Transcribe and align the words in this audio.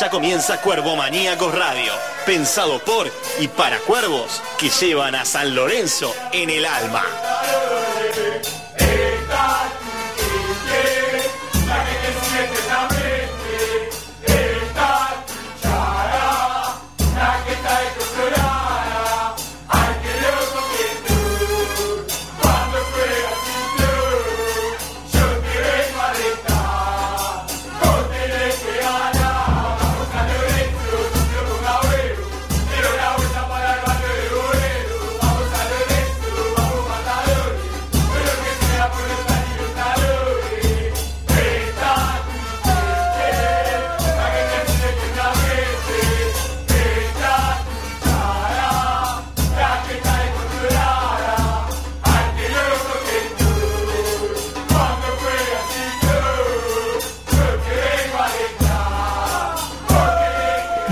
Ya 0.00 0.08
comienza 0.08 0.62
Cuervo 0.62 0.96
Maníacos 0.96 1.54
Radio, 1.54 1.92
pensado 2.24 2.78
por 2.78 3.12
y 3.38 3.48
para 3.48 3.78
cuervos 3.80 4.42
que 4.58 4.70
llevan 4.70 5.14
a 5.14 5.26
San 5.26 5.54
Lorenzo 5.54 6.14
en 6.32 6.48
el 6.48 6.64
alma. 6.64 7.04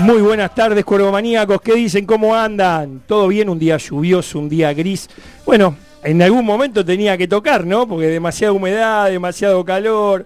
Muy 0.09 0.23
buenas 0.23 0.55
tardes, 0.55 0.83
cuervomaníacos. 0.85 1.61
¿Qué 1.61 1.75
dicen? 1.75 2.07
¿Cómo 2.07 2.33
andan? 2.33 3.03
¿Todo 3.05 3.27
bien? 3.27 3.47
Un 3.47 3.59
día 3.59 3.77
lluvioso, 3.77 4.39
un 4.39 4.49
día 4.49 4.73
gris. 4.73 5.07
Bueno, 5.45 5.75
en 6.03 6.19
algún 6.23 6.43
momento 6.43 6.83
tenía 6.83 7.15
que 7.15 7.27
tocar, 7.27 7.63
¿no? 7.63 7.87
Porque 7.87 8.07
demasiada 8.07 8.51
humedad, 8.51 9.07
demasiado 9.07 9.63
calor. 9.63 10.25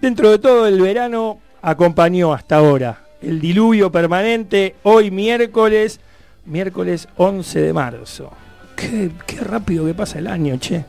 Dentro 0.00 0.30
de 0.30 0.38
todo 0.38 0.68
el 0.68 0.80
verano 0.80 1.40
acompañó 1.62 2.32
hasta 2.32 2.58
ahora 2.58 3.06
el 3.20 3.40
diluvio 3.40 3.90
permanente. 3.90 4.76
Hoy 4.84 5.10
miércoles, 5.10 5.98
miércoles 6.46 7.08
11 7.16 7.60
de 7.60 7.72
marzo. 7.72 8.30
Qué, 8.76 9.10
rápido 9.40 9.84
que 9.84 9.94
pasa 9.94 10.20
el 10.20 10.28
año, 10.28 10.58
che. 10.58 10.84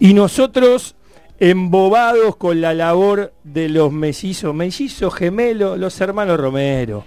Y 0.00 0.12
nosotros 0.12 0.96
embobados 1.38 2.34
con 2.34 2.60
la 2.60 2.74
labor 2.74 3.32
de 3.44 3.68
los 3.68 3.92
mellizos, 3.92 4.52
mellizos 4.56 5.14
gemelos, 5.14 5.78
los 5.78 6.00
hermanos 6.00 6.40
Romero. 6.40 7.04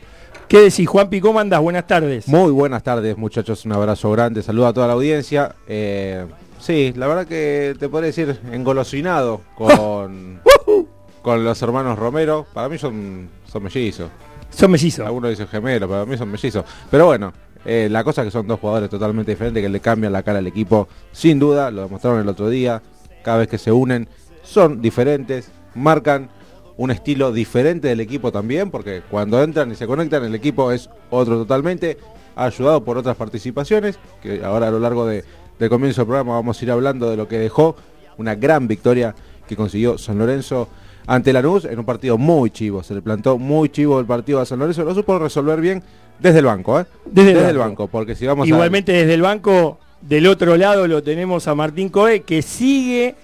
¿Qué 0.53 0.61
decís, 0.61 0.87
Juanpi? 0.87 1.19
¿Cómo 1.19 1.39
andas? 1.39 1.59
Buenas 1.59 1.87
tardes. 1.87 2.27
Muy 2.27 2.51
buenas 2.51 2.83
tardes, 2.83 3.17
muchachos. 3.17 3.65
Un 3.65 3.71
abrazo 3.71 4.11
grande. 4.11 4.43
Saludo 4.43 4.67
a 4.67 4.73
toda 4.73 4.85
la 4.85 4.93
audiencia. 4.93 5.55
Eh, 5.67 6.27
sí, 6.59 6.93
la 6.95 7.07
verdad 7.07 7.25
que 7.25 7.75
te 7.79 7.89
podría 7.89 8.11
decir 8.11 8.39
engolosinado 8.51 9.41
con, 9.57 10.41
con 11.23 11.43
los 11.43 11.59
hermanos 11.59 11.97
Romero. 11.97 12.45
Para 12.53 12.69
mí 12.69 12.77
son, 12.77 13.29
son 13.51 13.63
mellizos. 13.63 14.11
Son 14.51 14.69
mellizos. 14.69 15.03
Algunos 15.07 15.31
dicen 15.31 15.47
gemelo, 15.47 15.89
para 15.89 16.05
mí 16.05 16.15
son 16.19 16.29
mellizos. 16.29 16.63
Pero 16.91 17.07
bueno, 17.07 17.33
eh, 17.65 17.87
la 17.89 18.03
cosa 18.03 18.21
es 18.21 18.27
que 18.27 18.31
son 18.31 18.45
dos 18.45 18.59
jugadores 18.59 18.91
totalmente 18.91 19.31
diferentes 19.31 19.63
que 19.63 19.69
le 19.69 19.79
cambian 19.79 20.13
la 20.13 20.21
cara 20.21 20.37
al 20.37 20.45
equipo. 20.45 20.87
Sin 21.11 21.39
duda, 21.39 21.71
lo 21.71 21.81
demostraron 21.81 22.21
el 22.21 22.29
otro 22.29 22.47
día. 22.47 22.79
Cada 23.23 23.39
vez 23.39 23.47
que 23.47 23.57
se 23.57 23.71
unen, 23.71 24.07
son 24.43 24.83
diferentes, 24.83 25.49
marcan 25.73 26.29
un 26.77 26.91
estilo 26.91 27.31
diferente 27.31 27.87
del 27.87 27.99
equipo 27.99 28.31
también, 28.31 28.71
porque 28.71 29.01
cuando 29.09 29.41
entran 29.41 29.71
y 29.71 29.75
se 29.75 29.87
conectan 29.87 30.23
el 30.23 30.35
equipo 30.35 30.71
es 30.71 30.89
otro 31.09 31.37
totalmente, 31.37 31.97
ayudado 32.35 32.83
por 32.83 32.97
otras 32.97 33.15
participaciones, 33.15 33.99
que 34.21 34.43
ahora 34.43 34.67
a 34.67 34.71
lo 34.71 34.79
largo 34.79 35.05
de, 35.05 35.23
del 35.59 35.69
comienzo 35.69 36.01
del 36.01 36.07
programa 36.07 36.33
vamos 36.33 36.59
a 36.59 36.65
ir 36.65 36.71
hablando 36.71 37.09
de 37.09 37.17
lo 37.17 37.27
que 37.27 37.37
dejó 37.37 37.75
una 38.17 38.35
gran 38.35 38.67
victoria 38.67 39.15
que 39.47 39.55
consiguió 39.55 39.97
San 39.97 40.17
Lorenzo 40.17 40.69
ante 41.05 41.33
Lanús 41.33 41.65
en 41.65 41.77
un 41.77 41.85
partido 41.85 42.17
muy 42.17 42.49
chivo, 42.49 42.81
se 42.81 42.95
le 42.95 43.01
plantó 43.01 43.37
muy 43.37 43.69
chivo 43.69 43.99
el 43.99 44.05
partido 44.05 44.39
a 44.39 44.45
San 44.45 44.59
Lorenzo, 44.59 44.83
lo 44.83 44.95
supo 44.95 45.19
resolver 45.19 45.59
bien 45.59 45.83
desde 46.19 46.39
el 46.39 46.45
banco, 46.45 46.79
¿eh? 46.79 46.85
Desde, 47.05 47.49
el 47.49 47.57
banco, 47.57 47.87
porque 47.87 48.15
si 48.15 48.25
vamos 48.25 48.47
Igualmente 48.47 48.93
desde 48.93 49.13
el 49.13 49.21
banco, 49.21 49.79
del 50.01 50.27
otro 50.27 50.55
lado 50.57 50.87
lo 50.87 51.03
tenemos 51.03 51.47
a 51.47 51.55
Martín 51.55 51.89
Coe, 51.89 52.21
que 52.21 52.41
sigue 52.41 53.15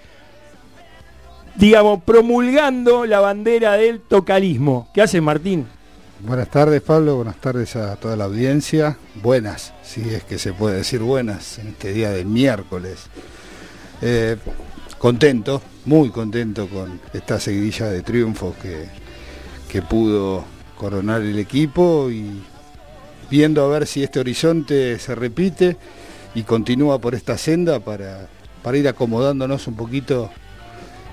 digamos, 1.60 2.02
promulgando 2.04 3.04
la 3.04 3.20
bandera 3.20 3.74
del 3.74 4.00
tocalismo. 4.00 4.88
¿Qué 4.94 5.02
hace 5.02 5.20
Martín? 5.20 5.66
Buenas 6.20 6.48
tardes 6.48 6.80
Pablo, 6.80 7.16
buenas 7.16 7.36
tardes 7.36 7.76
a 7.76 7.96
toda 7.96 8.16
la 8.16 8.24
audiencia. 8.24 8.96
Buenas, 9.22 9.74
si 9.82 10.00
es 10.08 10.24
que 10.24 10.38
se 10.38 10.54
puede 10.54 10.78
decir 10.78 11.00
buenas 11.00 11.58
en 11.58 11.68
este 11.68 11.92
día 11.92 12.10
de 12.10 12.24
miércoles. 12.24 13.06
Eh, 14.00 14.38
contento, 14.96 15.60
muy 15.84 16.08
contento 16.08 16.66
con 16.66 16.98
esta 17.12 17.38
seguidilla 17.38 17.86
de 17.90 18.02
triunfos 18.02 18.56
que, 18.56 18.86
que 19.70 19.82
pudo 19.82 20.44
coronar 20.78 21.20
el 21.20 21.38
equipo 21.38 22.10
y 22.10 22.42
viendo 23.30 23.62
a 23.62 23.68
ver 23.68 23.86
si 23.86 24.02
este 24.02 24.18
horizonte 24.18 24.98
se 24.98 25.14
repite 25.14 25.76
y 26.34 26.42
continúa 26.42 26.98
por 26.98 27.14
esta 27.14 27.36
senda 27.36 27.80
para, 27.80 28.28
para 28.62 28.78
ir 28.78 28.88
acomodándonos 28.88 29.66
un 29.66 29.76
poquito 29.76 30.30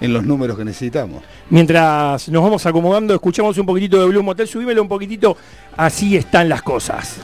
en 0.01 0.13
los 0.13 0.23
números 0.23 0.57
que 0.57 0.65
necesitamos. 0.65 1.23
Mientras 1.49 2.29
nos 2.29 2.43
vamos 2.43 2.65
acomodando, 2.65 3.13
escuchamos 3.13 3.57
un 3.57 3.65
poquitito 3.65 3.99
de 3.99 4.07
Blue 4.07 4.23
Motel, 4.23 4.47
subímelo 4.47 4.81
un 4.81 4.87
poquitito, 4.87 5.37
así 5.75 6.15
están 6.17 6.49
las 6.49 6.61
cosas. 6.61 7.19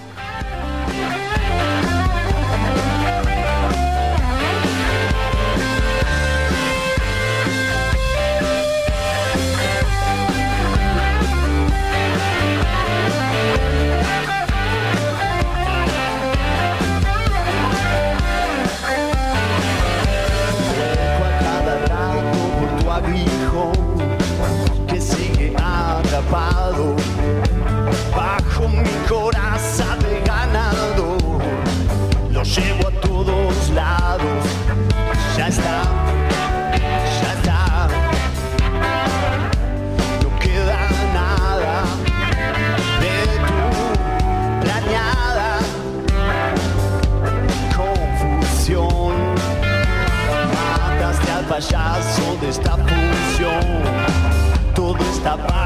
Está 55.23 55.37
cuidado 55.37 55.62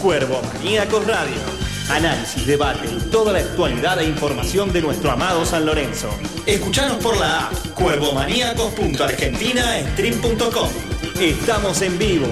Cuervo 0.00 0.40
Maníacos 0.54 1.06
Radio. 1.06 1.36
Análisis, 1.90 2.46
debate 2.46 2.88
y 2.90 2.98
toda 3.10 3.34
la 3.34 3.40
actualidad 3.40 4.00
e 4.00 4.06
información 4.06 4.72
de 4.72 4.80
nuestro 4.80 5.10
amado 5.10 5.44
San 5.44 5.66
Lorenzo. 5.66 6.08
Escuchanos 6.46 6.96
por 7.02 7.20
la 7.20 7.48
app 7.48 7.52
cuervomaníacos.argentinastream.com. 7.74 10.70
Estamos 11.20 11.82
en 11.82 11.98
vivo. 11.98 12.28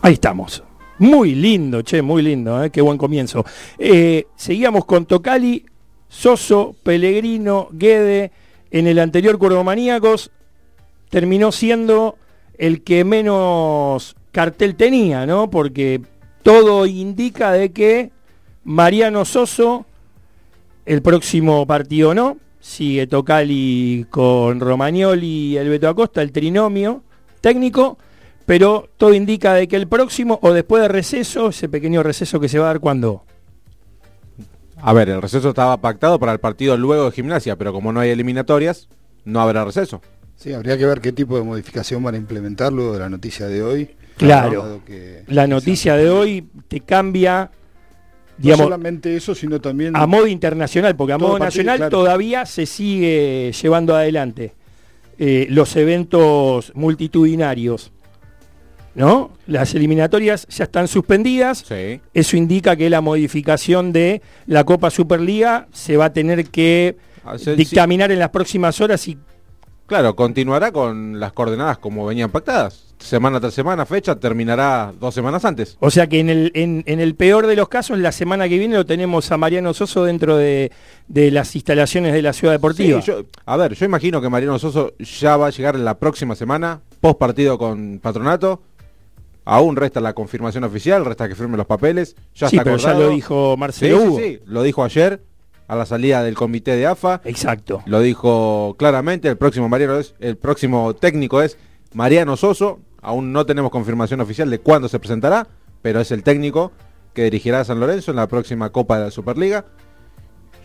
Ahí 0.00 0.14
estamos. 0.14 0.65
Muy 0.98 1.34
lindo, 1.34 1.82
che, 1.82 2.00
muy 2.00 2.22
lindo, 2.22 2.62
¿eh? 2.64 2.70
qué 2.70 2.80
buen 2.80 2.96
comienzo. 2.96 3.44
Eh, 3.78 4.26
seguíamos 4.34 4.86
con 4.86 5.04
Tocali, 5.04 5.66
Soso, 6.08 6.74
Pellegrino, 6.82 7.68
Guede. 7.72 8.32
En 8.70 8.86
el 8.86 8.98
anterior 8.98 9.38
Maníacos 9.64 10.30
terminó 11.10 11.52
siendo 11.52 12.16
el 12.58 12.82
que 12.82 13.04
menos 13.04 14.16
cartel 14.32 14.74
tenía, 14.74 15.26
¿no? 15.26 15.50
Porque 15.50 16.00
todo 16.42 16.86
indica 16.86 17.52
de 17.52 17.72
que 17.72 18.10
Mariano 18.64 19.24
Soso, 19.24 19.86
el 20.86 21.02
próximo 21.02 21.66
partido 21.66 22.14
no, 22.14 22.38
sigue 22.58 23.06
Tocali 23.06 24.06
con 24.10 24.60
Romagnoli 24.60 25.26
y 25.26 25.56
el 25.56 25.68
Beto 25.68 25.88
Acosta, 25.88 26.22
el 26.22 26.32
trinomio 26.32 27.02
técnico 27.40 27.98
pero 28.46 28.88
todo 28.96 29.12
indica 29.12 29.52
de 29.54 29.68
que 29.68 29.76
el 29.76 29.88
próximo 29.88 30.38
o 30.42 30.52
después 30.52 30.80
de 30.82 30.88
receso, 30.88 31.48
ese 31.48 31.68
pequeño 31.68 32.02
receso 32.02 32.40
que 32.40 32.48
se 32.48 32.58
va 32.58 32.66
a 32.66 32.68
dar 32.68 32.80
cuando... 32.80 33.24
A 34.80 34.92
ver, 34.92 35.08
el 35.08 35.20
receso 35.22 35.48
estaba 35.48 35.76
pactado 35.78 36.18
para 36.18 36.32
el 36.32 36.38
partido 36.38 36.76
luego 36.76 37.06
de 37.06 37.10
gimnasia, 37.12 37.56
pero 37.56 37.72
como 37.72 37.92
no 37.92 38.00
hay 38.00 38.10
eliminatorias, 38.10 38.88
no 39.24 39.40
habrá 39.40 39.64
receso. 39.64 40.00
Sí, 40.36 40.52
habría 40.52 40.76
que 40.76 40.84
ver 40.86 41.00
qué 41.00 41.12
tipo 41.12 41.36
de 41.38 41.44
modificación 41.44 42.02
van 42.02 42.14
a 42.14 42.18
implementar 42.18 42.72
luego 42.72 42.92
de 42.92 42.98
la 43.00 43.08
noticia 43.08 43.46
de 43.48 43.62
hoy. 43.62 43.90
Claro, 44.18 44.80
que- 44.86 45.24
la 45.28 45.46
noticia 45.46 45.96
de 45.96 46.10
hoy 46.10 46.46
te 46.68 46.80
cambia, 46.80 47.50
No 48.38 48.42
digamos, 48.42 48.64
solamente 48.64 49.16
eso, 49.16 49.34
sino 49.34 49.60
también 49.60 49.96
a 49.96 50.06
modo 50.06 50.26
internacional, 50.26 50.94
porque 50.94 51.14
a 51.14 51.18
modo 51.18 51.38
partido, 51.38 51.46
nacional 51.46 51.76
claro. 51.78 51.90
todavía 51.90 52.46
se 52.46 52.66
sigue 52.66 53.52
llevando 53.60 53.94
adelante 53.96 54.52
eh, 55.18 55.46
los 55.50 55.74
eventos 55.76 56.70
multitudinarios, 56.74 57.92
¿no? 58.96 59.30
Las 59.46 59.74
eliminatorias 59.74 60.46
ya 60.48 60.64
están 60.64 60.88
suspendidas. 60.88 61.58
Sí. 61.68 62.00
Eso 62.14 62.36
indica 62.36 62.74
que 62.76 62.90
la 62.90 63.00
modificación 63.00 63.92
de 63.92 64.22
la 64.46 64.64
Copa 64.64 64.90
Superliga 64.90 65.68
se 65.72 65.96
va 65.96 66.06
a 66.06 66.12
tener 66.12 66.46
que 66.46 66.96
Ah, 67.28 67.34
dictaminar 67.56 68.12
en 68.12 68.20
las 68.20 68.30
próximas 68.30 68.80
horas 68.80 69.06
y 69.08 69.18
Claro, 69.86 70.16
continuará 70.16 70.72
con 70.72 71.20
las 71.20 71.32
coordenadas 71.32 71.78
como 71.78 72.04
venían 72.06 72.30
pactadas. 72.30 72.94
Semana 72.98 73.38
tras 73.40 73.54
semana, 73.54 73.84
fecha, 73.86 74.16
terminará 74.16 74.92
dos 74.98 75.14
semanas 75.14 75.44
antes. 75.44 75.76
O 75.80 75.90
sea 75.90 76.08
que 76.08 76.18
en 76.18 76.28
el, 76.30 76.50
en, 76.54 76.82
en 76.86 76.98
el 76.98 77.14
peor 77.14 77.46
de 77.46 77.54
los 77.54 77.68
casos, 77.68 77.98
la 77.98 78.10
semana 78.10 78.48
que 78.48 78.58
viene 78.58 78.74
lo 78.76 78.86
tenemos 78.86 79.30
a 79.30 79.36
Mariano 79.36 79.74
Soso 79.74 80.02
dentro 80.04 80.36
de, 80.36 80.72
de 81.06 81.30
las 81.30 81.54
instalaciones 81.54 82.12
de 82.14 82.22
la 82.22 82.32
Ciudad 82.32 82.54
Deportiva. 82.54 83.00
Sí, 83.00 83.06
yo- 83.06 83.24
a 83.44 83.56
ver, 83.56 83.74
yo 83.74 83.84
imagino 83.86 84.20
que 84.20 84.28
Mariano 84.28 84.58
Soso 84.58 84.94
ya 84.98 85.36
va 85.36 85.48
a 85.48 85.50
llegar 85.50 85.76
la 85.76 85.98
próxima 85.98 86.34
semana, 86.34 86.80
post 87.00 87.18
partido 87.18 87.58
con 87.58 88.00
Patronato. 88.00 88.62
Aún 89.48 89.76
resta 89.76 90.00
la 90.00 90.12
confirmación 90.12 90.64
oficial, 90.64 91.04
resta 91.04 91.28
que 91.28 91.36
firme 91.36 91.56
los 91.56 91.66
papeles. 91.66 92.16
Ya 92.34 92.48
sí, 92.48 92.56
está 92.56 92.64
pero 92.64 92.76
ya 92.78 92.90
acordado. 92.90 93.08
lo 93.10 93.14
dijo 93.14 93.56
Marcelo 93.56 93.98
sí, 93.98 94.06
Hugo. 94.06 94.18
sí, 94.18 94.40
lo 94.44 94.62
dijo 94.64 94.82
ayer 94.82 95.22
a 95.68 95.76
la 95.76 95.86
salida 95.86 96.24
del 96.24 96.34
comité 96.34 96.74
de 96.74 96.86
AFA. 96.86 97.20
Exacto. 97.24 97.80
Lo 97.86 98.00
dijo 98.00 98.74
claramente, 98.76 99.28
el 99.28 99.36
próximo 99.36 99.68
Mariano 99.68 99.98
es, 99.98 100.16
el 100.18 100.36
próximo 100.36 100.94
técnico 100.94 101.42
es 101.42 101.58
Mariano 101.94 102.36
Soso. 102.36 102.80
Aún 103.00 103.32
no 103.32 103.46
tenemos 103.46 103.70
confirmación 103.70 104.20
oficial 104.20 104.50
de 104.50 104.58
cuándo 104.58 104.88
se 104.88 104.98
presentará, 104.98 105.46
pero 105.80 106.00
es 106.00 106.10
el 106.10 106.24
técnico 106.24 106.72
que 107.14 107.22
dirigirá 107.22 107.60
a 107.60 107.64
San 107.64 107.78
Lorenzo 107.78 108.10
en 108.10 108.16
la 108.16 108.26
próxima 108.26 108.70
Copa 108.70 108.98
de 108.98 109.04
la 109.04 109.10
Superliga. 109.12 109.64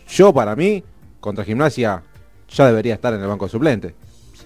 Yo, 0.08 0.34
para 0.34 0.56
mí, 0.56 0.84
contra 1.20 1.46
Gimnasia, 1.46 2.02
ya 2.50 2.66
debería 2.66 2.96
estar 2.96 3.14
en 3.14 3.22
el 3.22 3.28
banco 3.28 3.46
de 3.46 3.52
suplente. 3.52 3.96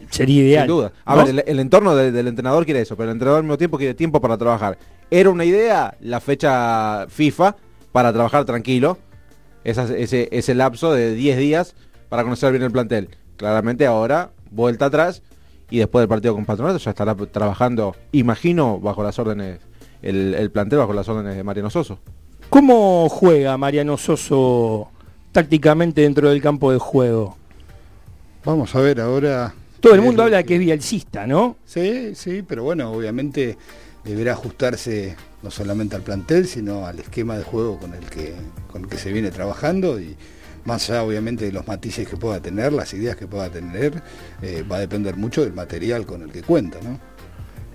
Sería 0.10 0.44
ideal. 0.44 0.68
Sin 0.68 0.76
duda. 0.76 0.92
A 1.06 1.16
¿no? 1.16 1.26
ver, 1.26 1.30
el, 1.36 1.44
el 1.48 1.60
entorno 1.60 1.96
de- 1.96 2.12
del 2.12 2.28
entrenador 2.28 2.66
quiere 2.66 2.82
eso, 2.82 2.96
pero 2.96 3.10
el 3.10 3.16
entrenador 3.16 3.40
al 3.40 3.44
mismo 3.44 3.58
tiempo 3.58 3.78
quiere 3.78 3.94
tiempo 3.94 4.22
para 4.22 4.38
trabajar. 4.38 4.78
Era 5.12 5.30
una 5.30 5.46
idea 5.46 5.96
la 6.02 6.20
fecha 6.20 7.06
FIFA 7.10 7.56
para 7.92 8.12
trabajar 8.14 8.46
tranquilo, 8.46 8.98
Esa- 9.64 9.96
ese, 9.96 10.30
ese 10.32 10.54
lapso 10.56 10.94
de 10.94 11.16
10 11.16 11.38
días 11.38 11.76
para 12.10 12.24
conocer 12.24 12.52
bien 12.52 12.64
el 12.64 12.72
plantel. 12.72 13.10
Claramente 13.38 13.86
ahora, 13.88 14.32
vuelta 14.52 14.86
atrás 14.86 15.22
y 15.70 15.80
después 15.80 16.02
del 16.04 16.10
partido 16.10 16.36
con 16.36 16.46
Patronato 16.46 16.78
ya 16.78 16.92
estará 16.92 17.16
trabajando, 17.16 17.96
imagino, 18.12 18.80
bajo 18.80 19.02
las 19.04 19.18
órdenes, 19.18 19.60
el, 20.04 20.36
el 20.36 20.52
plantel 20.52 20.80
bajo 20.80 20.94
las 20.94 21.10
órdenes 21.10 21.36
de 21.36 21.44
Mariano 21.44 21.70
Soso. 21.72 21.98
¿Cómo 22.50 23.10
juega 23.10 23.58
Mariano 23.58 23.98
Soso 23.98 24.90
tácticamente 25.32 26.02
dentro 26.02 26.30
del 26.30 26.42
campo 26.44 26.72
de 26.72 26.78
juego? 26.78 27.36
Vamos 28.46 28.76
a 28.76 28.80
ver 28.82 29.02
ahora. 29.02 29.54
Todo 29.86 29.94
el 29.94 30.02
mundo 30.02 30.24
habla 30.24 30.38
de 30.38 30.46
que 30.46 30.56
es 30.56 30.60
bielcista, 30.60 31.28
¿no? 31.28 31.58
Sí, 31.64 32.16
sí, 32.16 32.42
pero 32.42 32.64
bueno, 32.64 32.92
obviamente 32.92 33.56
deberá 34.04 34.32
ajustarse 34.32 35.16
no 35.44 35.52
solamente 35.52 35.96
al 35.96 36.02
plantel, 36.02 36.48
sino 36.48 36.88
al 36.88 36.98
esquema 36.98 37.38
de 37.38 37.44
juego 37.44 37.78
con 37.78 37.94
el 37.94 38.04
que, 38.06 38.34
con 38.72 38.86
el 38.86 38.90
que 38.90 38.98
se 38.98 39.12
viene 39.12 39.30
trabajando 39.30 40.00
y 40.00 40.16
más 40.64 40.90
allá 40.90 41.04
obviamente 41.04 41.46
de 41.46 41.52
los 41.52 41.68
matices 41.68 42.08
que 42.08 42.18
pueda 42.18 42.40
tener, 42.40 42.74
las 42.74 42.96
ideas 42.96 43.16
que 43.16 43.28
pueda 43.28 43.52
tener, 43.52 44.02
eh, 44.42 44.64
va 44.64 44.78
a 44.78 44.80
depender 44.80 45.18
mucho 45.18 45.44
del 45.44 45.54
material 45.54 46.08
con 46.08 46.24
el 46.24 46.32
que 46.32 46.42
cuenta, 46.42 46.80
¿no? 46.82 47.00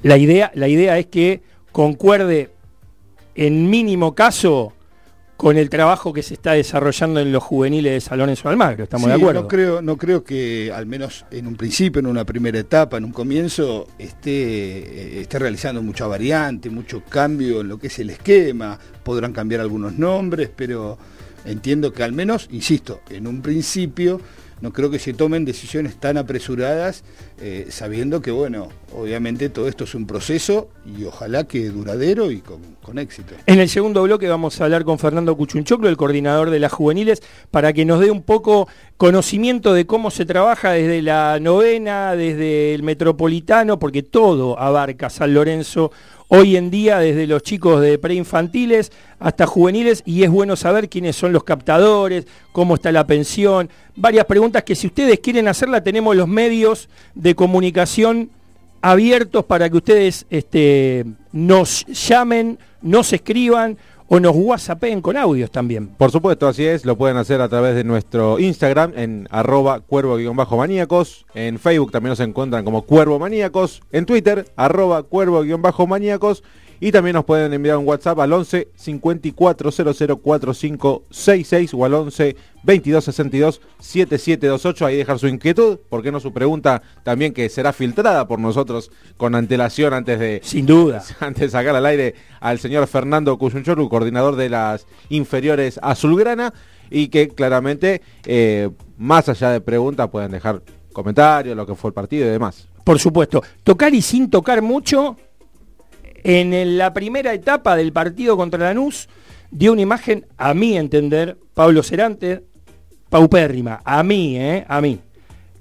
La 0.03 0.19
idea, 0.19 0.51
la 0.57 0.67
idea 0.67 0.99
es 0.99 1.07
que 1.07 1.43
concuerde 1.71 2.51
en 3.37 3.71
mínimo 3.71 4.17
caso 4.17 4.73
con 5.41 5.57
el 5.57 5.71
trabajo 5.71 6.13
que 6.13 6.23
se 6.23 6.35
está 6.35 6.53
desarrollando 6.53 7.19
en 7.19 7.33
los 7.33 7.43
juveniles 7.43 7.95
de 7.95 8.01
San 8.03 8.19
Lorenzo 8.19 8.43
de 8.43 8.51
Almagro, 8.51 8.85
estamos 8.85 9.05
Sí, 9.05 9.09
de 9.09 9.15
acuerdo. 9.15 9.41
No 9.41 9.49
creo, 9.49 9.81
no 9.81 9.97
creo 9.97 10.23
que 10.23 10.71
al 10.71 10.85
menos 10.85 11.25
en 11.31 11.47
un 11.47 11.57
principio, 11.57 12.01
en 12.01 12.09
una 12.09 12.27
primera 12.27 12.59
etapa, 12.59 12.99
en 12.99 13.05
un 13.05 13.13
comienzo, 13.13 13.87
esté, 13.99 14.31
eh, 14.33 15.21
esté 15.23 15.39
realizando 15.39 15.81
mucha 15.81 16.07
variante, 16.07 16.69
mucho 16.69 17.03
cambio 17.09 17.63
en 17.63 17.69
lo 17.69 17.79
que 17.79 17.87
es 17.87 17.99
el 18.01 18.11
esquema. 18.11 18.79
Podrán 19.03 19.33
cambiar 19.33 19.63
algunos 19.63 19.95
nombres, 19.95 20.51
pero 20.55 20.99
entiendo 21.47 21.91
que 21.91 22.03
al 22.03 22.13
menos, 22.13 22.47
insisto, 22.51 23.01
en 23.09 23.27
un 23.27 23.41
principio 23.41 24.21
no 24.61 24.73
creo 24.73 24.91
que 24.91 24.99
se 24.99 25.13
tomen 25.13 25.45
decisiones 25.45 25.97
tan 25.97 26.19
apresuradas, 26.19 27.05
eh, 27.41 27.67
sabiendo 27.71 28.21
que, 28.21 28.31
bueno, 28.31 28.69
obviamente 28.95 29.49
todo 29.49 29.69
esto 29.69 29.85
es 29.85 29.95
un 29.95 30.07
proceso 30.07 30.69
y 30.85 31.05
ojalá 31.05 31.45
que 31.45 31.69
duradero 31.69 32.31
y 32.31 32.41
con, 32.41 32.61
con 32.83 32.99
éxito. 32.99 33.35
En 33.47 33.61
el 33.61 33.69
segundo 33.69 34.03
bloque 34.03 34.29
vamos 34.29 34.61
a 34.61 34.65
hablar 34.65 34.85
con 34.85 34.99
Fernando 34.99 35.37
Cuchunchoclo, 35.37 35.89
el 35.89 35.97
coordinador 35.97 36.51
de 36.51 36.59
las 36.59 36.73
juveniles, 36.73 37.23
para 37.51 37.73
que 37.73 37.85
nos 37.85 38.01
dé 38.01 38.11
un 38.11 38.23
poco 38.23 38.69
conocimiento 38.97 39.73
de 39.73 39.87
cómo 39.87 40.11
se 40.11 40.27
trabaja 40.27 40.73
desde 40.73 41.03
la 41.03 41.39
novena, 41.41 42.15
desde 42.15 42.75
el 42.75 42.83
metropolitano, 42.83 43.79
porque 43.79 44.03
todo 44.03 44.59
abarca 44.59 45.09
San 45.09 45.33
Lorenzo 45.33 45.91
hoy 46.31 46.57
en 46.57 46.71
día, 46.71 47.01
desde 47.01 47.27
los 47.27 47.43
chicos 47.43 47.81
de 47.81 47.99
preinfantiles 47.99 48.93
hasta 49.19 49.47
juveniles, 49.47 50.03
y 50.07 50.23
es 50.23 50.31
bueno 50.31 50.55
saber 50.57 50.89
quiénes 50.89 51.17
son 51.17 51.33
los 51.33 51.45
captadores, 51.45 52.27
cómo 52.53 52.77
está 52.77 52.93
la 52.93 53.07
pensión, 53.07 53.69
varias 53.97 54.25
preguntas 54.27 54.63
que 54.63 54.77
si 54.77 54.87
ustedes 54.87 55.19
quieren 55.19 55.49
hacerla, 55.49 55.83
tenemos 55.83 56.15
los 56.15 56.29
medios 56.29 56.89
de 57.15 57.35
comunicación 57.35 58.31
abiertos 58.81 59.45
para 59.45 59.69
que 59.69 59.77
ustedes 59.77 60.25
este, 60.31 61.05
nos 61.33 61.85
llamen, 61.87 62.59
nos 62.81 63.13
escriban 63.13 63.77
o 64.13 64.19
nos 64.19 64.35
whatsappen 64.35 65.01
con 65.01 65.17
audios 65.17 65.53
también. 65.53 65.87
Por 65.87 66.11
supuesto, 66.11 66.49
así 66.49 66.67
es, 66.67 66.85
lo 66.85 66.99
pueden 66.99 67.17
hacer 67.17 67.41
a 67.41 67.49
través 67.49 67.77
de 67.77 67.85
nuestro 67.85 68.41
Instagram 68.41 68.93
en 68.97 69.29
arroba 69.31 69.81
cuervo-maníacos, 69.81 71.27
en 71.33 71.61
Facebook 71.61 71.93
también 71.93 72.11
nos 72.11 72.21
encuentran 72.21 72.65
como 72.65 72.83
cuervo 72.83 73.21
maníacos, 73.21 73.83
en 73.93 74.07
Twitter 74.07 74.51
arroba 74.57 75.05
cuervo-maníacos 75.05 76.43
y 76.81 76.93
también 76.93 77.15
nos 77.15 77.25
pueden 77.25 77.53
enviar 77.53 77.77
un 77.77 77.87
WhatsApp 77.87 78.19
al 78.21 78.33
11 78.33 78.69
54 78.75 79.71
004566 79.71 81.75
o 81.75 81.85
al 81.85 81.95
11 81.95 82.37
22 82.63 83.05
62 83.05 83.61
7728, 83.79 84.87
ahí 84.87 84.97
dejar 84.97 85.19
su 85.19 85.29
inquietud, 85.29 85.79
¿por 85.89 86.03
qué 86.03 86.11
no 86.11 86.21
su 86.21 86.33
pregunta 86.33 86.83
también 87.03 87.33
que 87.33 87.49
será 87.49 87.73
filtrada 87.73 88.27
por 88.27 88.39
nosotros 88.39 88.91
con 89.17 89.35
antelación 89.35 89.93
antes 89.93 90.19
de, 90.19 90.41
Sin 90.43 90.67
duda. 90.67 91.03
antes 91.21 91.43
de 91.43 91.49
sacar 91.51 91.77
al 91.77 91.87
aire 91.87 92.15
al 92.41 92.59
señor 92.59 92.87
Fernando 92.87 93.37
Cuyunchoru, 93.39 93.89
coordinador 93.89 94.37
de 94.37 94.49
las 94.49 94.87
inferiores 95.11 95.79
azulgrana, 95.83 96.53
y 96.91 97.09
que 97.09 97.29
claramente, 97.29 98.03
eh, 98.25 98.69
más 98.99 99.29
allá 99.29 99.51
de 99.51 99.61
preguntas, 99.61 100.09
pueden 100.09 100.33
dejar 100.33 100.63
comentarios, 100.93 101.57
lo 101.57 101.67
que 101.67 101.75
fue 101.75 101.89
el 101.89 101.95
partido 101.95 102.27
y 102.27 102.31
demás. 102.31 102.69
Por 102.85 102.99
supuesto. 102.99 103.43
Tocar 103.63 103.95
y 103.95 104.03
sin 104.03 104.29
tocar 104.29 104.61
mucho. 104.63 105.17
En 106.23 106.79
la 106.79 106.93
primera 106.93 107.33
etapa 107.33 107.77
del 107.77 107.93
partido 107.93 108.37
contra 108.37 108.65
Lanús, 108.65 109.09
dio 109.51 109.73
una 109.73 109.83
imagen, 109.83 110.27
a 110.37 110.55
mi 110.55 110.77
entender, 110.77 111.37
Pablo 111.55 111.83
Cerante, 111.83 112.45
paupérrima, 113.09 113.81
a 113.85 114.03
mí, 114.03 114.37
¿eh? 114.37 114.65
A 114.69 114.81
mí. 114.81 115.01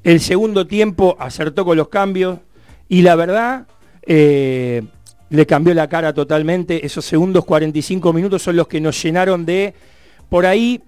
El 0.03 0.19
segundo 0.19 0.67
tiempo 0.67 1.15
acertó 1.19 1.65
con 1.65 1.77
los 1.77 1.89
cambios 1.89 2.39
y 2.87 3.01
la 3.01 3.15
verdad 3.15 3.67
eh, 4.05 4.83
le 5.29 5.45
cambió 5.45 5.73
la 5.73 5.87
cara 5.87 6.13
totalmente. 6.13 6.85
Esos 6.85 7.05
segundos 7.05 7.45
45 7.45 8.13
minutos 8.13 8.41
son 8.41 8.55
los 8.55 8.67
que 8.67 8.79
nos 8.79 9.01
llenaron 9.01 9.45
de, 9.45 9.73
por 10.29 10.45
ahí, 10.45 10.81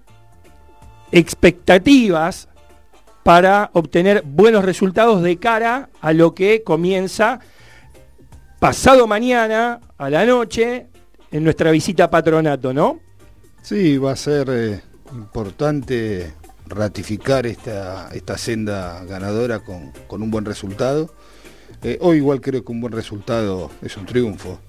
expectativas 1.10 2.48
para 3.22 3.70
obtener 3.74 4.22
buenos 4.24 4.64
resultados 4.64 5.22
de 5.22 5.36
cara 5.36 5.88
a 6.00 6.12
lo 6.12 6.34
que 6.34 6.62
comienza 6.62 7.40
pasado 8.62 9.08
mañana 9.08 9.80
a 9.98 10.08
la 10.08 10.24
noche 10.24 10.86
en 11.32 11.42
nuestra 11.42 11.72
visita 11.72 12.04
a 12.04 12.10
patronato, 12.10 12.72
¿no? 12.72 13.00
Sí, 13.60 13.98
va 13.98 14.12
a 14.12 14.16
ser 14.16 14.46
eh, 14.50 14.80
importante 15.12 16.32
ratificar 16.68 17.44
esta, 17.44 18.10
esta 18.14 18.38
senda 18.38 19.04
ganadora 19.04 19.64
con, 19.64 19.90
con 20.06 20.22
un 20.22 20.30
buen 20.30 20.44
resultado. 20.44 21.12
Eh, 21.82 21.98
hoy 22.02 22.18
igual 22.18 22.40
creo 22.40 22.64
que 22.64 22.70
un 22.70 22.80
buen 22.80 22.92
resultado 22.92 23.68
es 23.82 23.96
un 23.96 24.06
triunfo. 24.06 24.60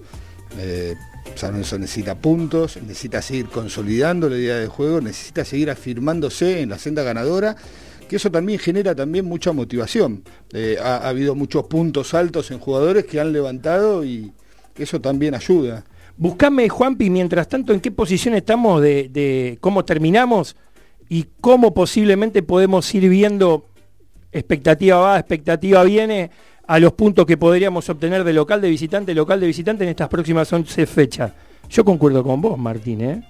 Eh, 0.57 0.95
San 1.35 1.59
necesita 1.59 2.15
puntos, 2.15 2.77
necesita 2.77 3.21
seguir 3.21 3.45
consolidando 3.45 4.27
la 4.27 4.37
idea 4.37 4.57
de 4.57 4.65
juego, 4.65 5.01
necesita 5.01 5.45
seguir 5.45 5.69
afirmándose 5.69 6.61
en 6.61 6.69
la 6.69 6.79
senda 6.79 7.03
ganadora, 7.03 7.55
que 8.13 8.17
eso 8.17 8.29
también 8.29 8.59
genera 8.59 8.93
también 8.93 9.25
mucha 9.25 9.51
motivación. 9.53 10.23
Eh, 10.53 10.77
ha, 10.79 10.97
ha 10.97 11.09
habido 11.09 11.33
muchos 11.33 11.63
puntos 11.63 12.13
altos 12.13 12.51
en 12.51 12.59
jugadores 12.59 13.05
que 13.05 13.19
han 13.19 13.33
levantado 13.33 14.05
y 14.05 14.31
eso 14.77 15.01
también 15.01 15.33
ayuda. 15.33 15.83
Buscame, 16.15 16.69
Juanpi, 16.69 17.09
mientras 17.09 17.49
tanto, 17.49 17.73
en 17.73 17.79
qué 17.79 17.89
posición 17.89 18.35
estamos 18.35 18.83
de, 18.83 19.09
de 19.09 19.57
cómo 19.61 19.83
terminamos 19.83 20.55
y 21.09 21.25
cómo 21.41 21.73
posiblemente 21.73 22.43
podemos 22.43 22.93
ir 22.93 23.09
viendo 23.09 23.65
expectativa 24.31 24.97
va, 24.97 25.17
expectativa 25.17 25.83
viene 25.83 26.29
a 26.67 26.77
los 26.77 26.93
puntos 26.93 27.25
que 27.25 27.37
podríamos 27.37 27.89
obtener 27.89 28.23
de 28.23 28.33
local 28.33 28.61
de 28.61 28.69
visitante, 28.69 29.15
local 29.15 29.39
de 29.39 29.47
visitante 29.47 29.85
en 29.85 29.89
estas 29.89 30.07
próximas 30.07 30.53
11 30.53 30.85
fechas. 30.85 31.31
Yo 31.67 31.83
concuerdo 31.83 32.23
con 32.23 32.39
vos, 32.41 32.59
Martín, 32.59 33.01
¿eh? 33.01 33.23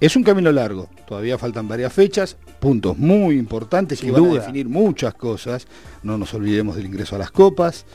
Es 0.00 0.16
un 0.16 0.22
camino 0.22 0.52
largo, 0.52 0.88
todavía 1.06 1.38
faltan 1.38 1.68
varias 1.68 1.92
fechas, 1.92 2.36
puntos 2.60 2.98
muy 2.98 3.36
importantes 3.38 4.00
Sin 4.00 4.08
que 4.08 4.12
van 4.12 4.22
duda. 4.22 4.38
a 4.38 4.40
definir 4.40 4.68
muchas 4.68 5.14
cosas. 5.14 5.66
No 6.02 6.18
nos 6.18 6.34
olvidemos 6.34 6.76
del 6.76 6.86
ingreso 6.86 7.16
a 7.16 7.18
las 7.18 7.30
copas, 7.30 7.86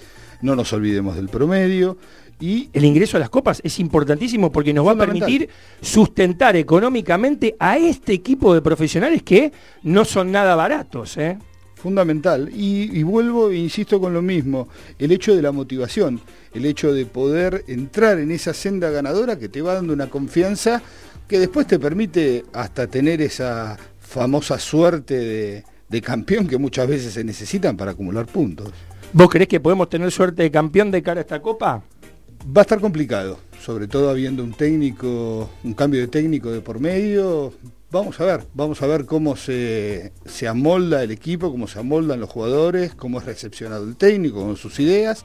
no 0.41 0.55
nos 0.55 0.71
olvidemos 0.73 1.15
del 1.15 1.29
promedio 1.29 1.97
y 2.39 2.69
El 2.71 2.85
ingreso 2.85 3.17
a 3.17 3.19
las 3.19 3.29
copas 3.29 3.59
es 3.65 3.79
importantísimo 3.79 4.49
porque 4.51 4.73
nos 4.73 4.87
va 4.87 4.93
a 4.93 4.97
permitir 4.97 5.49
sustentar 5.81 6.55
económicamente 6.55 7.55
a 7.59 7.77
este 7.77 8.13
equipo 8.13 8.53
de 8.53 8.61
profesionales 8.61 9.23
que 9.23 9.51
no 9.83 10.05
son 10.05 10.31
nada 10.31 10.55
baratos, 10.55 11.17
¿eh? 11.17 11.37
fundamental. 11.75 12.49
Y, 12.53 12.97
y 12.97 13.03
vuelvo 13.03 13.49
e 13.49 13.57
insisto 13.57 13.99
con 13.99 14.13
lo 14.13 14.21
mismo, 14.21 14.67
el 14.99 15.11
hecho 15.11 15.35
de 15.35 15.41
la 15.41 15.51
motivación, 15.51 16.21
el 16.53 16.65
hecho 16.65 16.93
de 16.93 17.05
poder 17.05 17.63
entrar 17.67 18.19
en 18.19 18.31
esa 18.31 18.53
senda 18.53 18.89
ganadora 18.89 19.37
que 19.39 19.49
te 19.49 19.61
va 19.61 19.73
dando 19.73 19.93
una 19.93 20.09
confianza 20.09 20.81
que 21.29 21.39
después 21.39 21.67
te 21.67 21.77
permite 21.77 22.43
hasta 22.53 22.87
tener 22.87 23.21
esa 23.21 23.77
famosa 23.99 24.57
suerte 24.57 25.15
de, 25.15 25.63
de 25.87 26.01
campeón 26.01 26.47
que 26.47 26.57
muchas 26.57 26.87
veces 26.87 27.13
se 27.13 27.23
necesitan 27.23 27.77
para 27.77 27.91
acumular 27.91 28.25
puntos. 28.25 28.71
¿Vos 29.13 29.29
creés 29.29 29.47
que 29.47 29.59
podemos 29.59 29.89
tener 29.89 30.11
suerte 30.11 30.41
de 30.41 30.49
campeón 30.49 30.89
de 30.89 31.03
cara 31.03 31.19
a 31.19 31.21
esta 31.21 31.39
copa? 31.39 31.83
Va 32.45 32.61
a 32.61 32.63
estar 32.63 32.79
complicado, 32.79 33.37
sobre 33.61 33.87
todo 33.87 34.09
habiendo 34.09 34.43
un 34.43 34.53
técnico, 34.53 35.51
un 35.63 35.73
cambio 35.75 36.01
de 36.01 36.07
técnico 36.07 36.51
de 36.51 36.61
por 36.61 36.79
medio. 36.79 37.53
Vamos 37.91 38.19
a 38.19 38.25
ver, 38.25 38.45
vamos 38.55 38.81
a 38.81 38.87
ver 38.87 39.05
cómo 39.05 39.35
se, 39.35 40.13
se 40.25 40.47
amolda 40.47 41.03
el 41.03 41.11
equipo, 41.11 41.51
cómo 41.51 41.67
se 41.67 41.77
amoldan 41.77 42.19
los 42.19 42.29
jugadores, 42.29 42.95
cómo 42.95 43.19
es 43.19 43.25
recepcionado 43.25 43.83
el 43.87 43.95
técnico 43.95 44.43
con 44.43 44.57
sus 44.57 44.79
ideas 44.79 45.23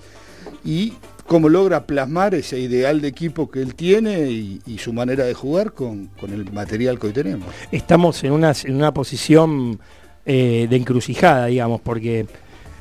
y 0.64 0.94
cómo 1.26 1.48
logra 1.48 1.86
plasmar 1.86 2.34
ese 2.34 2.58
ideal 2.58 3.00
de 3.00 3.08
equipo 3.08 3.50
que 3.50 3.62
él 3.62 3.74
tiene 3.74 4.30
y, 4.30 4.78
su 4.78 4.92
manera 4.92 5.24
de 5.24 5.34
jugar 5.34 5.72
con, 5.72 6.08
con 6.20 6.32
el 6.32 6.50
material 6.52 6.98
que 6.98 7.06
hoy 7.06 7.12
tenemos. 7.12 7.48
estamos 7.72 8.22
en 8.24 8.32
una, 8.32 8.52
en 8.64 8.74
una 8.76 8.92
posición 8.92 9.78
eh, 10.26 10.66
de 10.68 10.76
encrucijada, 10.76 11.46
digamos, 11.46 11.80
porque 11.80 12.26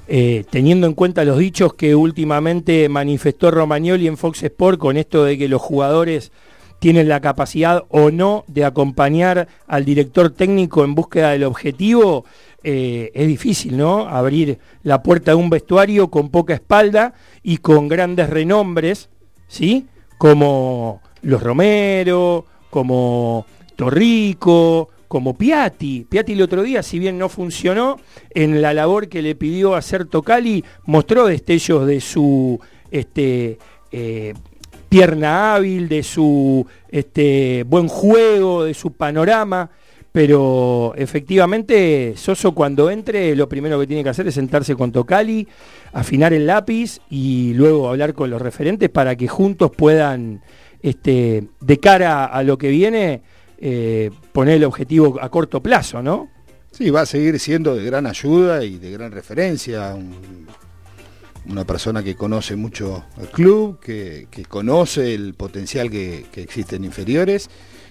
eh, 0.08 0.44
teniendo 0.50 0.86
en 0.86 0.94
cuenta 0.94 1.24
los 1.24 1.38
dichos 1.38 1.74
que 1.76 1.96
últimamente 1.96 2.90
manifestó 2.90 3.52
Romagnoli 3.52 4.08
en 4.08 4.18
Fox 4.18 4.44
Sport 4.44 4.80
con 4.80 4.98
esto 4.98 5.24
de 5.24 5.38
que 5.38 5.48
los 5.48 5.62
jugadores 5.62 6.32
tienen 6.80 7.08
la 7.08 7.22
capacidad 7.22 7.86
o 7.88 8.12
no 8.12 8.44
de 8.48 8.66
acompañar 8.66 9.48
al 9.68 9.86
director 9.86 10.32
técnico 10.32 10.84
en 10.84 10.96
búsqueda 10.96 11.32
del 11.32 11.46
objetivo, 11.46 12.26
eh, 12.64 13.12
es 13.14 13.28
difícil, 13.28 13.78
¿no? 13.78 14.08
Abrir 14.08 14.60
la 14.84 15.04
puerta 15.04 15.32
de 15.32 15.36
un 15.36 15.50
vestuario 15.50 16.10
con 16.10 16.30
poca 16.30 16.54
espalda 16.54 17.14
y 17.42 17.58
con 17.58 17.88
grandes 17.88 18.30
renombres, 18.30 19.10
¿sí? 19.48 19.88
Como 20.18 21.02
los 21.22 21.44
Romero, 21.44 22.46
como 22.70 23.46
Torrico, 23.76 24.90
como 25.08 25.38
Piatti. 25.38 26.08
Piatti 26.10 26.34
el 26.34 26.42
otro 26.42 26.64
día, 26.64 26.82
si 26.82 27.00
bien 27.00 27.18
no 27.20 27.30
funcionó, 27.30 28.00
en 28.32 28.62
la 28.62 28.74
labor 28.74 29.10
que 29.10 29.22
le 29.22 29.36
pidió 29.36 29.76
hacer 29.76 30.06
Tocali, 30.06 30.64
mostró 30.86 31.28
destellos 31.28 31.86
de 31.86 32.02
su 32.02 32.60
este, 32.90 33.60
eh, 33.92 34.34
pierna 34.90 35.56
hábil, 35.56 35.90
de 35.90 36.02
su 36.02 36.66
este, 36.90 37.64
buen 37.68 37.88
juego, 37.88 38.64
de 38.64 38.74
su 38.74 38.94
panorama. 38.94 39.70
Pero 40.14 40.94
efectivamente, 40.96 42.14
Soso 42.16 42.52
cuando 42.54 42.92
entre, 42.92 43.36
lo 43.36 43.50
primero 43.50 43.80
que 43.80 43.88
tiene 43.88 44.04
que 44.04 44.10
hacer 44.10 44.28
es 44.28 44.36
sentarse 44.36 44.76
con 44.76 44.92
Tocali, 44.92 45.48
afinar 45.92 46.34
el 46.34 46.46
lápiz 46.46 47.00
y 47.10 47.54
luego 47.56 47.90
hablar 47.90 48.14
con 48.14 48.30
los 48.30 48.40
referentes 48.40 48.90
para 48.92 49.16
que 49.16 49.28
juntos 49.28 49.72
puedan, 49.76 50.44
este, 50.84 51.46
de 51.60 51.80
cara 51.80 52.26
a 52.26 52.44
lo 52.44 52.60
que 52.60 52.70
viene, 52.70 53.24
eh, 53.58 54.12
poner 54.32 54.58
el 54.58 54.66
objetivo 54.66 55.18
a 55.20 55.30
corto 55.30 55.64
plazo, 55.64 56.04
¿no? 56.04 56.30
Sí, 56.72 56.92
va 56.92 57.02
a 57.02 57.06
seguir 57.08 57.40
siendo 57.40 57.76
de 57.76 57.84
gran 57.84 58.06
ayuda 58.06 58.64
y 58.64 58.78
de 58.78 58.92
gran 58.92 59.12
referencia. 59.12 59.96
un- 59.96 60.48
una 61.46 61.66
persona 61.66 62.02
que 62.02 62.16
conoce 62.16 62.56
mucho 62.56 63.04
el 63.20 63.28
club, 63.28 63.78
que, 63.82 64.28
que 64.32 64.46
conoce 64.46 65.14
el 65.14 65.34
potencial 65.34 65.90
que 65.90 66.24
existe 66.36 66.78
en 66.78 66.86
inferiores 66.86 67.50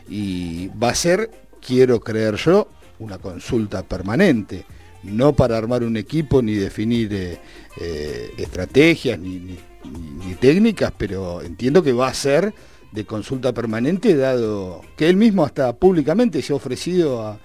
y 0.08 0.68
va 0.68 0.88
a 0.88 0.94
ser, 0.94 1.28
quiero 1.64 2.00
creer 2.00 2.36
yo, 2.36 2.68
una 2.98 3.18
consulta 3.18 3.82
permanente. 3.82 4.64
No 5.02 5.32
para 5.32 5.56
armar 5.58 5.82
un 5.82 5.96
equipo 5.96 6.42
ni 6.42 6.54
definir 6.54 7.12
eh, 7.12 7.38
eh, 7.80 8.30
estrategias 8.36 9.18
ni, 9.18 9.38
ni- 9.40 9.58
ni- 9.84 10.26
ni 10.26 10.34
técnicas, 10.34 10.92
pero 10.96 11.42
entiendo 11.42 11.82
que 11.82 11.92
va 11.92 12.08
a 12.08 12.14
ser 12.14 12.54
de 12.92 13.04
consulta 13.04 13.52
permanente, 13.52 14.14
dado 14.14 14.82
que 14.96 15.08
él 15.08 15.16
mismo 15.16 15.44
hasta 15.44 15.72
públicamente 15.74 16.40
se 16.42 16.52
ha 16.52 16.56
ofrecido 16.56 17.26
a, 17.26 17.40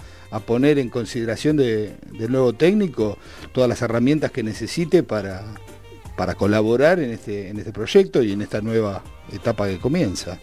poner 0.46 0.78
en 0.78 0.90
consideración 0.90 1.56
de- 1.58 1.96
del 2.20 2.32
nuevo 2.32 2.54
técnico 2.54 3.18
todas 3.54 3.68
las 3.70 3.82
herramientas 3.82 4.30
que 4.32 4.44
necesite 4.44 5.02
para, 5.02 5.44
para 6.16 6.36
colaborar 6.36 7.00
en 7.00 7.12
este, 7.12 7.48
en 7.50 7.58
este 7.58 7.72
proyecto 7.72 8.22
y 8.22 8.34
en 8.34 8.42
esta 8.44 8.62
nueva 8.62 9.04
etapa 9.34 9.68
que 9.68 9.80
comienza. 9.80 10.38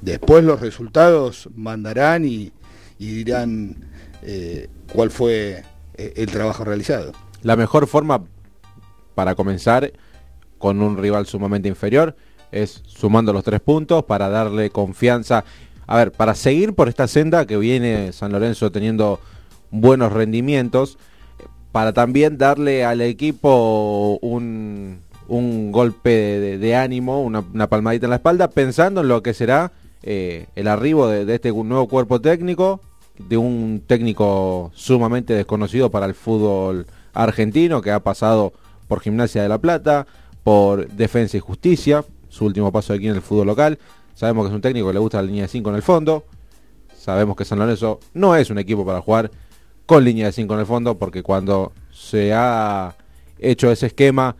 Después 0.00 0.42
los 0.44 0.60
resultados 0.60 1.48
mandarán 1.54 2.24
y, 2.24 2.50
y 3.00 3.14
dirán 3.14 3.76
eh, 4.22 4.68
cuál 4.92 5.10
fue 5.10 5.64
eh, 5.94 6.12
el 6.16 6.26
trabajo 6.26 6.64
realizado. 6.64 7.12
La 7.42 7.56
mejor 7.56 7.86
forma 7.86 8.22
para 9.14 9.34
comenzar 9.34 9.90
con 10.58 10.82
un 10.82 10.98
rival 10.98 11.24
sumamente 11.24 11.66
inferior 11.66 12.14
es 12.52 12.82
sumando 12.86 13.32
los 13.32 13.42
tres 13.42 13.60
puntos 13.60 14.04
para 14.04 14.28
darle 14.28 14.68
confianza. 14.68 15.46
A 15.86 15.96
ver, 15.96 16.12
para 16.12 16.34
seguir 16.34 16.74
por 16.74 16.90
esta 16.90 17.08
senda 17.08 17.46
que 17.46 17.56
viene 17.56 18.12
San 18.12 18.32
Lorenzo 18.32 18.70
teniendo 18.70 19.18
buenos 19.70 20.12
rendimientos, 20.12 20.98
para 21.72 21.94
también 21.94 22.36
darle 22.36 22.84
al 22.84 23.00
equipo 23.00 24.18
un, 24.20 25.00
un 25.26 25.72
golpe 25.72 26.10
de, 26.58 26.76
ánimo, 26.76 27.22
una, 27.22 27.66
palmadita 27.66 28.04
en 28.04 28.10
la 28.10 28.16
espalda, 28.16 28.48
pensando 28.48 29.00
en 29.00 29.08
lo 29.08 29.22
que 29.22 29.32
será 29.32 29.72
eh, 30.02 30.48
el 30.54 30.68
arribo 30.68 31.08
de 31.08 31.34
este 31.34 31.50
nuevo 31.50 31.88
cuerpo 31.88 32.20
técnico, 32.20 32.82
de 33.28 33.36
un 33.36 33.82
técnico 33.86 34.70
sumamente 34.74 35.34
desconocido 35.34 35.90
para 35.90 36.06
el 36.06 36.14
fútbol 36.14 36.86
argentino, 37.12 37.82
que 37.82 37.90
ha 37.90 38.00
pasado 38.00 38.52
por 38.88 39.00
Gimnasia 39.00 39.42
de 39.42 39.48
la 39.48 39.58
Plata, 39.58 40.06
por 40.42 40.88
Defensa 40.88 41.36
y 41.36 41.40
Justicia, 41.40 42.04
su 42.28 42.44
último 42.44 42.72
paso 42.72 42.92
aquí 42.92 43.08
en 43.08 43.14
el 43.14 43.22
fútbol 43.22 43.46
local. 43.46 43.78
Sabemos 44.14 44.44
que 44.44 44.48
es 44.48 44.54
un 44.54 44.60
técnico 44.60 44.88
que 44.88 44.94
le 44.94 45.00
gusta 45.00 45.18
la 45.18 45.24
línea 45.24 45.42
de 45.42 45.48
5 45.48 45.70
en 45.70 45.76
el 45.76 45.82
fondo. 45.82 46.24
Sabemos 46.96 47.36
que 47.36 47.44
San 47.44 47.58
Lorenzo 47.58 48.00
no 48.14 48.36
es 48.36 48.50
un 48.50 48.58
equipo 48.58 48.84
para 48.84 49.00
jugar 49.00 49.30
con 49.86 50.04
línea 50.04 50.26
de 50.26 50.32
5 50.32 50.54
en 50.54 50.60
el 50.60 50.66
fondo, 50.66 50.98
porque 50.98 51.22
cuando 51.22 51.72
se 51.90 52.32
ha 52.32 52.96
hecho 53.38 53.70
ese 53.70 53.86
esquema, 53.86 54.36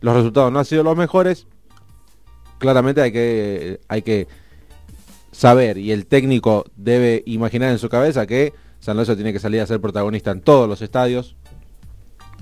los 0.00 0.14
resultados 0.14 0.52
no 0.52 0.58
han 0.58 0.64
sido 0.64 0.82
los 0.82 0.96
mejores. 0.96 1.46
Claramente 2.58 3.02
hay 3.02 3.12
que, 3.12 3.80
hay 3.88 4.02
que 4.02 4.28
saber 5.36 5.76
y 5.78 5.92
el 5.92 6.06
técnico 6.06 6.64
debe 6.76 7.22
imaginar 7.26 7.70
en 7.70 7.78
su 7.78 7.88
cabeza 7.88 8.26
que 8.26 8.52
San 8.80 8.96
Lorenzo 8.96 9.16
tiene 9.16 9.32
que 9.32 9.38
salir 9.38 9.60
a 9.60 9.66
ser 9.66 9.80
protagonista 9.80 10.30
en 10.30 10.40
todos 10.40 10.68
los 10.68 10.80
estadios. 10.82 11.36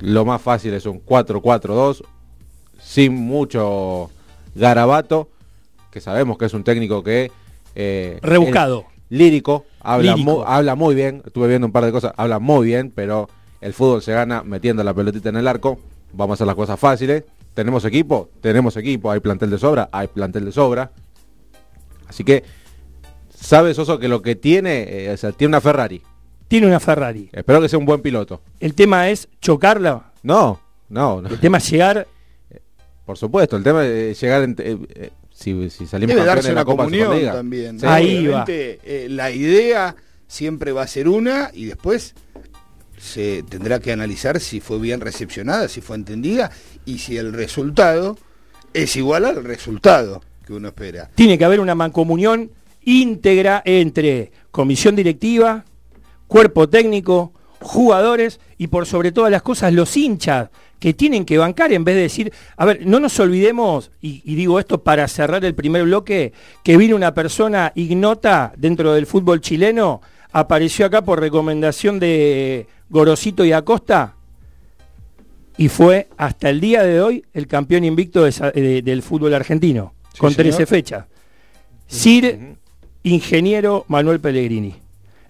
Lo 0.01 0.25
más 0.25 0.41
fácil 0.43 0.75
es 0.75 0.87
un 0.87 1.05
4-4-2, 1.05 2.05
sin 2.81 3.15
mucho 3.15 4.11
garabato, 4.55 5.29
que 5.91 6.01
sabemos 6.01 6.39
que 6.39 6.45
es 6.47 6.55
un 6.55 6.65
técnico 6.65 7.03
que... 7.03 7.31
eh, 7.75 8.19
Rebuscado. 8.23 8.85
lírico, 9.09 9.65
habla, 9.81 10.13
Lírico. 10.13 10.31
mu- 10.31 10.43
habla 10.45 10.75
muy 10.75 10.95
bien, 10.95 11.23
estuve 11.25 11.49
viendo 11.49 11.67
un 11.67 11.73
par 11.73 11.85
de 11.85 11.93
cosas, 11.93 12.13
habla 12.17 12.39
muy 12.39 12.67
bien, 12.67 12.93
pero 12.95 13.29
el 13.61 13.73
fútbol 13.73 14.03
se 14.03 14.13
gana 14.13 14.43
metiendo 14.45 14.83
la 14.85 14.93
pelotita 14.95 15.29
en 15.31 15.37
el 15.37 15.49
arco, 15.49 15.79
vamos 16.13 16.35
a 16.35 16.37
hacer 16.37 16.47
las 16.47 16.57
cosas 16.57 16.79
fáciles. 16.79 17.25
¿Tenemos 17.55 17.85
equipo? 17.85 18.29
Tenemos 18.41 18.77
equipo, 18.77 19.11
hay 19.13 19.21
plantel 19.21 19.51
de 19.51 19.59
sobra, 19.59 19.89
hay 19.93 20.09
plantel 20.09 20.45
de 20.45 20.53
sobra. 20.53 20.91
Así 22.09 22.25
que, 22.25 22.43
sabe 23.45 23.75
Soso 23.75 23.99
que 23.99 24.09
lo 24.09 24.23
que 24.23 24.35
tiene, 24.37 24.85
eh, 25.07 25.11
o 25.13 25.17
sea, 25.17 25.33
tiene 25.33 25.51
una 25.51 25.61
Ferrari. 25.61 26.03
Tiene 26.49 26.67
una 26.67 26.81
Ferrari. 26.81 27.29
Espero 27.33 27.61
que 27.61 27.69
sea 27.69 27.79
un 27.79 27.87
buen 27.87 28.01
piloto. 28.01 28.43
El 28.61 28.75
tema 28.75 29.09
es 29.11 29.29
chocarla. 29.41 30.13
No, 30.23 30.61
no, 30.89 31.21
no, 31.23 31.29
El 31.29 31.39
tema 31.41 31.59
es 31.59 31.71
llegar. 31.71 32.07
por 33.07 33.17
supuesto, 33.19 33.57
el 33.57 33.63
tema 33.63 33.85
es 33.87 34.21
llegar, 34.21 34.43
en- 34.43 34.57
eh, 34.59 34.79
eh, 34.95 35.11
si, 35.33 35.69
si 35.71 35.87
salimos 35.87 36.15
Debe 36.15 36.27
darse 36.27 36.49
de 36.49 36.55
la 36.55 36.61
una 36.61 36.65
Copa 36.65 36.85
comunión 36.85 37.07
Superliga. 37.09 37.33
también. 37.33 37.81
Sí. 37.81 37.87
Ahí 37.87 38.27
va. 38.27 38.45
Eh, 38.49 39.07
la 39.11 39.31
idea 39.31 39.97
siempre 40.27 40.73
va 40.73 40.83
a 40.83 40.87
ser 40.87 41.09
una 41.09 41.51
y 41.53 41.67
después 41.67 42.15
se 42.99 43.43
tendrá 43.43 43.81
que 43.81 43.93
analizar 43.93 44.41
si 44.41 44.61
fue 44.61 44.79
bien 44.79 45.01
recepcionada, 45.01 45.69
si 45.69 45.81
fue 45.81 45.97
entendida 45.97 46.51
y 46.87 46.99
si 46.99 47.17
el 47.19 47.33
resultado 47.33 48.17
es 48.73 48.97
igual 48.97 49.25
al 49.25 49.45
resultado 49.45 50.23
que 50.47 50.53
uno 50.53 50.69
espera. 50.69 51.11
Tiene 51.15 51.37
que 51.37 51.45
haber 51.45 51.61
una 51.61 51.75
mancomunión 51.75 52.51
íntegra 52.85 53.62
entre 53.64 54.33
comisión 54.50 54.97
directiva, 54.97 55.64
cuerpo 56.26 56.69
técnico, 56.69 57.33
jugadores 57.61 58.41
y 58.59 58.67
por 58.69 58.87
sobre 58.87 59.12
todas 59.12 59.31
las 59.31 59.43
cosas 59.43 59.73
los 59.73 59.97
hinchas 59.97 60.50
que 60.79 60.93
tienen 60.93 61.25
que 61.25 61.38
bancar 61.38 61.73
en 61.73 61.83
vez 61.83 61.95
de 61.95 62.03
decir, 62.03 62.33
a 62.59 62.67
ver, 62.67 62.85
no 62.87 63.00
nos 63.00 63.19
olvidemos, 63.19 63.91
y, 64.03 64.21
y 64.25 64.35
digo 64.35 64.59
esto 64.61 64.83
para 64.83 65.09
cerrar 65.09 65.43
el 65.45 65.55
primer 65.55 65.85
bloque, 65.85 66.33
que 66.62 66.76
vino 66.76 66.95
una 66.95 67.14
persona 67.14 67.73
ignota 67.75 68.53
dentro 68.57 68.93
del 68.93 69.07
fútbol 69.07 69.41
chileno, 69.41 70.03
apareció 70.33 70.85
acá 70.85 71.03
por 71.03 71.21
recomendación 71.21 71.99
de 71.99 72.67
Gorosito 72.91 73.47
y 73.47 73.53
Acosta, 73.53 74.17
y 75.57 75.69
fue 75.69 76.09
hasta 76.19 76.50
el 76.50 76.61
día 76.61 76.83
de 76.83 77.00
hoy 77.00 77.25
el 77.33 77.47
campeón 77.47 77.85
invicto 77.85 78.25
de 78.25 78.31
esa- 78.31 78.50
de- 78.50 78.83
del 78.83 79.03
fútbol 79.03 79.33
argentino, 79.33 79.95
Sí, 80.12 80.19
con 80.19 80.33
señor. 80.35 80.55
13 80.57 80.67
fechas. 80.67 81.05
Sir 81.87 82.57
Ingeniero 83.04 83.84
Manuel 83.88 84.18
Pellegrini. 84.20 84.75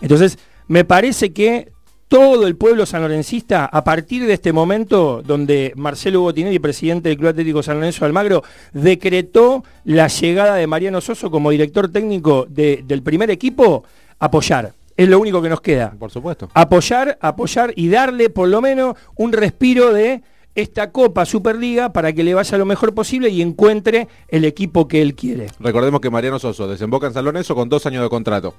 Entonces, 0.00 0.38
me 0.68 0.84
parece 0.84 1.32
que 1.32 1.72
todo 2.08 2.46
el 2.46 2.56
pueblo 2.56 2.86
sanlorencista, 2.86 3.64
a 3.66 3.82
partir 3.84 4.24
de 4.26 4.34
este 4.34 4.52
momento 4.52 5.22
donde 5.22 5.72
Marcelo 5.76 6.20
Botinelli, 6.20 6.58
presidente 6.58 7.08
del 7.08 7.18
Club 7.18 7.30
Atlético 7.30 7.62
San 7.62 7.76
Lorenzo 7.76 8.00
de 8.00 8.06
Almagro, 8.06 8.42
decretó 8.72 9.64
la 9.84 10.06
llegada 10.08 10.54
de 10.56 10.66
Mariano 10.66 11.00
Soso 11.00 11.30
como 11.30 11.50
director 11.50 11.90
técnico 11.90 12.46
de- 12.48 12.84
del 12.86 13.02
primer 13.02 13.30
equipo, 13.30 13.84
apoyar. 14.18 14.72
Es 14.96 15.08
lo 15.08 15.18
único 15.18 15.42
que 15.42 15.48
nos 15.48 15.60
queda 15.60 15.92
Por 15.98 16.10
supuesto. 16.12 16.48
apoyar, 16.54 17.18
apoyar 17.20 17.72
y 17.74 17.88
darle 17.88 18.30
por 18.30 18.48
lo 18.48 18.60
menos 18.60 18.94
un 19.16 19.32
respiro 19.32 19.92
de 19.92 20.22
esta 20.54 20.92
Copa 20.92 21.24
Superliga 21.24 21.92
para 21.92 22.12
que 22.12 22.22
le 22.22 22.34
vaya 22.34 22.58
lo 22.58 22.64
mejor 22.64 22.94
posible 22.94 23.28
y 23.28 23.42
encuentre 23.42 24.08
el 24.28 24.44
equipo 24.44 24.86
que 24.86 25.02
él 25.02 25.14
quiere. 25.14 25.48
Recordemos 25.58 26.00
que 26.00 26.10
Mariano 26.10 26.38
Soso 26.38 26.68
desemboca 26.68 27.06
en 27.06 27.14
San 27.14 27.24
Lorenzo 27.24 27.54
con 27.54 27.68
dos 27.68 27.86
años 27.86 28.02
de 28.02 28.08
contrato. 28.08 28.54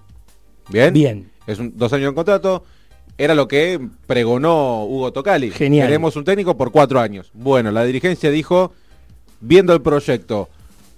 ¿Bien? 0.70 0.94
Bien. 0.94 1.32
Es 1.48 1.60
un, 1.60 1.78
dos 1.78 1.94
años 1.94 2.12
de 2.12 2.16
contrato. 2.16 2.64
Era 3.18 3.34
lo 3.34 3.48
que 3.48 3.80
pregonó 4.08 4.84
Hugo 4.86 5.14
Tocali. 5.14 5.52
Genial. 5.52 5.88
Queremos 5.88 6.16
un 6.16 6.26
técnico 6.26 6.58
por 6.58 6.72
cuatro 6.72 7.00
años. 7.00 7.32
Bueno, 7.34 7.72
la 7.72 7.86
dirigencia 7.86 8.30
dijo, 8.30 8.74
viendo 9.40 9.74
el 9.74 9.82
proyecto, 9.82 10.50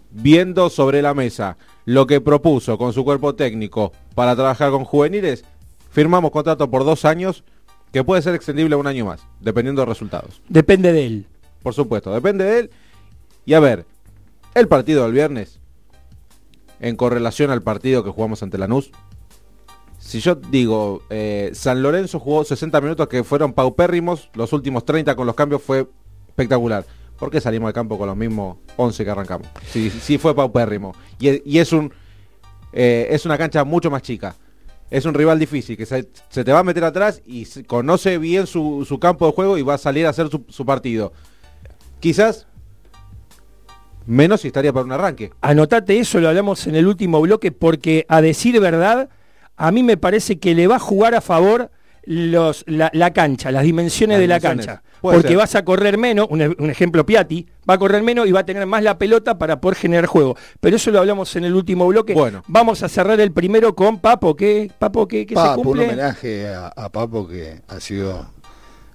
viendo 0.10 0.70
sobre 0.70 1.02
la 1.02 1.14
mesa 1.14 1.58
lo 1.86 2.08
que 2.08 2.22
propuso 2.22 2.78
con 2.78 2.92
su 2.92 3.04
cuerpo 3.04 3.36
técnico 3.36 3.92
para 4.16 4.36
trabajar 4.36 4.72
con 4.72 4.84
juveniles, 4.84 5.46
firmamos 5.92 6.32
contrato 6.32 6.70
por 6.72 6.86
dos 6.86 7.06
años 7.06 7.44
que 7.98 8.04
puede 8.04 8.22
ser 8.22 8.36
extendible 8.36 8.76
a 8.76 8.78
un 8.78 8.86
año 8.86 9.06
más, 9.06 9.22
dependiendo 9.40 9.82
de 9.82 9.88
resultados. 9.88 10.40
Depende 10.50 10.94
de 10.94 11.08
él. 11.08 11.26
Por 11.64 11.74
supuesto, 11.74 12.14
depende 12.14 12.44
de 12.46 12.60
él. 12.60 12.70
Y 13.44 13.56
a 13.56 13.60
ver, 13.60 13.86
el 14.54 14.68
partido 14.68 15.04
del 15.04 15.14
viernes, 15.14 15.60
en 16.80 16.96
correlación 16.96 17.50
al 17.50 17.64
partido 17.64 18.04
que 18.04 18.12
jugamos 18.12 18.44
ante 18.44 18.60
Lanús, 18.60 18.92
si 19.98 20.20
yo 20.20 20.36
digo, 20.36 21.02
eh, 21.10 21.50
San 21.54 21.82
Lorenzo 21.82 22.20
jugó 22.20 22.44
60 22.46 22.80
minutos 22.82 23.08
que 23.08 23.24
fueron 23.24 23.52
paupérrimos, 23.54 24.30
los 24.36 24.54
últimos 24.54 24.86
30 24.86 25.16
con 25.16 25.26
los 25.26 25.36
cambios 25.36 25.64
fue 25.64 25.88
espectacular. 26.28 26.86
¿Por 27.18 27.32
qué 27.32 27.42
salimos 27.42 27.66
al 27.68 27.74
campo 27.74 27.98
con 27.98 28.06
los 28.08 28.16
mismos 28.16 28.58
11 28.76 29.04
que 29.04 29.10
arrancamos? 29.10 29.48
Sí, 29.72 29.90
sí 29.90 30.20
fue 30.20 30.36
paupérrimo. 30.36 30.94
Y, 31.18 31.30
es- 31.30 31.42
y 31.44 31.58
es, 31.58 31.74
un, 31.74 31.92
eh, 32.74 33.08
es 33.10 33.26
una 33.26 33.40
cancha 33.40 33.64
mucho 33.64 33.90
más 33.90 34.04
chica. 34.04 34.36
Es 34.90 35.06
un 35.06 35.14
rival 35.14 35.38
difícil, 35.38 35.76
que 35.76 35.86
se, 35.86 36.04
te 36.04 36.52
va 36.52 36.60
a 36.60 36.64
meter 36.64 36.84
atrás 36.84 37.22
y 37.26 37.46
conoce 37.64 38.18
bien 38.18 38.48
su, 38.48 38.86
su 38.88 39.00
campo 39.00 39.26
de 39.26 39.34
juego 39.34 39.58
y 39.58 39.62
va 39.62 39.74
a 39.74 39.78
salir 39.78 40.06
a 40.06 40.10
hacer 40.10 40.30
su, 40.30 40.46
su 40.48 40.66
partido. 40.66 41.12
Quizás 42.00 42.48
menos 44.06 44.42
si 44.42 44.48
estaría 44.48 44.74
para 44.74 44.86
un 44.86 44.92
arranque. 44.92 45.32
Anotate 45.42 46.00
eso, 46.00 46.20
lo 46.20 46.30
hablamos 46.30 46.66
en 46.68 46.76
el 46.76 46.88
último 46.88 47.22
bloque, 47.22 47.52
porque 47.52 48.06
a 48.08 48.22
decir 48.22 48.60
verdad, 48.60 49.10
a 49.58 49.72
mí 49.72 49.84
me 49.84 49.98
parece 49.98 50.40
que 50.40 50.56
le 50.56 50.68
va 50.68 50.78
a 50.78 50.80
jugar 50.80 51.14
a 51.14 51.22
favor 51.22 51.70
los, 52.10 52.64
la, 52.68 52.90
la 52.94 53.12
cancha, 53.12 53.52
las 53.52 53.64
dimensiones 53.64 54.16
Las 54.16 54.22
de 54.22 54.28
la 54.28 54.40
dimensiones. 54.40 54.66
cancha. 54.66 54.84
Puede 55.02 55.18
Porque 55.18 55.28
ser. 55.30 55.38
vas 55.38 55.56
a 55.56 55.66
correr 55.66 55.98
menos, 55.98 56.28
un, 56.30 56.42
un 56.58 56.70
ejemplo 56.70 57.06
Piatti, 57.06 57.46
va 57.70 57.74
a 57.74 57.78
correr 57.78 58.02
menos 58.02 58.26
y 58.28 58.32
va 58.32 58.40
a 58.40 58.46
tener 58.46 58.66
más 58.66 58.82
la 58.82 58.98
pelota 58.98 59.38
para 59.38 59.60
poder 59.60 59.76
generar 59.78 60.06
juego. 60.06 60.38
Pero 60.62 60.78
eso 60.78 60.90
lo 60.92 61.00
hablamos 61.00 61.36
en 61.36 61.44
el 61.44 61.54
último 61.54 61.86
bloque. 61.88 62.14
Bueno. 62.14 62.44
Vamos 62.48 62.82
a 62.82 62.88
cerrar 62.90 63.20
el 63.20 63.32
primero 63.34 63.76
con 63.76 64.00
Papo, 64.00 64.36
¿qué? 64.36 64.72
Papo, 64.80 65.08
¿qué, 65.08 65.26
qué 65.26 65.36
se 65.36 65.42
Papo, 65.42 65.70
un 65.70 65.80
homenaje 65.80 66.48
a, 66.48 66.68
a 66.68 66.90
Papo 66.90 67.28
que 67.28 67.62
ha 67.68 67.80
sido 67.82 68.26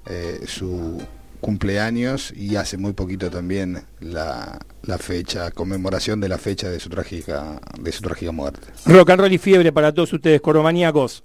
eh, 0.07 0.41
su 0.47 1.01
cumpleaños 1.41 2.33
y 2.35 2.57
hace 2.57 2.79
muy 2.79 2.93
poquito 2.95 3.29
también 3.29 3.83
la, 4.01 4.59
la 4.85 4.97
fecha, 4.99 5.51
conmemoración 5.51 6.21
de 6.21 6.29
la 6.29 6.39
fecha 6.39 6.71
de 6.71 6.81
su 6.81 6.89
trágica, 6.89 7.61
de 7.79 7.93
su 7.93 8.01
trágica 8.01 8.33
muerte. 8.33 8.69
Rock 8.87 9.11
and 9.11 9.21
roll 9.21 9.33
y 9.33 9.39
fiebre 9.39 9.71
para 9.71 9.93
todos 9.93 10.13
ustedes, 10.13 10.41
coromaníacos. 10.41 11.25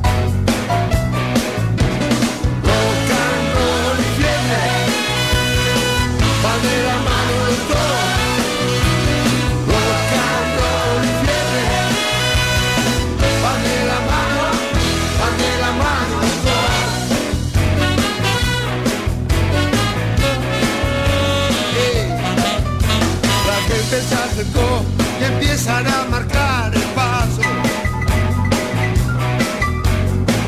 Empiezan 25.71 25.87
a 25.87 26.05
marcar 26.09 26.73
el 26.73 26.81
paso. 26.95 27.41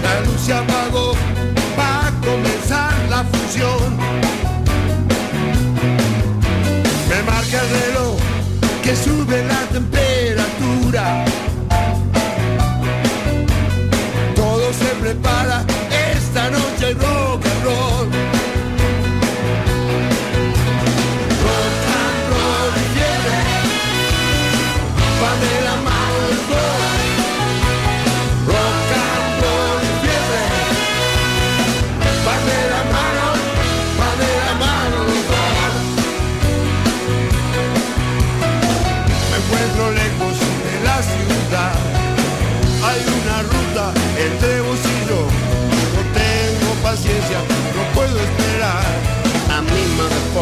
La 0.04 0.22
luz 0.26 0.42
se 0.42 0.54
apagó, 0.54 1.14
va 1.78 2.08
a 2.08 2.12
comenzar 2.22 2.94
la 3.10 3.24
función. 3.24 3.98
Me 7.10 7.24
marca 7.24 7.62
el 7.62 7.70
reloj 7.70 8.18
que 8.84 8.96
sube 8.96 9.44
la 9.46 9.62
temperatura. 9.72 11.26
Todo 14.36 14.74
se 14.74 14.90
prepara, 15.02 15.64
esta 16.12 16.50
noche 16.50 16.94
rock 16.94 17.46
and 17.46 17.64
roll. 17.64 18.33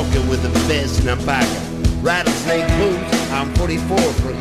with 0.09 0.43
a 0.45 0.49
vest 0.67 0.99
and 1.01 1.09
a 1.09 1.25
packer, 1.25 1.47
Rattlesnake 2.01 2.67
boots, 2.79 3.31
I'm 3.31 3.53
44 3.53 3.97
for 3.99 4.40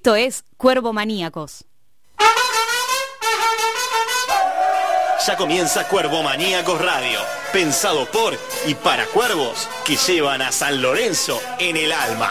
Esto 0.00 0.16
es 0.16 0.44
Cuervo 0.56 0.94
Maníacos. 0.94 1.66
Ya 5.26 5.36
comienza 5.36 5.86
Cuervomaníacos 5.88 6.80
Radio, 6.80 7.20
pensado 7.52 8.06
por 8.06 8.32
y 8.66 8.74
para 8.76 9.04
cuervos 9.04 9.68
que 9.84 9.96
llevan 9.96 10.40
a 10.40 10.52
San 10.52 10.80
Lorenzo 10.80 11.38
en 11.58 11.76
el 11.76 11.92
alma. 11.92 12.30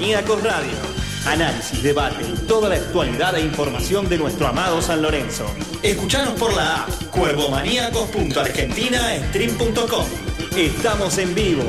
Maníacos 0.00 0.42
Radio. 0.42 0.72
Análisis, 1.26 1.82
debate 1.82 2.24
y 2.24 2.32
toda 2.46 2.70
la 2.70 2.76
actualidad 2.76 3.36
e 3.36 3.42
información 3.42 4.08
de 4.08 4.16
nuestro 4.16 4.46
amado 4.46 4.80
San 4.80 5.02
Lorenzo. 5.02 5.44
Escuchanos 5.82 6.40
por 6.40 6.56
la 6.56 6.84
app 6.84 6.88
cuervomaníacos.argentinastream.com. 7.10 10.06
Estamos 10.56 11.18
en 11.18 11.34
vivo. 11.34 11.64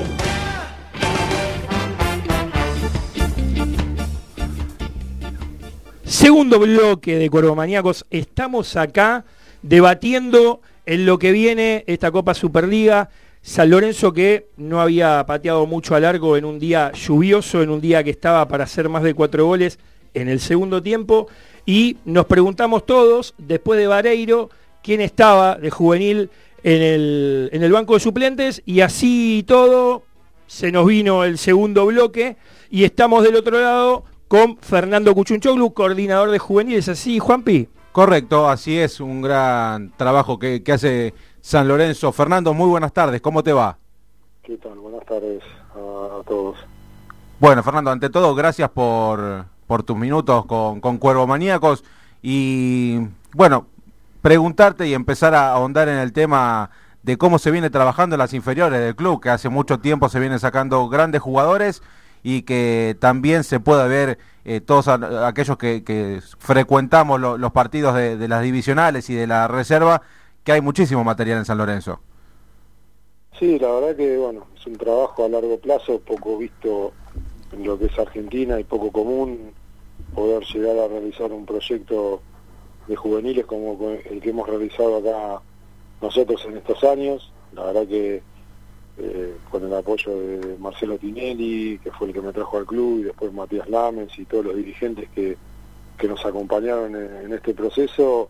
Segundo 6.05 6.57
bloque 6.57 7.17
de 7.17 7.29
Cuervo 7.29 7.53
Maníacos. 7.53 8.05
Estamos 8.11 8.77
acá 8.77 9.25
debatiendo 9.61 10.61
en 10.85 11.05
lo 11.05 11.19
que 11.19 11.33
viene 11.33 11.83
esta 11.85 12.11
Copa 12.11 12.33
Superliga. 12.33 13.09
San 13.41 13.71
Lorenzo 13.71 14.13
que 14.13 14.47
no 14.58 14.80
había 14.80 15.25
pateado 15.25 15.65
mucho 15.65 15.95
a 15.95 15.99
largo 15.99 16.38
en 16.38 16.45
un 16.45 16.60
día 16.60 16.91
lluvioso, 16.91 17.63
en 17.63 17.71
un 17.71 17.82
día 17.82 18.04
que 18.04 18.12
estaba 18.12 18.47
para 18.47 18.65
hacer 18.65 18.88
más 18.88 19.04
de 19.04 19.15
cuatro 19.15 19.45
goles 19.45 19.80
en 20.13 20.30
el 20.30 20.39
segundo 20.39 20.84
tiempo. 20.84 21.27
Y 21.65 21.97
nos 22.06 22.25
preguntamos 22.25 22.86
todos, 22.86 23.34
después 23.38 23.80
de 23.80 23.88
Vareiro, 23.88 24.49
quién 24.84 25.01
estaba 25.01 25.56
de 25.56 25.71
juvenil 25.71 26.30
en 26.63 26.82
el, 26.82 27.49
en 27.51 27.63
el 27.63 27.71
banco 27.71 27.95
de 27.95 27.99
suplentes. 27.99 28.62
Y 28.65 28.82
así 28.82 29.43
todo, 29.47 30.04
se 30.45 30.71
nos 30.71 30.86
vino 30.86 31.23
el 31.23 31.38
segundo 31.38 31.86
bloque 31.88 32.38
y 32.69 32.84
estamos 32.84 33.23
del 33.23 33.36
otro 33.36 33.60
lado 33.60 34.04
con 34.27 34.58
Fernando 34.58 35.15
Cuchunchoglu, 35.15 35.73
coordinador 35.73 36.30
de 36.30 36.39
juveniles. 36.39 36.89
¿Así, 36.89 37.19
Juanpi? 37.19 37.67
Correcto, 37.91 38.47
así 38.47 38.77
es, 38.77 39.01
un 39.01 39.21
gran 39.21 39.91
trabajo 39.97 40.39
que, 40.39 40.63
que 40.63 40.71
hace 40.71 41.13
San 41.41 41.67
Lorenzo. 41.67 42.12
Fernando, 42.12 42.54
muy 42.54 42.67
buenas 42.69 42.93
tardes, 42.93 43.21
¿cómo 43.21 43.43
te 43.43 43.54
va? 43.54 43.77
¿Qué 44.43 44.58
tal? 44.58 44.77
Buenas 44.80 45.06
tardes 45.06 45.41
a, 45.75 46.19
a 46.19 46.23
todos. 46.23 46.58
Bueno, 47.39 47.63
Fernando, 47.63 47.91
ante 47.91 48.10
todo, 48.10 48.36
gracias 48.36 48.69
por, 48.69 49.45
por 49.67 49.84
tus 49.84 49.97
minutos 49.97 50.45
con, 50.45 50.80
con 50.80 50.97
Cuervo 50.97 51.25
Maníacos. 51.27 51.84
Y 52.21 52.99
bueno, 53.34 53.65
preguntarte 54.21 54.88
y 54.88 54.93
empezar 54.93 55.34
a 55.34 55.51
ahondar 55.51 55.89
en 55.89 55.97
el 55.97 56.13
tema 56.13 56.69
de 57.01 57.17
cómo 57.17 57.39
se 57.39 57.49
viene 57.49 57.71
trabajando 57.71 58.15
en 58.15 58.19
las 58.19 58.34
inferiores 58.34 58.80
del 58.80 58.95
club, 58.95 59.21
que 59.21 59.30
hace 59.32 59.49
mucho 59.49 59.80
tiempo 59.80 60.08
se 60.10 60.19
vienen 60.19 60.39
sacando 60.39 60.88
grandes 60.88 61.21
jugadores 61.21 61.82
y 62.21 62.43
que 62.43 62.95
también 62.99 63.43
se 63.43 63.60
puede 63.60 63.88
ver 63.88 64.19
eh, 64.45 64.62
todos 64.62 64.88
a- 64.88 65.27
aquellos 65.27 65.58
que, 65.58 65.84
que 65.84 66.21
frecuentamos 66.38 67.19
lo- 67.19 67.39
los 67.39 67.51
partidos 67.51 67.95
de, 67.95 68.17
de 68.17 68.27
las 68.27 68.43
divisionales 68.43 69.10
y 69.10 69.15
de 69.15 69.25
la 69.25 69.47
reserva, 69.47 70.04
que 70.43 70.51
hay 70.51 70.62
muchísimo 70.62 71.04
material 71.04 71.39
en 71.39 71.45
San 71.45 71.58
Lorenzo. 71.58 71.99
Sí, 73.38 73.58
la 73.60 73.71
verdad 73.71 73.95
que 73.95 74.17
bueno, 74.17 74.47
es 74.56 74.65
un 74.67 74.75
trabajo 74.77 75.25
a 75.25 75.30
largo 75.30 75.58
plazo, 75.60 75.99
poco 75.99 76.38
visto 76.38 76.93
en 77.51 77.65
lo 77.65 77.77
que 77.77 77.86
es 77.86 77.97
Argentina 77.99 78.60
y 78.60 78.63
poco 78.63 78.91
común 78.91 79.54
poder 80.13 80.43
llegar 80.43 80.77
a 80.77 80.88
realizar 80.88 81.32
un 81.32 81.45
proyecto 81.45 82.21
de 82.88 82.95
juveniles 82.95 83.45
como 83.45 83.77
co- 83.77 83.91
el 83.91 84.19
que 84.21 84.30
hemos 84.32 84.47
realizado 84.47 84.97
acá 84.97 85.41
nosotros 86.01 86.43
en 86.45 86.58
estos 86.58 86.84
años. 86.84 87.32
La 87.54 87.65
verdad 87.65 87.88
que 87.88 88.21
eh, 88.97 89.36
con 89.49 89.63
el 89.65 89.73
apoyo 89.73 90.12
de 90.19 90.58
Marcelo 90.60 90.97
Tinelli, 90.97 91.80
que 91.84 91.91
fue 91.91 92.08
el 92.08 92.13
que 92.13 92.21
me 92.21 92.34
trajo 92.34 92.58
al 92.58 92.65
club, 92.65 92.99
y 92.99 93.04
después 93.04 93.32
Matías 93.34 93.69
Lamens 93.69 94.17
y 94.19 94.25
todos 94.25 94.45
los 94.45 94.56
dirigentes 94.56 95.10
que, 95.15 95.38
que 95.97 96.08
nos 96.08 96.23
acompañaron 96.25 96.95
en 96.95 97.34
este 97.34 97.54
proceso, 97.54 98.30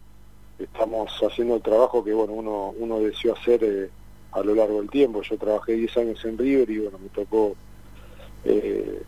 estamos 0.64 1.12
haciendo 1.22 1.56
el 1.56 1.62
trabajo 1.62 2.04
que 2.04 2.14
bueno 2.14 2.34
uno, 2.34 2.74
uno 2.78 3.00
deseó 3.00 3.34
hacer 3.34 3.64
eh, 3.64 3.90
a 4.32 4.42
lo 4.42 4.56
largo 4.56 4.80
del 4.80 4.90
tiempo. 4.90 5.22
Yo 5.22 5.38
trabajé 5.38 5.74
10 5.74 5.98
años 5.98 6.26
en 6.26 6.38
River 6.38 6.70
y 6.70 6.80
bueno, 6.80 6.98
me 7.00 7.10
tocó 7.10 7.56
eh, 8.46 9.02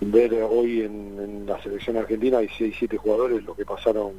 ver 0.00 0.34
hoy 0.42 0.82
en, 0.82 1.18
en 1.18 1.46
la 1.46 1.62
selección 1.62 1.96
argentina 1.96 2.38
hay 2.38 2.48
6, 2.56 2.74
7 2.78 2.96
jugadores 2.96 3.44
lo 3.44 3.54
que 3.54 3.64
pasaron 3.64 4.14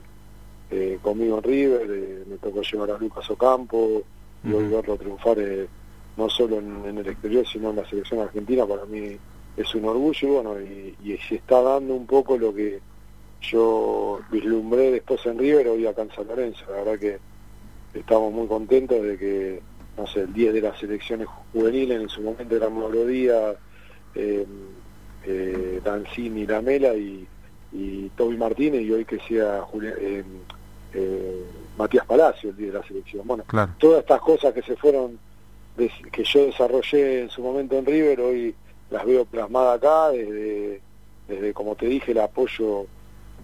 eh, 0.69 0.99
conmigo 1.01 1.37
en 1.37 1.43
River, 1.43 1.87
eh, 1.89 2.23
me 2.27 2.37
tocó 2.37 2.61
llevar 2.61 2.91
a 2.91 2.97
Lucas 2.97 3.29
Ocampo 3.29 4.03
y 4.43 4.53
hoy 4.53 4.67
verlo 4.67 4.95
triunfar 4.95 5.37
eh, 5.39 5.67
no 6.17 6.29
solo 6.29 6.59
en, 6.59 6.85
en 6.85 6.97
el 6.97 7.07
exterior 7.07 7.45
sino 7.47 7.71
en 7.71 7.77
la 7.77 7.89
selección 7.89 8.21
argentina 8.21 8.65
para 8.65 8.85
mí 8.85 9.17
es 9.57 9.75
un 9.75 9.85
orgullo 9.85 10.27
y 10.27 10.31
bueno, 10.31 10.61
y, 10.61 10.95
y 11.03 11.17
se 11.17 11.35
está 11.35 11.61
dando 11.61 11.93
un 11.93 12.05
poco 12.05 12.37
lo 12.37 12.53
que 12.53 12.79
yo 13.41 14.19
vislumbré 14.31 14.91
después 14.91 15.25
en 15.25 15.37
River 15.39 15.67
hoy 15.69 15.85
acá 15.87 16.03
en 16.03 16.11
San 16.11 16.27
Lorenzo, 16.27 16.63
la 16.69 16.83
verdad 16.83 16.99
que 16.99 17.19
estamos 17.99 18.31
muy 18.31 18.47
contentos 18.47 19.01
de 19.01 19.17
que, 19.17 19.61
no 19.97 20.07
sé, 20.07 20.21
el 20.21 20.33
10 20.33 20.53
de 20.53 20.61
las 20.61 20.79
selecciones 20.79 21.27
juveniles 21.51 22.01
en 22.01 22.09
su 22.09 22.21
momento 22.21 22.55
era 22.55 22.69
Mauro 22.69 23.05
Díaz, 23.05 23.55
eh, 24.15 24.45
eh, 25.25 25.81
Danzini, 25.83 26.45
Lamela 26.45 26.93
y, 26.93 27.27
y 27.73 28.09
Toby 28.15 28.37
Martínez 28.37 28.81
y 28.81 28.91
hoy 28.91 29.05
que 29.05 29.19
sea 29.19 29.61
Julia- 29.61 29.95
eh, 29.99 30.23
eh, 30.93 31.43
Matías 31.77 32.05
Palacio 32.05 32.49
el 32.51 32.57
10 32.57 32.73
de 32.73 32.79
la 32.79 32.85
selección. 32.85 33.27
Bueno, 33.27 33.43
Claro. 33.47 33.71
todas 33.79 34.01
estas 34.01 34.21
cosas 34.21 34.53
que 34.53 34.61
se 34.61 34.75
fueron, 34.75 35.17
que 36.11 36.23
yo 36.23 36.45
desarrollé 36.45 37.21
en 37.23 37.29
su 37.29 37.41
momento 37.41 37.77
en 37.77 37.85
River, 37.85 38.21
hoy 38.21 38.53
las 38.89 39.05
veo 39.05 39.25
plasmadas 39.25 39.77
acá 39.77 40.09
desde, 40.09 40.81
desde 41.27 41.53
como 41.53 41.75
te 41.75 41.85
dije, 41.87 42.11
el 42.11 42.19
apoyo 42.19 42.85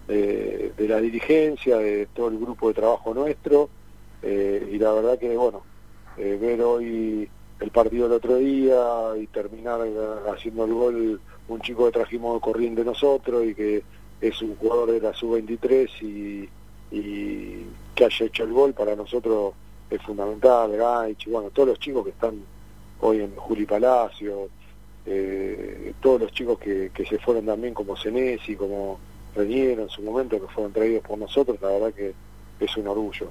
eh, 0.08 0.72
de 0.76 0.88
la 0.88 1.00
dirigencia, 1.00 1.78
de 1.78 2.06
todo 2.06 2.28
el 2.28 2.38
grupo 2.38 2.68
de 2.68 2.74
trabajo 2.74 3.14
nuestro, 3.14 3.68
eh, 4.22 4.68
y 4.72 4.78
la 4.78 4.92
verdad 4.92 5.18
que, 5.18 5.36
bueno, 5.36 5.62
eh, 6.16 6.36
ver 6.40 6.60
hoy 6.62 7.28
el 7.60 7.70
partido 7.70 8.08
del 8.08 8.16
otro 8.16 8.36
día 8.36 8.82
y 9.20 9.26
terminar 9.28 9.80
eh, 9.84 9.94
haciendo 10.32 10.64
el 10.64 10.74
gol 10.74 11.20
un 11.48 11.60
chico 11.60 11.86
que 11.86 11.92
trajimos 11.92 12.34
de 12.34 12.40
corriente 12.40 12.84
nosotros 12.84 13.44
y 13.44 13.54
que 13.54 13.82
es 14.20 14.42
un 14.42 14.56
jugador 14.56 14.92
de 14.92 15.00
la 15.00 15.14
sub-23 15.14 15.88
y, 16.02 16.48
y 16.90 17.66
que 17.94 18.04
haya 18.04 18.26
hecho 18.26 18.44
el 18.44 18.52
gol 18.52 18.74
para 18.74 18.94
nosotros 18.94 19.54
es 19.90 20.02
fundamental, 20.02 20.76
Gaich, 20.76 21.28
bueno, 21.28 21.50
todos 21.50 21.70
los 21.70 21.78
chicos 21.78 22.04
que 22.04 22.10
están 22.10 22.42
hoy 23.00 23.20
en 23.20 23.34
Juli 23.36 23.64
Palacio, 23.64 24.48
eh, 25.06 25.94
todos 26.00 26.20
los 26.20 26.32
chicos 26.32 26.58
que, 26.58 26.90
que 26.92 27.06
se 27.06 27.18
fueron 27.18 27.46
también 27.46 27.72
como 27.72 27.96
Senesi, 27.96 28.54
como 28.54 28.98
En 29.40 29.88
su 29.88 30.02
momento, 30.02 30.40
que 30.40 30.52
fueron 30.52 30.72
traídos 30.72 31.04
por 31.04 31.16
nosotros, 31.16 31.56
la 31.62 31.68
verdad 31.68 31.92
que 31.94 32.12
es 32.58 32.76
un 32.76 32.88
orgullo. 32.88 33.30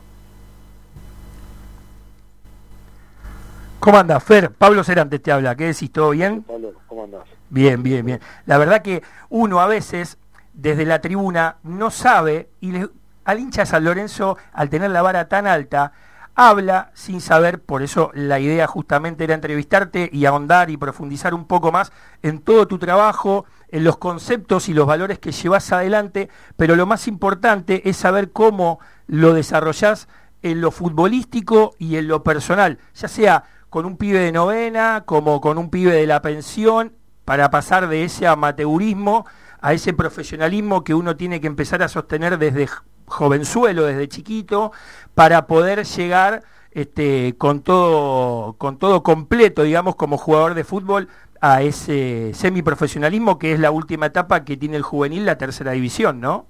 ¿Cómo 3.82 3.98
anda, 3.98 4.18
Fer? 4.22 4.52
Pablo 4.52 4.86
Cerantes 4.86 5.22
te 5.22 5.34
habla. 5.34 5.56
¿Qué 5.56 5.66
decís? 5.66 5.92
¿Todo 5.92 6.12
bien? 6.12 6.44
Pablo, 6.44 6.72
¿cómo 6.88 7.04
andás? 7.04 7.24
Bien, 7.50 7.84
bien, 7.84 8.06
bien. 8.06 8.22
La 8.46 8.58
verdad 8.58 8.82
que 8.82 9.04
uno 9.30 9.60
a 9.60 9.68
veces, 9.68 10.18
desde 10.54 10.86
la 10.86 11.02
tribuna, 11.02 11.58
no 11.64 11.92
sabe, 11.92 12.50
y 12.62 12.72
le- 12.72 12.90
al 13.26 13.40
hincha 13.40 13.66
San 13.66 13.84
Lorenzo, 13.84 14.38
al 14.54 14.70
tener 14.70 14.92
la 14.92 15.02
vara 15.02 15.28
tan 15.28 15.46
alta, 15.46 15.92
habla 16.36 16.92
sin 16.94 17.20
saber, 17.20 17.60
por 17.60 17.82
eso 17.82 18.12
la 18.14 18.40
idea 18.40 18.66
justamente 18.68 19.26
era 19.26 19.34
entrevistarte 19.34 20.10
y 20.14 20.26
ahondar 20.26 20.70
y 20.70 20.78
profundizar 20.78 21.34
un 21.34 21.46
poco 21.46 21.72
más 21.74 21.92
en 22.24 22.40
todo 22.40 22.66
tu 22.68 22.78
trabajo, 22.78 23.46
en 23.70 23.84
los 23.84 23.98
conceptos 23.98 24.70
y 24.70 24.74
los 24.74 24.88
valores 24.88 25.20
que 25.20 25.32
llevas 25.32 25.72
adelante, 25.72 26.30
pero 26.56 26.76
lo 26.76 26.86
más 26.86 27.08
importante 27.08 27.90
es 27.90 27.98
saber 27.98 28.32
cómo 28.32 28.80
lo 29.08 29.34
desarrollás 29.34 30.08
en 30.42 30.62
lo 30.62 30.72
futbolístico 30.72 31.76
y 31.78 31.98
en 31.98 32.08
lo 32.08 32.24
personal, 32.24 32.80
ya 32.94 33.08
sea 33.08 33.44
con 33.70 33.86
un 33.86 33.98
pibe 33.98 34.20
de 34.20 34.32
novena, 34.32 35.04
como 35.06 35.42
con 35.42 35.58
un 35.58 35.70
pibe 35.70 35.94
de 35.94 36.08
la 36.08 36.22
pensión, 36.22 36.94
para 37.26 37.50
pasar 37.50 37.90
de 37.90 38.06
ese 38.06 38.26
amateurismo 38.26 39.26
a 39.60 39.74
ese 39.74 39.94
profesionalismo 39.94 40.84
que 40.84 40.94
uno 40.94 41.18
tiene 41.18 41.42
que 41.42 41.48
empezar 41.48 41.84
a 41.84 41.90
sostener 41.90 42.38
desde 42.38 42.70
jovenzuelo, 43.06 43.86
desde 43.86 44.08
chiquito, 44.08 44.72
para 45.14 45.48
poder 45.48 45.84
llegar 45.86 46.44
este, 46.72 47.36
con 47.38 47.62
todo, 47.62 48.54
con 48.54 48.78
todo 48.78 49.04
completo, 49.04 49.64
digamos, 49.64 49.96
como 49.96 50.18
jugador 50.18 50.54
de 50.54 50.64
fútbol, 50.64 51.10
a 51.42 51.62
ese 51.62 52.34
semiprofesionalismo 52.34 53.38
que 53.40 53.54
es 53.54 53.60
la 53.60 53.72
última 53.72 54.08
etapa 54.08 54.44
que 54.44 54.58
tiene 54.58 54.78
el 54.78 54.84
juvenil, 54.84 55.26
la 55.26 55.38
tercera 55.38 55.72
división, 55.72 56.20
¿no? 56.20 56.46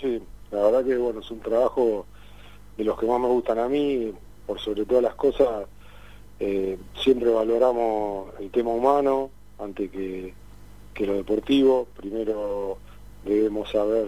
Sí, 0.00 0.22
la 0.50 0.62
verdad 0.62 0.84
que 0.84 0.96
bueno, 0.96 1.20
es 1.20 1.30
un 1.30 1.40
trabajo 1.40 2.06
de 2.76 2.84
los 2.84 2.98
que 2.98 3.06
más 3.06 3.20
me 3.20 3.28
gustan 3.28 3.58
a 3.58 3.68
mí, 3.68 4.12
por 4.46 4.58
sobre 4.60 4.84
todas 4.84 5.02
las 5.02 5.14
cosas, 5.14 5.66
eh, 6.40 6.78
siempre 6.96 7.30
valoramos 7.30 8.28
el 8.40 8.50
tema 8.50 8.70
humano 8.70 9.30
antes 9.58 9.90
que, 9.90 10.34
que 10.94 11.06
lo 11.06 11.14
deportivo. 11.14 11.86
Primero 11.96 12.78
debemos 13.24 13.70
saber 13.70 14.06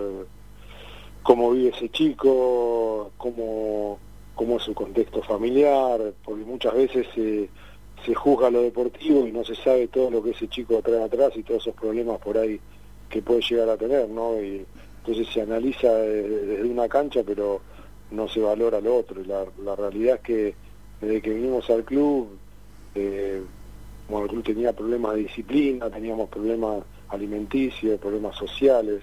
cómo 1.23 1.53
vive 1.53 1.71
ese 1.71 1.89
chico, 1.91 3.13
cómo, 3.17 3.99
cómo 4.35 4.57
es 4.57 4.63
su 4.63 4.75
contexto 4.75 5.23
familiar, 5.23 6.13
porque 6.25 6.45
muchas 6.45 6.75
veces 6.75 7.07
se, 7.15 7.49
se 8.05 8.15
juzga 8.15 8.51
lo 8.51 8.63
deportivo 8.63 9.27
y 9.27 9.33
no 9.33 9.45
se 9.45 9.55
sabe 9.55 9.89
todo 9.89 10.11
lo 10.11 10.23
que 10.23 10.31
ese 10.31 10.49
chico 10.49 10.81
trae 10.83 11.03
atrás 11.03 11.33
y 11.37 11.43
todos 11.43 11.63
esos 11.63 11.75
problemas 11.75 12.19
por 12.19 12.37
ahí 12.37 12.61
que 13.09 13.23
puede 13.23 13.41
llegar 13.41 13.69
a 13.69 13.77
tener, 13.77 14.09
¿no? 14.09 14.41
Y 14.41 14.65
entonces 14.99 15.33
se 15.33 15.43
analiza 15.43 15.93
desde, 15.93 16.63
una 16.65 16.89
cancha, 16.89 17.23
pero 17.25 17.61
no 18.11 18.29
se 18.29 18.41
valora 18.41 18.81
lo 18.81 18.97
otro. 18.97 19.21
Y 19.21 19.25
la, 19.25 19.45
la 19.63 19.77
realidad 19.77 20.17
es 20.17 20.21
que 20.21 20.55
desde 21.01 21.23
que 21.23 21.31
vinimos 21.31 21.69
al 21.71 21.85
club, 21.85 22.37
eh, 22.95 23.43
como 24.07 24.23
el 24.23 24.29
club 24.29 24.45
tenía 24.45 24.73
problemas 24.73 25.15
de 25.15 25.21
disciplina, 25.23 25.91
teníamos 25.91 26.29
problemas 26.29 26.83
alimenticios, 27.09 28.01
problemas 28.01 28.37
sociales, 28.37 29.03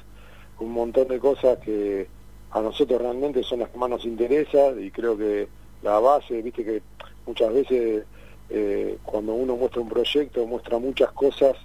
un 0.59 0.71
montón 0.71 1.07
de 1.07 1.19
cosas 1.19 1.57
que 1.59 2.07
a 2.51 2.61
nosotros 2.61 3.01
realmente 3.01 3.43
son 3.43 3.59
las 3.59 3.69
que 3.69 3.77
más 3.77 3.89
nos 3.89 4.05
interesan 4.05 4.83
y 4.83 4.91
creo 4.91 5.17
que 5.17 5.47
la 5.81 5.99
base, 5.99 6.41
viste 6.41 6.63
que 6.63 6.81
muchas 7.25 7.53
veces 7.53 8.03
eh, 8.51 8.97
cuando 9.03 9.33
uno 9.33 9.55
muestra 9.55 9.81
un 9.81 9.89
proyecto 9.89 10.45
muestra 10.45 10.77
muchas 10.77 11.11
cosas 11.13 11.55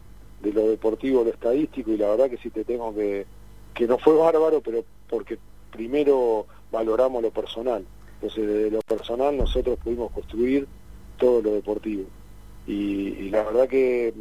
de 0.40 0.52
lo 0.52 0.68
deportivo, 0.68 1.24
lo 1.24 1.30
estadístico 1.30 1.90
y 1.90 1.96
la 1.96 2.08
verdad 2.10 2.30
que 2.30 2.36
sí 2.38 2.50
te 2.50 2.64
tengo 2.64 2.94
que, 2.94 3.26
que 3.74 3.86
no 3.86 3.98
fue 3.98 4.14
bárbaro, 4.14 4.60
pero 4.60 4.84
porque 5.08 5.38
primero 5.72 6.46
valoramos 6.70 7.22
lo 7.22 7.30
personal. 7.30 7.84
Entonces 8.14 8.46
de 8.46 8.70
lo 8.70 8.80
personal 8.82 9.36
nosotros 9.36 9.78
pudimos 9.82 10.12
construir 10.12 10.66
todo 11.18 11.42
lo 11.42 11.52
deportivo. 11.52 12.04
Y, 12.66 13.08
y 13.18 13.30
la 13.30 13.42
verdad 13.44 13.68
que 13.68 14.14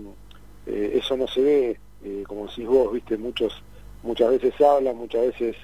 eh, 0.67 0.91
eso 0.95 1.17
no 1.17 1.27
se 1.27 1.41
ve, 1.41 1.79
eh, 2.03 2.23
como 2.27 2.47
decís 2.47 2.67
vos, 2.67 2.91
viste, 2.93 3.17
muchos 3.17 3.61
muchas 4.03 4.29
veces 4.31 4.59
hablan, 4.61 4.97
muchas 4.97 5.21
veces 5.27 5.55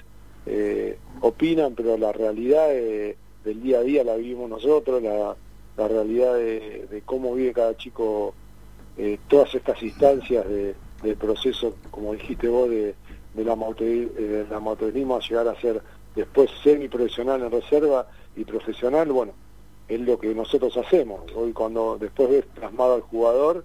eh, 0.46 0.98
opinan, 1.20 1.74
pero 1.74 1.96
la 1.96 2.12
realidad 2.12 2.68
de- 2.68 3.16
del 3.44 3.60
día 3.62 3.78
a 3.78 3.82
día 3.82 4.04
la 4.04 4.14
vivimos 4.16 4.48
nosotros, 4.50 5.02
la, 5.02 5.36
la 5.76 5.88
realidad 5.88 6.34
de, 6.34 7.02
cómo 7.04 7.34
vive 7.34 7.52
cada 7.52 7.76
chico 7.76 8.34
eh, 8.96 9.18
todas 9.28 9.54
estas 9.54 9.82
instancias 9.82 10.46
de, 10.48 10.74
del 11.02 11.16
proceso, 11.16 11.74
como 11.90 12.12
dijiste 12.12 12.48
vos, 12.48 12.68
de, 12.68 12.94
del 13.34 13.48
eh, 13.48 14.46
amateurismo 14.50 15.16
a 15.16 15.20
llegar 15.20 15.48
a 15.48 15.60
ser 15.60 15.82
después 16.14 16.50
semiprofesional 16.62 17.42
en 17.42 17.50
reserva 17.50 18.06
y 18.36 18.44
profesional, 18.44 19.10
bueno, 19.10 19.32
es 19.88 20.00
lo 20.00 20.18
que 20.18 20.34
nosotros 20.34 20.76
hacemos. 20.76 21.20
Hoy 21.34 21.52
cuando 21.52 21.96
después 21.98 22.28
ves 22.30 22.44
plasmado 22.54 22.94
al 22.94 23.00
jugador, 23.02 23.64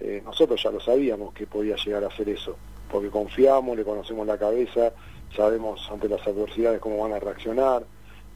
eh, 0.00 0.22
nosotros 0.24 0.62
ya 0.62 0.70
lo 0.70 0.80
sabíamos 0.80 1.34
que 1.34 1.46
podía 1.46 1.76
llegar 1.76 2.04
a 2.04 2.08
hacer 2.08 2.28
eso, 2.28 2.56
porque 2.90 3.10
confiamos, 3.10 3.76
le 3.76 3.84
conocemos 3.84 4.26
la 4.26 4.38
cabeza, 4.38 4.92
sabemos 5.36 5.88
ante 5.90 6.08
las 6.08 6.24
adversidades 6.26 6.80
cómo 6.80 6.98
van 6.98 7.12
a 7.12 7.18
reaccionar. 7.18 7.84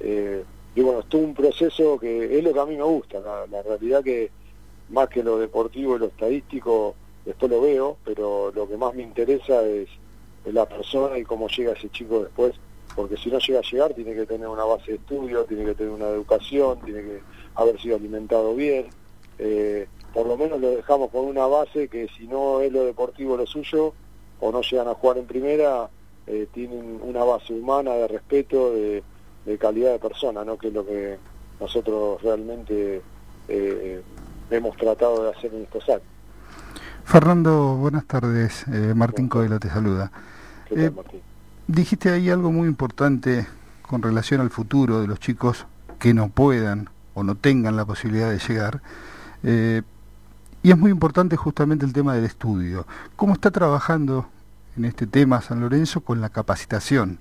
eh, 0.01 0.45
y 0.75 0.81
bueno, 0.81 1.01
es 1.01 1.09
todo 1.09 1.23
un 1.23 1.35
proceso 1.35 1.99
que 1.99 2.39
es 2.39 2.45
lo 2.45 2.53
que 2.53 2.61
a 2.61 2.67
mí 2.67 2.77
me 2.77 2.83
gusta, 2.83 3.21
la, 3.21 3.47
la 3.47 3.63
realidad 3.63 4.03
que 4.03 4.31
más 4.89 5.09
que 5.09 5.23
lo 5.23 5.39
deportivo 5.39 5.97
y 5.97 5.99
lo 5.99 6.07
estadístico, 6.07 6.95
después 7.25 7.51
lo 7.51 7.61
veo, 7.61 7.97
pero 8.05 8.53
lo 8.55 8.69
que 8.69 8.77
más 8.77 8.95
me 8.95 9.03
interesa 9.03 9.63
es, 9.67 9.89
la 10.45 10.69
persona 10.69 11.19
y 11.19 11.23
cómo 11.23 11.47
llega 11.47 11.73
ese 11.73 11.89
chico 11.91 12.25
después, 12.25 12.53
porque 12.97 13.17
si 13.17 13.31
no 13.31 13.39
llega 13.39 13.61
a 13.61 13.63
llegar 13.63 13.95
tiene 13.95 14.13
que 14.13 14.27
tener 14.27 14.49
una 14.49 14.65
base 14.65 14.91
de 14.91 14.97
estudio, 14.97 15.45
tiene 15.45 15.65
que 15.65 15.75
tener 15.75 15.93
una 15.93 16.09
educación, 16.09 16.81
tiene 16.85 17.03
que 17.03 17.21
haber 17.55 17.81
sido 17.81 17.95
alimentado 17.95 18.53
bien, 18.57 18.89
eh, 19.39 19.87
por 20.13 20.27
lo 20.27 20.37
menos 20.37 20.61
lo 20.61 20.71
dejamos 20.71 21.11
con 21.11 21.27
una 21.27 21.47
base 21.47 21.87
que 21.87 22.09
si 22.19 22.27
no 22.27 22.61
es 22.61 22.73
lo 22.73 22.85
deportivo 22.85 23.37
lo 23.37 23.47
suyo, 23.47 23.95
o 24.41 24.51
no 24.51 24.63
llegan 24.63 24.89
a 24.89 24.95
jugar 24.95 25.19
en 25.19 25.27
primera, 25.27 25.89
eh, 26.27 26.49
tienen 26.53 27.01
una 27.03 27.23
base 27.23 27.53
humana 27.53 27.93
de 27.93 28.09
respeto, 28.09 28.73
de, 28.73 29.05
de 29.45 29.59
calidad 29.59 29.93
de 29.93 29.99
persona, 29.99 30.45
¿no? 30.45 30.57
que 30.57 30.69
es 30.69 30.75
lo 30.75 30.87
que 30.87 31.19
nosotros 31.61 32.23
realmente 32.23 33.03
eh, 33.49 34.03
hemos 34.51 34.77
tratado 34.77 35.25
de 35.25 35.31
hacer 35.31 35.53
en 35.55 35.63
estos 35.63 35.89
años. 35.89 36.03
Fernando, 37.05 37.77
buenas 37.77 38.05
tardes. 38.07 38.65
Eh, 38.69 38.93
Martín 38.95 39.29
Coelho 39.29 39.59
te 39.59 39.69
saluda. 39.69 40.11
¿Qué 40.69 40.75
tal, 40.75 40.85
Eh, 40.85 40.91
Martín? 40.91 41.21
Dijiste 41.67 42.11
ahí 42.11 42.31
algo 42.31 42.53
muy 42.53 42.69
importante 42.69 43.47
con 43.83 44.03
relación 44.03 44.41
al 44.41 44.51
futuro 44.51 45.01
de 45.01 45.07
los 45.07 45.21
chicos 45.21 45.67
que 45.99 46.15
no 46.15 46.29
puedan 46.29 46.89
o 47.15 47.23
no 47.23 47.35
tengan 47.35 47.77
la 47.77 47.85
posibilidad 47.85 48.31
de 48.31 48.39
llegar. 48.39 48.83
Eh, 49.43 49.83
y 50.63 50.71
es 50.71 50.79
muy 50.79 50.91
importante 50.91 51.37
justamente 51.37 51.85
el 51.85 51.93
tema 51.93 52.15
del 52.15 52.25
estudio. 52.25 52.87
¿Cómo 53.17 53.35
está 53.35 53.51
trabajando 53.51 54.27
en 54.77 54.85
este 54.85 55.07
tema 55.07 55.41
San 55.41 55.61
Lorenzo 55.61 56.01
con 56.01 56.21
la 56.21 56.29
capacitación? 56.29 57.19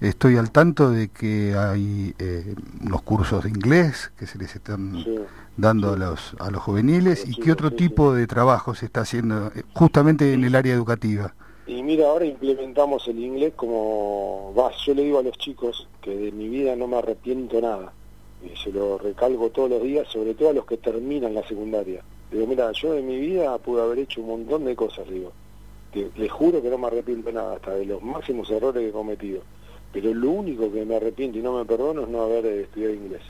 Estoy 0.00 0.36
al 0.36 0.50
tanto 0.50 0.90
de 0.90 1.08
que 1.08 1.54
hay 1.54 2.14
eh, 2.18 2.54
unos 2.84 3.02
cursos 3.02 3.44
de 3.44 3.48
inglés 3.50 4.12
que 4.18 4.26
se 4.26 4.38
les 4.38 4.54
están 4.54 5.02
Sí. 5.02 5.18
dando 5.56 5.88
sí. 5.88 5.94
a 6.02 6.06
los 6.06 6.36
a 6.38 6.50
los 6.50 6.62
juveniles 6.62 7.26
y 7.26 7.34
qué 7.40 7.52
otro 7.52 7.70
tipo 7.70 8.12
de 8.14 8.26
trabajo 8.26 8.74
se 8.74 8.86
está 8.86 9.00
haciendo 9.02 9.48
eh, 9.54 9.62
justamente 9.72 10.32
en 10.34 10.44
el 10.44 10.54
área 10.54 10.74
educativa. 10.74 11.34
Y 11.66 11.82
mira, 11.82 12.06
ahora 12.06 12.24
implementamos 12.26 13.08
el 13.08 13.18
inglés 13.18 13.54
como, 13.56 14.52
va, 14.56 14.70
yo 14.84 14.94
le 14.94 15.02
digo 15.02 15.18
a 15.18 15.22
los 15.22 15.36
chicos 15.38 15.88
que 16.00 16.14
de 16.14 16.30
mi 16.30 16.48
vida 16.48 16.76
no 16.76 16.86
me 16.86 16.96
arrepiento 16.98 17.60
nada. 17.60 17.92
Y 18.44 18.56
se 18.56 18.70
lo 18.70 18.98
recalco 18.98 19.50
todos 19.50 19.70
los 19.70 19.82
días, 19.82 20.06
sobre 20.12 20.34
todo 20.34 20.50
a 20.50 20.52
los 20.52 20.66
que 20.66 20.76
terminan 20.76 21.34
la 21.34 21.42
secundaria. 21.48 22.02
Digo, 22.30 22.46
mira, 22.46 22.70
yo 22.72 22.92
de 22.92 23.02
mi 23.02 23.18
vida 23.18 23.56
pude 23.58 23.82
haber 23.82 23.98
hecho 24.00 24.20
un 24.20 24.28
montón 24.28 24.64
de 24.64 24.76
cosas, 24.76 25.08
digo. 25.08 25.32
Les 26.16 26.30
juro 26.30 26.60
que 26.62 26.68
no 26.68 26.76
me 26.78 26.86
arrepiento 26.88 27.32
nada, 27.32 27.56
hasta 27.56 27.72
de 27.72 27.86
los 27.86 28.02
máximos 28.02 28.48
errores 28.50 28.82
que 28.82 28.88
he 28.90 28.92
cometido. 28.92 29.40
Pero 29.96 30.12
lo 30.12 30.30
único 30.30 30.70
que 30.70 30.84
me 30.84 30.96
arrepiento 30.96 31.38
y 31.38 31.42
no 31.42 31.56
me 31.56 31.64
perdono 31.64 32.02
es 32.02 32.08
no 32.08 32.20
haber 32.20 32.44
eh, 32.44 32.60
estudiado 32.64 32.92
inglés. 32.92 33.22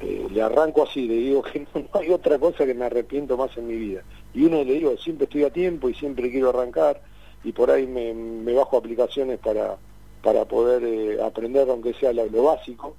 Eh, 0.00 0.28
le 0.30 0.40
arranco 0.40 0.84
así, 0.84 1.08
le 1.08 1.14
digo 1.14 1.42
que 1.42 1.66
no, 1.74 1.80
no 1.80 2.00
hay 2.00 2.12
otra 2.12 2.38
cosa 2.38 2.64
que 2.64 2.72
me 2.72 2.84
arrepiento 2.84 3.36
más 3.36 3.56
en 3.56 3.66
mi 3.66 3.74
vida. 3.74 4.04
Y 4.32 4.44
uno 4.44 4.62
le 4.62 4.74
digo, 4.74 4.96
siempre 4.96 5.24
estoy 5.24 5.42
a 5.42 5.50
tiempo 5.50 5.88
y 5.88 5.94
siempre 5.94 6.30
quiero 6.30 6.50
arrancar 6.50 7.02
y 7.42 7.50
por 7.50 7.72
ahí 7.72 7.84
me, 7.84 8.14
me 8.14 8.52
bajo 8.52 8.76
aplicaciones 8.76 9.40
para, 9.40 9.76
para 10.22 10.44
poder 10.44 10.84
eh, 10.84 11.20
aprender 11.20 11.68
aunque 11.68 11.94
sea 11.94 12.12
lo, 12.12 12.26
lo 12.26 12.44
básico. 12.44 12.94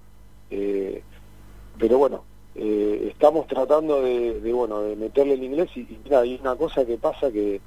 Eh, 0.51 1.01
pero 1.79 1.97
bueno, 1.99 2.25
eh, 2.53 3.07
estamos 3.13 3.47
tratando 3.47 4.01
de, 4.01 4.41
de, 4.41 4.51
bueno 4.51 4.81
de 4.81 4.97
meterle 4.97 5.35
el 5.35 5.43
inglés 5.43 5.69
y, 5.73 5.83
y 5.83 6.01
mira, 6.03 6.19
hay 6.19 6.37
una 6.41 6.57
cosa 6.57 6.85
que 6.85 6.97
pasa 6.97 7.31
que 7.31 7.61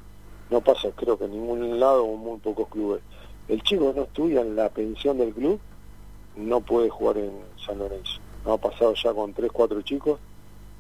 no 0.51 0.61
pasa 0.61 0.91
creo 0.95 1.17
que 1.17 1.25
en 1.25 1.33
ningún 1.33 1.81
lado 1.81 2.05
o 2.05 2.17
muy 2.19 2.39
pocos 2.39 2.69
clubes. 2.69 3.01
El 3.51 3.65
chico 3.65 3.93
no 3.97 4.03
estudia 4.03 4.43
en 4.43 4.55
la 4.55 4.69
pensión 4.69 5.19
del 5.19 5.35
club, 5.35 5.59
no 6.37 6.61
puede 6.61 6.89
jugar 6.89 7.19
en 7.19 7.33
San 7.67 7.81
Lorenzo. 7.81 8.21
No 8.45 8.53
ha 8.53 8.59
pasado 8.59 8.95
ya 8.95 9.13
con 9.13 9.35
tres, 9.35 9.51
cuatro 9.51 9.83
chicos 9.83 10.21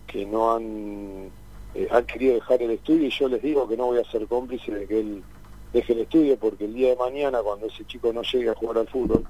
que 0.06 0.24
no 0.24 0.54
han, 0.54 1.30
eh, 1.74 1.88
han 1.90 2.06
querido 2.06 2.34
dejar 2.34 2.62
el 2.62 2.70
estudio 2.70 3.08
y 3.08 3.10
yo 3.10 3.28
les 3.28 3.42
digo 3.42 3.66
que 3.66 3.76
no 3.76 3.86
voy 3.86 3.98
a 3.98 4.04
ser 4.04 4.24
cómplice 4.28 4.72
de 4.72 4.86
que 4.86 5.00
él 5.00 5.24
deje 5.72 5.94
el 5.94 5.98
estudio 5.98 6.38
porque 6.38 6.66
el 6.66 6.74
día 6.74 6.90
de 6.90 6.96
mañana 6.96 7.42
cuando 7.42 7.66
ese 7.66 7.84
chico 7.86 8.12
no 8.12 8.22
llegue 8.22 8.50
a 8.50 8.54
jugar 8.54 8.78
al 8.78 8.86
fútbol 8.86 9.24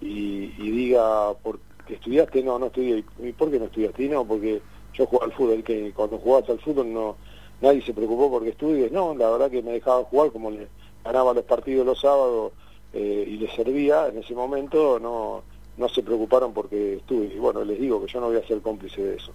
y, 0.00 0.52
y 0.58 0.70
diga 0.72 1.34
¿por 1.34 1.60
qué 1.86 1.94
estudiaste? 1.94 2.42
No, 2.42 2.58
no 2.58 2.66
estudié. 2.66 3.04
¿Y 3.20 3.32
por 3.32 3.48
qué 3.48 3.60
no 3.60 3.66
estudiaste? 3.66 4.02
Y 4.02 4.08
no, 4.08 4.24
porque 4.24 4.60
yo 4.92 5.06
jugaba 5.06 5.26
al 5.26 5.32
fútbol, 5.32 5.62
que 5.62 5.92
cuando 5.92 6.18
jugabas 6.18 6.50
al 6.50 6.58
fútbol 6.58 6.92
no 6.92 7.16
nadie 7.60 7.80
se 7.82 7.94
preocupó 7.94 8.28
porque 8.28 8.48
estudies. 8.48 8.90
No, 8.90 9.14
la 9.14 9.30
verdad 9.30 9.52
que 9.52 9.62
me 9.62 9.70
dejaban 9.70 10.02
jugar 10.02 10.32
como 10.32 10.50
le 10.50 10.66
ganaba 11.04 11.32
los 11.32 11.44
partidos 11.44 11.86
los 11.86 12.00
sábados 12.00 12.52
eh, 12.92 13.24
y 13.26 13.36
les 13.38 13.52
servía 13.54 14.08
en 14.08 14.18
ese 14.18 14.34
momento, 14.34 14.98
no 15.00 15.42
no 15.76 15.88
se 15.88 16.02
preocuparon 16.02 16.52
porque 16.52 16.94
estudie. 16.96 17.34
Y 17.34 17.38
bueno, 17.38 17.64
les 17.64 17.80
digo 17.80 18.04
que 18.04 18.12
yo 18.12 18.20
no 18.20 18.28
voy 18.28 18.36
a 18.36 18.46
ser 18.46 18.60
cómplice 18.60 19.02
de 19.02 19.16
eso, 19.16 19.32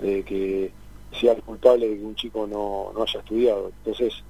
de 0.00 0.22
que 0.24 0.72
sea 1.18 1.32
el 1.32 1.42
culpable 1.42 1.88
de 1.88 1.98
que 1.98 2.04
un 2.04 2.14
chico 2.14 2.46
no, 2.46 2.92
no 2.94 3.02
haya 3.02 3.20
estudiado. 3.20 3.70
Entonces, 3.78 4.22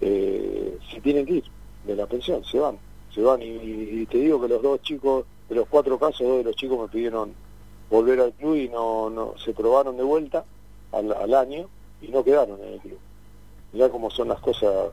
eh, 0.00 0.78
se 0.92 1.00
tienen 1.00 1.26
que 1.26 1.34
ir 1.34 1.44
de 1.86 1.96
la 1.96 2.06
pensión, 2.06 2.44
se 2.44 2.58
van, 2.58 2.78
se 3.12 3.22
van. 3.22 3.42
Y, 3.42 3.46
y 3.46 4.06
te 4.06 4.18
digo 4.18 4.40
que 4.40 4.48
los 4.48 4.62
dos 4.62 4.80
chicos, 4.82 5.24
de 5.48 5.56
los 5.56 5.66
cuatro 5.68 5.98
casos, 5.98 6.26
dos 6.26 6.38
de 6.38 6.44
los 6.44 6.56
chicos 6.56 6.78
me 6.78 6.88
pidieron 6.88 7.32
volver 7.90 8.20
al 8.20 8.32
club 8.32 8.56
y 8.56 8.68
no, 8.68 9.10
no 9.10 9.34
se 9.38 9.52
probaron 9.52 9.96
de 9.96 10.04
vuelta 10.04 10.44
al, 10.92 11.12
al 11.12 11.34
año 11.34 11.68
y 12.00 12.08
no 12.08 12.22
quedaron 12.22 12.62
en 12.62 12.74
el 12.74 12.80
club. 12.80 12.98
Mirá 13.72 13.88
cómo 13.88 14.10
son 14.10 14.28
las 14.28 14.40
cosas 14.40 14.90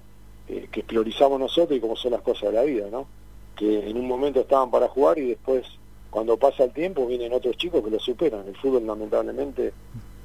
eh, 0.48 0.68
que 0.72 0.84
priorizamos 0.84 1.40
nosotros 1.40 1.78
y 1.78 1.82
cómo 1.82 1.96
son 1.96 2.12
las 2.12 2.22
cosas 2.22 2.52
de 2.52 2.58
la 2.58 2.64
vida, 2.64 2.88
¿no? 2.92 3.08
Que 3.56 3.90
en 3.90 3.98
un 3.98 4.08
momento 4.08 4.42
estaban 4.42 4.72
para 4.72 4.88
jugar 4.88 5.18
y 5.20 5.30
después, 5.30 5.66
cuando 6.10 6.38
pasa 6.38 6.64
el 6.64 6.74
tiempo, 6.74 7.06
vienen 7.08 7.34
otros 7.34 7.58
chicos 7.58 7.84
que 7.84 7.90
lo 7.90 8.00
superan. 8.00 8.48
El 8.48 8.56
fútbol, 8.58 8.86
lamentablemente, 8.86 9.74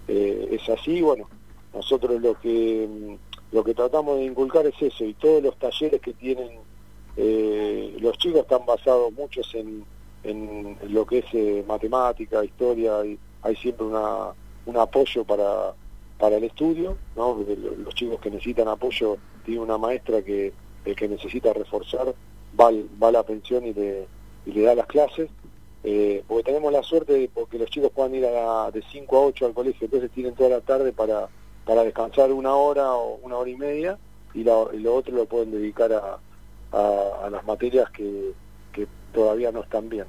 eh, 0.08 0.48
es 0.50 0.68
así. 0.68 1.00
Bueno, 1.00 1.28
nosotros 1.74 2.20
lo 2.20 2.38
que 2.38 2.88
mm, 2.88 3.54
lo 3.54 3.62
que 3.62 3.74
tratamos 3.74 4.16
de 4.16 4.24
inculcar 4.24 4.66
es 4.66 4.80
eso 4.80 5.04
y 5.04 5.14
todos 5.14 5.42
los 5.42 5.56
talleres 5.58 6.00
que 6.00 6.14
tienen 6.14 6.48
eh, 7.16 7.96
los 8.00 8.16
chicos 8.16 8.40
están 8.40 8.64
basados 8.64 9.12
muchos 9.12 9.54
en, 9.54 9.84
en 10.24 10.78
lo 10.88 11.04
que 11.04 11.18
es 11.18 11.26
eh, 11.34 11.64
matemática, 11.66 12.44
historia, 12.44 13.04
y 13.04 13.18
hay 13.42 13.56
siempre 13.56 13.86
una, 13.86 14.32
un 14.64 14.76
apoyo 14.76 15.24
para, 15.24 15.74
para 16.18 16.36
el 16.36 16.44
estudio, 16.44 16.96
¿no? 17.16 17.44
Los 17.84 17.94
chicos 17.94 18.20
que 18.20 18.30
necesitan 18.30 18.68
apoyo 18.68 19.18
tienen 19.44 19.62
una 19.64 19.78
maestra 19.78 20.22
que 20.22 20.52
el 20.84 20.96
que 20.96 21.08
necesita 21.08 21.52
reforzar 21.52 22.14
va, 22.58 22.70
va 23.02 23.08
a 23.08 23.12
la 23.12 23.22
pensión 23.22 23.64
y 23.66 23.72
le, 23.72 24.06
y 24.46 24.52
le 24.52 24.62
da 24.62 24.74
las 24.74 24.86
clases, 24.86 25.28
eh, 25.84 26.22
porque 26.28 26.44
tenemos 26.44 26.72
la 26.72 26.82
suerte 26.82 27.12
de 27.12 27.30
porque 27.32 27.58
los 27.58 27.70
chicos 27.70 27.90
puedan 27.94 28.14
ir 28.14 28.24
a 28.26 28.70
de 28.70 28.82
5 28.92 29.16
a 29.16 29.20
8 29.26 29.46
al 29.46 29.54
colegio, 29.54 29.84
entonces 29.86 30.10
tienen 30.10 30.34
toda 30.34 30.50
la 30.50 30.60
tarde 30.60 30.92
para, 30.92 31.28
para 31.64 31.82
descansar 31.84 32.32
una 32.32 32.54
hora 32.54 32.92
o 32.94 33.16
una 33.22 33.36
hora 33.36 33.50
y 33.50 33.56
media 33.56 33.98
y, 34.34 34.44
la- 34.44 34.66
lo 34.74 34.94
otro 34.94 35.14
lo 35.14 35.26
pueden 35.26 35.50
dedicar 35.50 35.92
a, 35.92 36.18
a, 36.72 37.26
a 37.26 37.30
las 37.30 37.44
materias 37.44 37.90
que, 37.90 38.32
que 38.72 38.86
todavía 39.12 39.52
no 39.52 39.60
están 39.62 39.88
bien. 39.88 40.06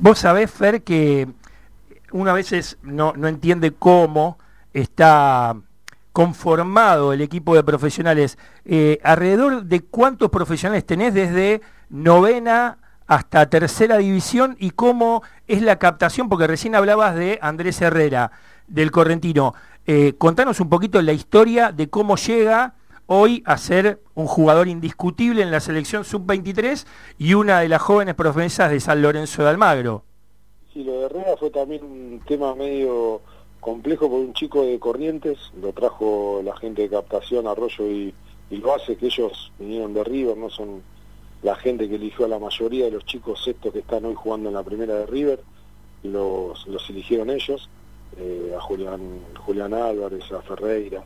Vos 0.00 0.18
sabés, 0.20 0.50
Fer, 0.50 0.82
que 0.82 1.28
una 2.12 2.32
veces 2.32 2.78
no, 2.82 3.12
no 3.14 3.28
entiende 3.28 3.72
cómo 3.72 4.38
está 4.72 5.56
conformado 6.16 7.12
el 7.12 7.20
equipo 7.20 7.54
de 7.54 7.62
profesionales. 7.62 8.38
Eh, 8.64 8.98
¿Alrededor 9.02 9.64
de 9.64 9.82
cuántos 9.82 10.30
profesionales 10.30 10.86
tenés 10.86 11.12
desde 11.12 11.60
novena 11.90 12.78
hasta 13.06 13.50
tercera 13.50 13.98
división 13.98 14.56
y 14.58 14.70
cómo 14.70 15.22
es 15.46 15.60
la 15.60 15.78
captación? 15.78 16.30
Porque 16.30 16.46
recién 16.46 16.74
hablabas 16.74 17.16
de 17.16 17.38
Andrés 17.42 17.82
Herrera, 17.82 18.30
del 18.66 18.90
Correntino. 18.92 19.52
Eh, 19.86 20.14
contanos 20.16 20.58
un 20.60 20.70
poquito 20.70 21.02
la 21.02 21.12
historia 21.12 21.70
de 21.70 21.90
cómo 21.90 22.16
llega 22.16 22.76
hoy 23.04 23.42
a 23.44 23.58
ser 23.58 24.00
un 24.14 24.26
jugador 24.26 24.68
indiscutible 24.68 25.42
en 25.42 25.50
la 25.50 25.60
selección 25.60 26.02
sub-23 26.02 26.86
y 27.18 27.34
una 27.34 27.60
de 27.60 27.68
las 27.68 27.82
jóvenes 27.82 28.14
promesas 28.14 28.70
de 28.70 28.80
San 28.80 29.02
Lorenzo 29.02 29.42
de 29.42 29.50
Almagro. 29.50 30.02
Sí, 30.72 30.82
lo 30.82 30.92
de 30.92 31.04
Herrera 31.04 31.36
fue 31.38 31.50
también 31.50 31.84
un 31.84 32.22
tema 32.26 32.54
medio 32.54 33.20
complejo 33.66 34.08
por 34.08 34.20
un 34.20 34.32
chico 34.32 34.62
de 34.62 34.78
Corrientes, 34.78 35.38
lo 35.60 35.72
trajo 35.72 36.40
la 36.44 36.56
gente 36.56 36.82
de 36.82 36.88
captación 36.88 37.48
Arroyo 37.48 37.90
y, 37.90 38.14
y 38.48 38.56
lo 38.58 38.76
que 38.86 39.06
ellos 39.06 39.50
vinieron 39.58 39.92
de 39.92 40.04
River, 40.04 40.36
no 40.36 40.48
son 40.48 40.84
la 41.42 41.56
gente 41.56 41.88
que 41.88 41.96
eligió 41.96 42.26
a 42.26 42.28
la 42.28 42.38
mayoría 42.38 42.84
de 42.84 42.92
los 42.92 43.04
chicos 43.04 43.42
estos 43.44 43.72
que 43.72 43.80
están 43.80 44.04
hoy 44.04 44.14
jugando 44.14 44.50
en 44.50 44.54
la 44.54 44.62
primera 44.62 44.94
de 44.94 45.06
River, 45.06 45.40
los, 46.04 46.64
los 46.68 46.88
eligieron 46.90 47.28
ellos, 47.28 47.68
eh, 48.16 48.54
a 48.56 48.60
Julián, 48.60 49.00
Julián 49.44 49.74
Álvarez, 49.74 50.30
a 50.30 50.42
Ferreira, 50.42 51.02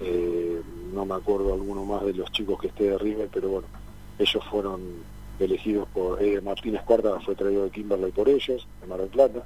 eh, 0.00 0.60
no 0.92 1.06
me 1.06 1.14
acuerdo 1.14 1.54
alguno 1.54 1.84
más 1.84 2.04
de 2.04 2.14
los 2.14 2.28
chicos 2.32 2.60
que 2.60 2.66
esté 2.66 2.90
de 2.90 2.98
River, 2.98 3.28
pero 3.32 3.50
bueno, 3.50 3.68
ellos 4.18 4.42
fueron 4.50 4.80
elegidos 5.38 5.86
por 5.94 6.20
eh, 6.20 6.40
Martínez 6.40 6.82
Cuarta, 6.82 7.20
fue 7.20 7.36
traído 7.36 7.62
de 7.62 7.70
Kimberley 7.70 8.10
por 8.10 8.28
ellos, 8.28 8.66
de 8.80 8.86
Mar 8.88 8.98
del 8.98 9.10
Plata. 9.10 9.44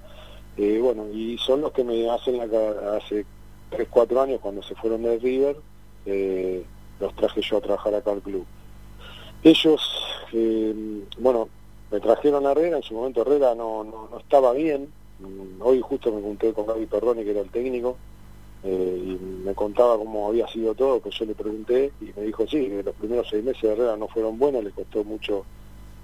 Eh, 0.59 0.81
bueno, 0.83 1.07
y 1.13 1.39
son 1.39 1.61
los 1.61 1.73
que 1.73 1.85
me 1.85 2.11
hacen 2.11 2.37
la, 2.37 2.49
ca- 2.49 2.97
hace 2.97 3.25
3, 3.71 3.87
4 3.89 4.21
años 4.21 4.41
cuando 4.41 4.63
se 4.63 4.75
fueron 4.75 5.03
de 5.05 5.19
River, 5.19 5.57
eh, 6.05 6.65
los 7.01 7.15
traje 7.15 7.41
yo 7.41 7.59
a 7.59 7.61
trabajar 7.61 7.95
acá 7.95 8.11
al 8.11 8.21
club. 8.23 8.45
Ellos, 9.43 9.81
eh, 10.33 10.75
bueno, 11.19 11.49
me 11.91 12.01
trajeron 12.01 12.45
a 12.47 12.53
Herrera, 12.53 12.79
en 12.79 12.83
su 12.83 12.95
momento 12.95 13.23
Herrera 13.23 13.55
no, 13.55 13.85
no, 13.85 14.09
no 14.11 14.19
estaba 14.19 14.53
bien, 14.53 14.93
Mm, 15.21 15.61
hoy 15.63 15.81
justo 15.81 16.13
me 16.13 16.23
junté 16.23 16.53
con 16.53 16.65
Gaby 16.65 16.87
Perroni, 16.87 17.25
que 17.25 17.33
era 17.33 17.41
el 17.41 17.51
técnico, 17.51 17.97
eh, 18.63 19.03
y 19.05 19.19
me 19.45 19.53
contaba 19.53 19.99
cómo 19.99 20.29
había 20.29 20.47
sido 20.47 20.77
todo, 20.77 21.03
que 21.03 21.11
yo 21.11 21.25
le 21.25 21.35
pregunté, 21.35 21.91
y 22.01 22.13
me 22.17 22.23
dijo, 22.27 22.47
sí, 22.47 22.69
que 22.69 22.85
los 22.85 22.95
primeros 22.95 23.27
seis 23.29 23.43
meses 23.43 23.63
de 23.63 23.73
Herrera 23.73 23.97
no 23.97 24.07
fueron 24.07 24.39
buenos, 24.39 24.63
le 24.63 24.71
costó 24.71 25.03
mucho 25.03 25.45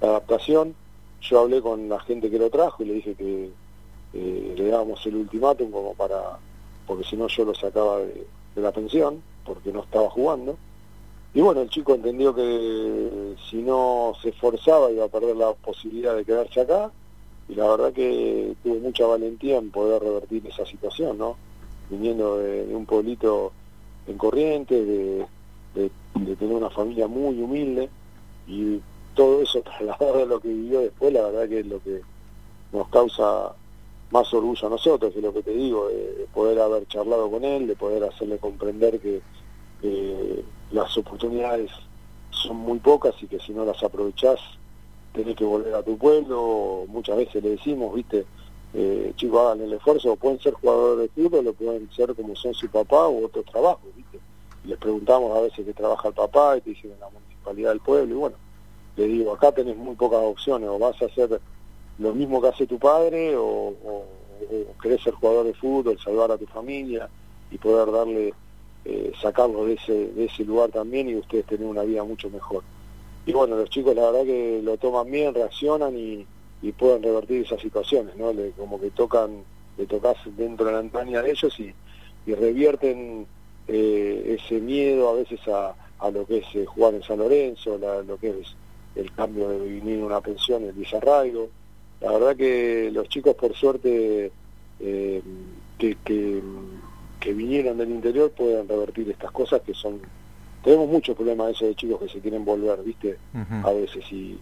la 0.01 0.09
adaptación. 0.09 0.75
Yo 1.21 1.39
hablé 1.39 1.63
con 1.63 1.89
la 1.89 2.01
gente 2.01 2.29
que 2.29 2.41
lo 2.41 2.51
trajo 2.51 2.83
y 2.83 2.87
le 2.87 2.95
dije 2.95 3.15
que 3.15 3.51
eh, 4.15 4.55
le 4.57 4.69
dábamos 4.69 5.05
el 5.07 5.17
ultimátum 5.17 5.71
como 5.71 5.95
para, 5.95 6.39
porque 6.87 7.05
si 7.05 7.17
no 7.17 7.27
yo 7.29 7.45
lo 7.45 7.55
sacaba 7.55 7.99
de, 7.99 8.27
la 8.57 8.71
pensión, 8.71 9.21
porque 9.45 9.73
no 9.73 9.83
estaba 9.83 10.09
jugando. 10.11 10.57
Y 11.35 11.41
bueno, 11.41 11.61
el 11.62 11.69
chico 11.71 11.95
entendió 11.95 12.33
que 12.33 13.35
si 13.51 13.57
no 13.57 14.12
se 14.23 14.29
esforzaba 14.29 14.93
iba 14.93 15.05
a 15.05 15.09
perder 15.09 15.37
la 15.37 15.53
posibilidad 15.53 16.15
de 16.15 16.25
quedarse 16.25 16.61
acá, 16.61 16.93
y 17.49 17.57
la 17.57 17.69
verdad 17.69 17.93
que 17.93 18.55
tuvo 18.62 18.77
mucha 18.77 19.07
valentía 19.07 19.59
en 19.59 19.71
poder 19.71 20.01
revertir 20.03 20.47
esa 20.47 20.65
situación, 20.65 21.19
¿no? 21.19 21.37
Viniendo 21.91 22.39
de, 22.39 22.73
un 22.75 22.87
pueblito 22.87 23.53
en 24.07 24.17
Corrientes, 24.17 24.87
de, 24.87 25.27
de- 25.75 25.91
de 26.15 26.37
tener 26.37 26.55
una 26.55 26.71
familia 26.71 27.09
muy 27.09 27.43
humilde, 27.43 27.91
y 28.47 28.81
todo 29.17 29.43
eso 29.43 29.61
trasladado 29.65 30.23
a 30.23 30.27
lo 30.27 30.41
que 30.41 30.49
vivió 30.49 30.81
después, 30.81 31.12
la 31.12 31.23
verdad 31.23 31.49
que 31.49 31.61
es 31.61 31.67
lo 31.67 31.83
que 31.83 32.01
nos 32.73 32.89
causa 32.89 33.53
más 34.11 34.33
orgullo 34.33 34.67
a 34.67 34.71
nosotros, 34.71 35.15
es 35.15 35.23
lo 35.23 35.33
que 35.33 35.43
te 35.43 35.53
digo, 35.53 35.89
de, 35.89 36.13
de 36.15 36.27
poder 36.33 36.61
haber 36.61 36.87
charlado 36.87 37.31
con 37.31 37.45
él, 37.45 37.67
de 37.67 37.77
poder 37.77 38.05
hacerle 38.05 38.39
comprender 38.39 39.01
que 39.01 39.21
las 40.71 40.97
oportunidades 40.97 41.71
son 42.31 42.57
muy 42.57 42.79
pocas 42.79 43.15
y 43.23 43.27
que 43.27 43.39
si 43.39 43.53
no 43.53 43.65
las 43.65 43.83
aprovechás 43.83 44.41
tenés 45.13 45.37
que 45.37 45.45
volver 45.45 45.75
a 45.75 45.83
tu 45.83 45.97
pueblo, 45.97 46.85
muchas 46.89 47.17
veces 47.17 47.43
le 47.43 47.51
decimos, 47.51 47.95
viste, 47.95 48.27
eh, 48.75 49.13
chicos 49.15 49.41
hagan 49.41 49.61
el 49.61 49.73
esfuerzo, 49.73 50.17
pueden 50.17 50.41
ser 50.41 50.55
jugadores 50.55 51.09
de 51.15 51.23
fútbol, 51.23 51.47
o 51.47 51.53
pueden 51.53 51.89
ser 51.93 52.15
como 52.15 52.35
son 52.35 52.53
su 52.55 52.69
papá 52.69 53.09
u 53.09 53.27
otros 53.27 53.45
trabajos, 53.45 53.95
viste. 53.95 54.19
Les 54.65 54.79
preguntamos 54.79 55.37
a 55.37 55.43
veces 55.43 55.65
qué 55.65 55.73
trabaja 55.73 56.09
el 56.09 56.15
papá 56.15 56.57
y 56.57 56.63
te 56.63 56.71
dicen 56.71 56.91
en 56.93 57.01
la 57.01 57.11
municipalidad 57.11 57.71
del 57.71 57.81
pueblo, 57.81 58.15
y 58.15 58.19
bueno, 58.19 58.37
le 58.97 59.07
digo, 59.07 59.33
acá 59.33 59.53
tenés 59.53 59.77
muy 59.77 59.95
pocas 59.95 60.21
opciones, 60.21 60.69
o 60.69 60.79
vas 60.79 61.01
a 61.01 61.05
hacer 61.05 61.41
lo 61.99 62.14
mismo 62.14 62.40
que 62.40 62.49
hace 62.49 62.66
tu 62.66 62.78
padre, 62.78 63.36
o, 63.36 63.45
o- 63.45 64.07
querés 64.80 65.03
ser 65.03 65.14
jugador 65.14 65.47
de 65.47 65.55
fútbol, 65.55 65.99
salvar 65.99 66.30
a 66.32 66.36
tu 66.38 66.47
familia 66.47 67.09
y 67.51 67.57
poder 67.59 67.90
darle, 67.90 68.34
eh, 68.84 69.12
sacarlos 69.20 69.66
de 69.66 69.74
ese, 69.74 69.92
de 70.09 70.24
ese 70.26 70.45
lugar 70.45 70.70
también 70.70 71.09
y 71.09 71.16
ustedes 71.16 71.47
tener 71.47 71.66
una 71.66 71.82
vida 71.82 72.05
mucho 72.05 72.28
mejor. 72.30 72.62
Y 73.26 73.32
bueno, 73.32 73.57
los 73.57 73.70
chicos 73.70 73.95
la 73.95 74.11
verdad 74.11 74.24
que 74.24 74.61
lo 74.62 74.76
toman 74.76 75.11
bien, 75.11 75.32
reaccionan 75.32 75.97
y, 75.97 76.26
y 76.61 76.72
pueden 76.72 77.03
revertir 77.03 77.42
esas 77.47 77.61
situaciones, 77.61 78.16
¿no? 78.16 78.32
Le- 78.32 78.51
como 78.53 78.78
que 78.78 78.90
tocan, 78.90 79.42
le 79.78 79.86
tocas 79.86 80.16
dentro 80.36 80.66
de 80.66 80.72
la 80.72 80.80
entraña 80.80 81.22
de 81.22 81.30
ellos 81.30 81.59
y, 81.59 81.72
y 82.26 82.34
revierten 82.34 83.26
eh, 83.66 84.36
ese 84.38 84.61
miedo 84.61 85.09
a 85.09 85.14
veces 85.14 85.40
a, 85.49 85.74
a 86.01 86.11
lo 86.11 86.26
que 86.26 86.38
es 86.38 86.47
eh, 86.55 86.66
jugar 86.66 86.95
en 86.95 87.03
San 87.03 87.18
Lorenzo, 87.18 87.78
la- 87.78 88.03
lo 88.03 88.18
que 88.18 88.28
es 88.40 88.55
el 88.95 89.11
cambio 89.12 89.49
de 89.49 89.59
vivir 89.59 90.03
una 90.03 90.20
pensión, 90.20 90.64
el 90.64 90.74
desarraigo. 90.78 91.49
La 92.05 92.13
verdad 92.13 92.37
que 92.37 92.91
los 92.93 93.09
chicos 93.09 93.35
por 93.35 93.55
suerte 93.55 94.31
eh, 94.81 95.23
que, 95.79 95.97
que, 96.05 96.43
que 97.19 97.33
vinieron 97.33 97.79
del 97.79 97.91
interior 97.91 98.31
pueden 98.31 98.69
revertir 98.69 99.11
estas 99.11 99.31
cosas 99.31 99.63
que 99.63 99.73
son... 99.73 100.01
Tenemos 100.63 100.89
muchos 100.89 101.17
problemas 101.17 101.47
de 101.47 101.53
eso 101.55 101.67
de 101.67 101.75
chicos 101.75 102.01
que 102.01 102.09
se 102.09 102.21
quieren 102.21 102.45
volver, 102.45 102.83
¿viste? 102.83 103.19
A 103.63 103.71
veces 103.73 104.05
y, 104.13 104.39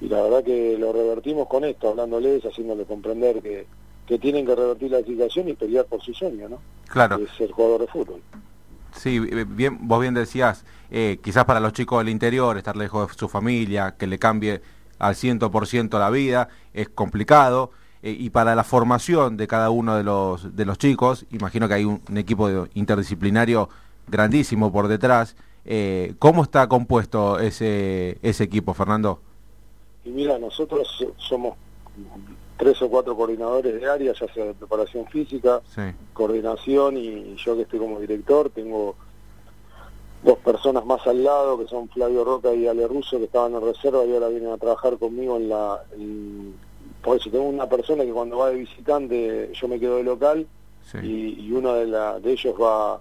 y 0.00 0.08
la 0.08 0.22
verdad 0.22 0.44
que 0.44 0.76
lo 0.78 0.92
revertimos 0.92 1.48
con 1.48 1.64
esto, 1.64 1.88
hablándoles, 1.88 2.44
haciéndoles 2.44 2.86
comprender 2.86 3.42
que, 3.42 3.66
que 4.06 4.18
tienen 4.18 4.46
que 4.46 4.54
revertir 4.54 4.90
la 4.90 5.02
situación 5.02 5.48
y 5.48 5.54
pelear 5.54 5.86
por 5.86 6.02
su 6.02 6.12
sueño, 6.12 6.48
¿no? 6.48 6.60
Claro. 6.88 7.16
Es 7.16 7.30
ser 7.36 7.50
jugador 7.50 7.80
de 7.80 7.86
fútbol. 7.88 8.20
Sí, 8.94 9.20
eh, 9.30 9.44
bien, 9.46 9.86
vos 9.86 10.00
bien 10.00 10.14
decías, 10.14 10.64
eh, 10.90 11.18
quizás 11.22 11.44
para 11.44 11.60
los 11.60 11.72
chicos 11.72 11.98
del 11.98 12.08
interior, 12.08 12.56
estar 12.56 12.76
lejos 12.76 13.08
de 13.08 13.14
su 13.14 13.28
familia, 13.28 13.96
que 13.98 14.06
le 14.06 14.18
cambie 14.18 14.62
al 14.98 15.14
100% 15.14 15.98
la 15.98 16.10
vida, 16.10 16.48
es 16.74 16.88
complicado. 16.88 17.70
eh, 18.02 18.10
y 18.18 18.30
para 18.30 18.54
la 18.54 18.62
formación 18.62 19.36
de 19.36 19.46
cada 19.48 19.70
uno 19.70 19.96
de 19.96 20.04
los, 20.04 20.54
de 20.54 20.64
los 20.64 20.78
chicos, 20.78 21.24
imagino 21.32 21.66
que 21.66 21.74
hay 21.74 21.84
un, 21.84 22.00
un 22.08 22.18
equipo 22.18 22.46
de- 22.48 22.70
interdisciplinario 22.74 23.68
grandísimo 24.06 24.70
por 24.70 24.86
detrás. 24.86 25.34
Eh, 25.64 26.14
¿Cómo 26.20 26.42
está 26.44 26.68
compuesto 26.68 27.40
ese, 27.40 28.18
ese 28.22 28.44
equipo, 28.44 28.74
Fernando? 28.74 29.20
Y 30.04 30.10
mira, 30.10 30.38
nosotros 30.38 30.86
so- 30.96 31.14
somos 31.16 31.56
tres 32.56 32.80
o 32.82 32.88
cuatro 32.88 33.16
coordinadores 33.16 33.74
de 33.80 33.90
área, 33.90 34.12
ya 34.12 34.32
sea 34.32 34.44
de 34.44 34.54
preparación 34.54 35.06
física, 35.08 35.60
Sí. 35.74 35.82
coordinación 36.12 36.96
y 36.96 37.34
yo 37.36 37.56
que 37.56 37.62
estoy 37.62 37.78
como 37.80 37.98
director, 37.98 38.50
tengo 38.50 38.94
dos 40.26 40.38
personas 40.38 40.84
más 40.84 41.06
al 41.06 41.22
lado 41.24 41.56
que 41.58 41.66
son 41.68 41.88
Flavio 41.88 42.24
Roca 42.24 42.52
y 42.52 42.66
Ale 42.66 42.86
Russo 42.88 43.16
que 43.18 43.24
estaban 43.24 43.54
en 43.54 43.62
reserva 43.62 44.04
y 44.04 44.12
ahora 44.12 44.28
vienen 44.28 44.50
a 44.50 44.58
trabajar 44.58 44.98
conmigo 44.98 45.36
en 45.36 45.48
la... 45.48 45.80
en- 45.94 46.54
por 47.02 47.16
eso 47.16 47.30
tengo 47.30 47.44
una 47.44 47.68
persona 47.68 48.04
que 48.04 48.10
cuando 48.12 48.38
va 48.38 48.50
de 48.50 48.56
visitante 48.56 49.50
yo 49.54 49.68
me 49.68 49.78
quedo 49.80 49.96
de 49.96 50.02
local 50.02 50.46
Sí. 50.90 50.98
y, 51.02 51.46
y 51.48 51.52
uno 51.52 51.74
de, 51.74 51.86
la, 51.86 52.20
de 52.20 52.30
ellos 52.32 52.54
va 52.60 52.94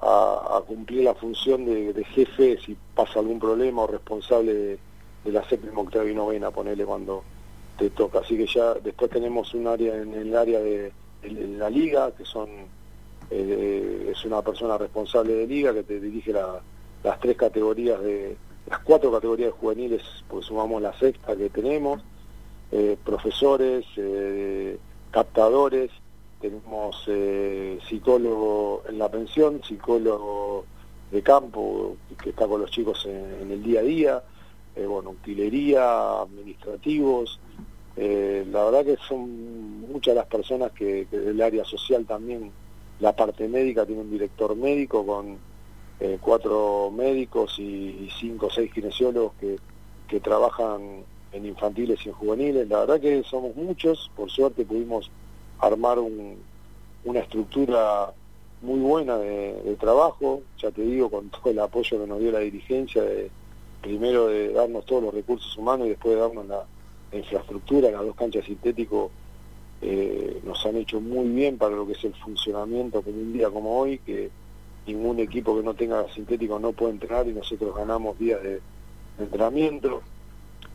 a, 0.00 0.56
a 0.58 0.60
cumplir 0.66 1.04
la 1.04 1.14
función 1.14 1.64
de, 1.64 1.92
de 1.94 2.04
jefe 2.04 2.58
si 2.64 2.76
pasa 2.94 3.18
algún 3.18 3.38
problema 3.40 3.82
o 3.82 3.86
responsable 3.86 4.52
de, 4.52 4.78
de 5.24 5.32
la 5.32 5.42
séptima, 5.48 5.80
octava 5.80 6.04
y 6.06 6.14
novena, 6.14 6.50
ponele 6.50 6.84
cuando 6.84 7.22
te 7.78 7.88
toca. 7.90 8.18
Así 8.18 8.36
que 8.36 8.46
ya 8.46 8.74
después 8.74 9.10
tenemos 9.10 9.54
un 9.54 9.66
área 9.68 9.96
en 9.96 10.12
el 10.12 10.36
área 10.36 10.60
de, 10.60 10.92
de 11.22 11.30
la 11.56 11.70
liga, 11.70 12.12
que 12.12 12.26
son 12.26 12.50
eh, 13.30 14.08
es 14.12 14.24
una 14.24 14.42
persona 14.42 14.76
responsable 14.78 15.34
de 15.34 15.46
liga 15.46 15.72
que 15.72 15.82
te 15.84 16.00
dirige 16.00 16.32
la- 16.32 16.60
las 17.02 17.20
tres 17.20 17.36
categorías 17.36 18.00
de 18.02 18.36
las 18.68 18.78
cuatro 18.80 19.10
categorías 19.10 19.52
juveniles, 19.52 20.02
porque 20.28 20.46
sumamos 20.46 20.82
la 20.82 20.92
sexta 20.98 21.34
que 21.34 21.48
tenemos, 21.48 22.02
eh, 22.72 22.96
profesores, 23.04 23.84
eh, 23.96 24.78
captadores, 25.10 25.90
tenemos 26.40 27.02
eh, 27.08 27.78
psicólogo 27.88 28.82
en 28.88 28.98
la 28.98 29.08
pensión, 29.10 29.60
psicólogo 29.62 30.64
de 31.10 31.22
campo 31.22 31.96
que 32.22 32.30
está 32.30 32.46
con 32.46 32.60
los 32.60 32.70
chicos 32.70 33.04
en, 33.06 33.50
el 33.50 33.62
día 33.62 33.80
a 33.80 33.82
día, 33.82 34.22
eh, 34.76 34.86
bueno, 34.86 35.10
utilería, 35.10 36.20
administrativos, 36.20 37.40
eh, 37.96 38.46
la 38.50 38.64
verdad 38.66 38.84
que 38.84 38.96
son 39.08 39.80
muchas 39.90 40.14
las 40.14 40.26
personas 40.26 40.70
que, 40.72 41.06
que 41.10 41.18
del 41.18 41.42
área 41.42 41.64
social 41.64 42.06
también, 42.06 42.52
la 43.00 43.14
parte 43.14 43.48
médica 43.48 43.86
tiene 43.86 44.02
un 44.02 44.10
director 44.10 44.54
médico 44.56 45.04
con 45.04 45.38
eh, 46.00 46.18
cuatro 46.20 46.90
médicos 46.94 47.58
y, 47.58 48.08
cinco 48.18 48.46
o 48.46 48.50
seis 48.50 48.72
kinesiólogos 48.72 49.32
que, 49.40 49.58
que 50.08 50.20
trabajan 50.20 51.04
en 51.32 51.46
infantiles 51.46 52.04
y 52.04 52.08
en 52.08 52.14
juveniles. 52.14 52.68
La 52.68 52.80
verdad 52.80 53.00
que 53.00 53.22
somos 53.24 53.54
muchos, 53.56 54.10
por 54.16 54.30
suerte 54.30 54.64
pudimos 54.64 55.10
armar 55.60 55.98
un- 55.98 56.38
una 57.04 57.20
estructura 57.20 58.12
muy 58.62 58.78
buena 58.80 59.16
de, 59.16 59.54
de 59.62 59.76
trabajo, 59.76 60.42
ya 60.58 60.70
te 60.70 60.82
digo, 60.82 61.10
con 61.10 61.30
todo 61.30 61.50
el 61.50 61.58
apoyo 61.58 61.98
que 61.98 62.06
nos 62.06 62.18
dio 62.18 62.30
la 62.32 62.40
dirigencia, 62.40 63.02
de, 63.02 63.30
primero 63.80 64.26
de 64.26 64.52
darnos 64.52 64.84
todos 64.84 65.02
los 65.04 65.14
recursos 65.14 65.56
humanos 65.56 65.86
y 65.86 65.90
después 65.90 66.14
de 66.14 66.20
darnos 66.20 66.46
la, 66.46 66.64
la 67.12 67.18
infraestructura, 67.18 67.90
las 67.90 68.02
dos 68.04 68.14
canchas 68.16 68.44
sintéticos 68.44 69.10
eh, 69.82 70.40
nos 70.44 70.64
han 70.66 70.76
hecho 70.76 71.00
muy 71.00 71.28
bien 71.28 71.56
para 71.56 71.74
lo 71.74 71.86
que 71.86 71.92
es 71.92 72.04
el 72.04 72.14
funcionamiento 72.14 73.02
como 73.02 73.16
un 73.16 73.32
día 73.32 73.50
como 73.50 73.78
hoy, 73.78 73.98
que 73.98 74.30
ningún 74.86 75.20
equipo 75.20 75.56
que 75.56 75.62
no 75.62 75.74
tenga 75.74 76.06
sintético 76.12 76.58
no 76.58 76.72
puede 76.72 76.92
entrenar 76.92 77.26
y 77.28 77.32
nosotros 77.32 77.74
ganamos 77.74 78.18
días 78.18 78.42
de, 78.42 78.50
de 78.50 78.60
entrenamiento, 79.24 80.02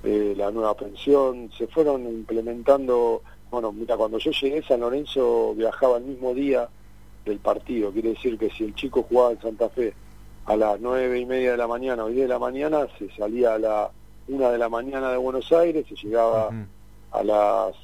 eh, 0.03 0.33
la 0.37 0.51
nueva 0.51 0.75
pensión, 0.75 1.51
se 1.57 1.67
fueron 1.67 2.03
implementando, 2.05 3.21
bueno, 3.51 3.71
mira, 3.71 3.97
cuando 3.97 4.17
yo 4.17 4.31
llegué 4.31 4.63
San 4.63 4.81
Lorenzo 4.81 5.53
viajaba 5.55 5.97
el 5.97 6.05
mismo 6.05 6.33
día 6.33 6.67
del 7.25 7.39
partido, 7.39 7.91
quiere 7.91 8.09
decir 8.09 8.37
que 8.37 8.49
si 8.51 8.63
el 8.63 8.75
chico 8.75 9.03
jugaba 9.03 9.31
en 9.31 9.41
Santa 9.41 9.69
Fe 9.69 9.93
a 10.45 10.55
las 10.55 10.79
nueve 10.79 11.19
y 11.19 11.25
media 11.25 11.51
de 11.51 11.57
la 11.57 11.67
mañana 11.67 12.05
o 12.05 12.07
diez 12.07 12.23
de 12.23 12.33
la 12.33 12.39
mañana, 12.39 12.87
se 12.99 13.09
salía 13.15 13.55
a 13.55 13.59
la 13.59 13.91
una 14.27 14.49
de 14.49 14.57
la 14.57 14.69
mañana 14.69 15.11
de 15.11 15.17
Buenos 15.17 15.51
Aires, 15.51 15.85
se 15.87 15.95
llegaba 15.95 16.49
a 17.11 17.23
las 17.23 17.75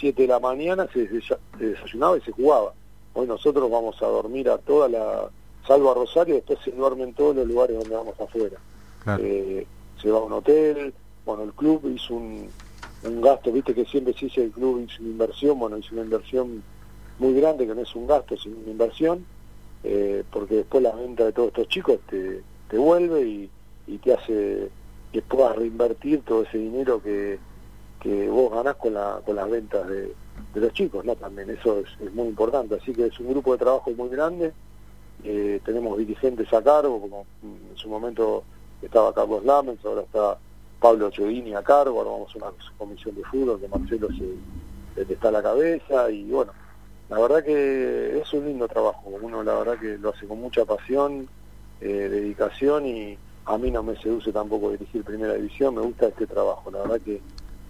7 0.00 0.22
de 0.22 0.28
la 0.28 0.40
mañana, 0.40 0.86
se, 0.92 1.08
desa- 1.10 1.38
se 1.58 1.66
desayunaba 1.70 2.16
y 2.18 2.20
se 2.22 2.32
jugaba. 2.32 2.72
Hoy 3.14 3.26
nosotros 3.26 3.70
vamos 3.70 4.00
a 4.02 4.06
dormir 4.06 4.48
a 4.50 4.58
toda 4.58 4.88
la, 4.88 5.28
salvo 5.66 5.90
a 5.90 5.94
Rosario, 5.94 6.34
después 6.34 6.58
se 6.64 6.72
duerme 6.72 7.04
en 7.04 7.14
todos 7.14 7.36
los 7.36 7.46
lugares 7.46 7.78
donde 7.78 7.94
vamos 7.94 8.14
afuera. 8.20 8.58
Eh, 9.20 9.66
se 10.00 10.10
va 10.10 10.18
a 10.18 10.22
un 10.22 10.32
hotel, 10.32 10.92
bueno, 11.24 11.44
el 11.44 11.52
club 11.52 11.80
hizo 11.94 12.14
un, 12.14 12.48
un 13.04 13.20
gasto, 13.20 13.52
viste 13.52 13.74
que 13.74 13.84
siempre 13.84 14.12
se 14.14 14.26
dice 14.26 14.44
el 14.44 14.50
club 14.50 14.84
hizo 14.88 15.00
una 15.02 15.10
inversión, 15.10 15.58
bueno, 15.58 15.78
hizo 15.78 15.94
una 15.94 16.02
inversión 16.04 16.62
muy 17.18 17.32
grande, 17.34 17.66
que 17.66 17.74
no 17.74 17.80
es 17.82 17.94
un 17.94 18.06
gasto, 18.06 18.36
sino 18.36 18.56
una 18.58 18.70
inversión, 18.72 19.24
eh, 19.84 20.24
porque 20.32 20.56
después 20.56 20.82
la 20.82 20.92
venta 20.96 21.24
de 21.26 21.32
todos 21.32 21.48
estos 21.48 21.68
chicos 21.68 21.98
te, 22.08 22.42
te 22.68 22.76
vuelve 22.78 23.22
y, 23.22 23.50
y 23.86 23.98
te 23.98 24.14
hace 24.14 24.68
que 25.12 25.22
puedas 25.22 25.54
reinvertir 25.54 26.22
todo 26.22 26.42
ese 26.42 26.58
dinero 26.58 27.00
que, 27.00 27.38
que 28.04 28.28
vos 28.28 28.52
ganás 28.52 28.76
con, 28.76 28.92
la, 28.92 29.22
con 29.24 29.34
las 29.34 29.48
ventas 29.48 29.88
de, 29.88 30.14
los 30.54 30.72
chicos, 30.74 31.04
¿no? 31.06 31.16
También 31.16 31.48
eso 31.48 31.78
es, 31.80 32.12
muy 32.12 32.28
importante, 32.28 32.74
así 32.74 32.92
que 32.92 33.06
es 33.06 33.18
un 33.18 33.30
grupo 33.30 33.52
de 33.52 33.58
trabajo 33.58 33.90
muy 33.92 34.10
grande, 34.10 34.52
eh, 35.24 35.58
tenemos 35.64 35.96
dirigentes 35.96 36.52
a 36.52 36.62
cargo, 36.62 37.00
como 37.00 37.26
en 37.42 37.76
su 37.76 37.88
momento 37.88 38.44
estaba 38.82 39.14
Carlos 39.14 39.42
Lamens, 39.42 39.82
ahora 39.86 40.02
está 40.02 40.36
Pablo 40.78 41.10
Chodini 41.10 41.54
a 41.54 41.62
cargo, 41.62 41.98
ahora 41.98 42.10
vamos 42.10 42.34
a 42.34 42.38
una 42.38 42.56
comisión 42.76 43.14
de 43.14 43.24
fútbol 43.24 43.58
que 43.58 43.68
Marcelo 43.68 44.08
se, 44.08 45.02
le 45.02 45.14
está 45.14 45.28
a 45.28 45.32
la 45.32 45.42
cabeza. 45.42 46.10
Y 46.10 46.24
bueno, 46.24 46.52
la 47.08 47.18
verdad 47.18 47.42
que 47.42 48.20
es 48.20 48.32
un 48.34 48.44
lindo 48.44 48.68
trabajo, 48.68 49.08
uno 49.08 49.42
la 49.42 49.54
verdad 49.54 49.78
que 49.78 49.96
lo 49.96 50.10
hace 50.10 50.26
con 50.26 50.42
mucha 50.42 50.66
pasión, 50.66 51.26
eh, 51.80 52.08
dedicación. 52.10 52.86
Y 52.86 53.18
a 53.46 53.56
mí 53.56 53.70
no 53.70 53.82
me 53.82 53.96
seduce 53.96 54.30
tampoco 54.30 54.72
dirigir 54.72 55.04
primera 55.04 55.32
división, 55.32 55.74
me 55.74 55.80
gusta 55.80 56.08
este 56.08 56.26
trabajo, 56.26 56.70
la 56.70 56.80
verdad 56.80 57.00
que 57.00 57.20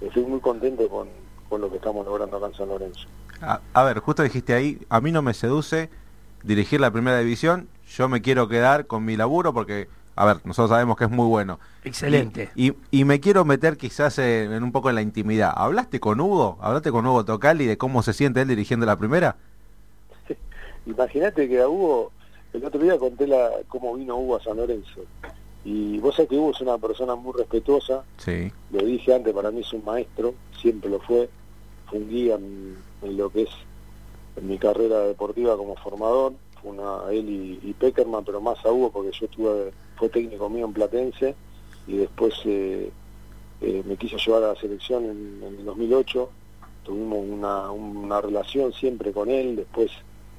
estoy 0.01 0.25
muy 0.25 0.41
contento 0.41 0.89
con, 0.89 1.09
con 1.49 1.61
lo 1.61 1.71
que 1.71 1.77
estamos 1.77 2.07
logrando 2.07 2.37
acá 2.37 2.47
en 2.47 2.55
San 2.55 2.69
Lorenzo. 2.69 3.07
A, 3.41 3.61
a 3.73 3.83
ver, 3.85 3.99
justo 4.01 4.23
dijiste 4.23 4.55
ahí, 4.55 4.79
a 4.89 5.01
mí 5.01 5.13
no 5.13 5.23
me 5.23 5.35
seduce 5.35 5.91
dirigir 6.43 6.81
la 6.81 6.91
primera 6.91 7.19
división, 7.19 7.69
yo 7.89 8.09
me 8.09 8.23
quiero 8.23 8.49
quedar 8.49 8.87
con 8.87 9.05
mi 9.05 9.17
laburo 9.17 9.53
porque, 9.53 9.89
a 10.15 10.25
ver, 10.25 10.37
nosotros 10.45 10.71
sabemos 10.71 10.97
que 10.97 11.05
es 11.05 11.11
muy 11.11 11.27
bueno. 11.27 11.59
Excelente. 11.85 12.51
Y, 12.55 12.71
y, 12.71 12.77
y 12.91 13.05
me 13.05 13.21
quiero 13.21 13.45
meter 13.45 13.77
quizás 13.77 14.19
en, 14.19 14.53
en 14.53 14.63
un 14.63 14.73
poco 14.73 14.89
en 14.89 14.95
la 14.95 15.03
intimidad. 15.03 15.53
¿Hablaste 15.55 16.01
con 16.01 16.21
Hugo? 16.21 16.59
¿Hablaste 16.61 16.91
con 16.91 17.07
Hugo 17.07 17.25
Tocali 17.25 17.67
de 17.67 17.79
cómo 17.79 18.03
se 18.03 18.13
siente 18.13 18.43
él 18.43 18.49
dirigiendo 18.49 18.87
la 18.87 18.97
primera? 18.97 19.37
Imagínate 20.87 21.49
que 21.49 21.61
a 21.61 21.69
Hugo, 21.69 22.13
el 22.53 22.65
otro 22.65 22.81
día 22.81 22.99
conté 22.99 23.27
la, 23.27 23.51
cómo 23.69 23.95
vino 23.95 24.17
Hugo 24.17 24.37
a 24.37 24.43
San 24.43 24.57
Lorenzo. 24.57 25.03
Y 25.65 25.99
vos 25.99 26.15
sabés 26.15 26.29
que 26.31 26.37
Hugo 26.37 26.51
es 26.51 26.61
una 26.61 26.77
persona 26.79 27.15
muy 27.15 27.33
respetuosa, 27.33 28.05
Sí. 28.19 28.53
lo 28.71 28.85
dije 28.85 29.15
antes, 29.15 29.33
para 29.33 29.51
mí 29.51 29.61
es 29.61 29.73
un 29.73 29.85
maestro, 29.85 30.35
siempre 30.61 30.91
lo 30.91 31.01
fue, 31.01 31.29
fue 31.89 31.99
un 31.99 32.09
guía 32.11 32.35
en, 32.35 32.77
en 33.03 33.17
lo 33.17 33.31
que 33.31 33.43
es 33.43 33.49
en 34.37 34.49
mi 34.49 34.59
carrera 34.59 35.01
deportiva 35.01 35.57
como 35.57 35.77
formador, 35.77 36.35
fue 36.61 36.73
una, 36.73 37.11
él 37.11 37.29
y, 37.29 37.61
y 37.69 37.73
Peckerman, 37.73 38.25
pero 38.25 38.41
más 38.41 38.65
a 38.67 38.71
Hugo 38.73 38.91
porque 38.91 39.11
yo 39.19 39.27
estuve, 39.27 39.73
fue 39.97 40.09
técnico 40.09 40.49
mío 40.51 40.67
en 40.67 40.73
Platense 40.73 41.35
y 41.87 41.97
después 41.99 42.35
eh, 42.45 42.91
eh, 43.61 43.83
me 43.87 43.97
quiso 43.97 44.17
llevar 44.19 44.43
a 44.45 44.49
la 44.55 44.61
selección 44.61 45.05
en, 45.05 45.43
en 45.47 45.59
el 45.61 45.65
2008, 45.65 46.29
tuvimos 46.85 47.25
una, 47.27 47.71
una 47.71 48.21
relación 48.21 48.73
siempre 48.73 49.13
con 49.13 49.31
él, 49.31 49.57
después 49.57 49.91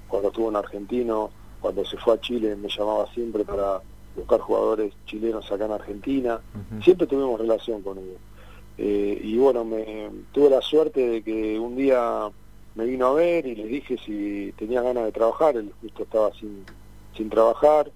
cuando 0.08 0.28
estuvo 0.28 0.50
en 0.50 0.56
Argentino, 0.58 1.32
cuando 1.62 1.84
se 1.86 1.98
fue 1.98 2.14
a 2.14 2.22
Chile 2.22 2.56
me 2.56 2.68
llamaba 2.70 3.08
siempre 3.14 3.44
para 3.44 3.82
buscar 4.16 4.40
jugadores 4.40 4.94
chilenos 5.06 5.52
acá 5.52 5.66
en 5.66 5.72
Argentina, 5.72 6.40
siempre 6.82 7.08
tuvimos 7.08 7.40
relación 7.40 7.82
con 7.82 7.98
Hugo. 7.98 8.18
Eh, 8.78 9.20
y 9.24 9.38
bueno, 9.38 9.64
me 9.64 10.10
tuve 10.32 10.50
la 10.50 10.62
suerte 10.62 11.08
de 11.08 11.22
que 11.24 11.60
un 11.60 11.76
día 11.76 12.30
me 12.76 12.86
vino 12.86 13.08
a 13.08 13.14
ver 13.14 13.46
y 13.46 13.56
le 13.56 13.66
dije 13.66 13.98
si 14.06 14.54
tenía 14.58 14.82
ganas 14.82 15.06
de 15.06 15.12
trabajar, 15.12 15.56
él 15.56 15.72
justo 15.82 16.04
estaba 16.04 16.34
sin, 16.34 16.66
sin 17.16 17.30
trabajar, 17.30 17.92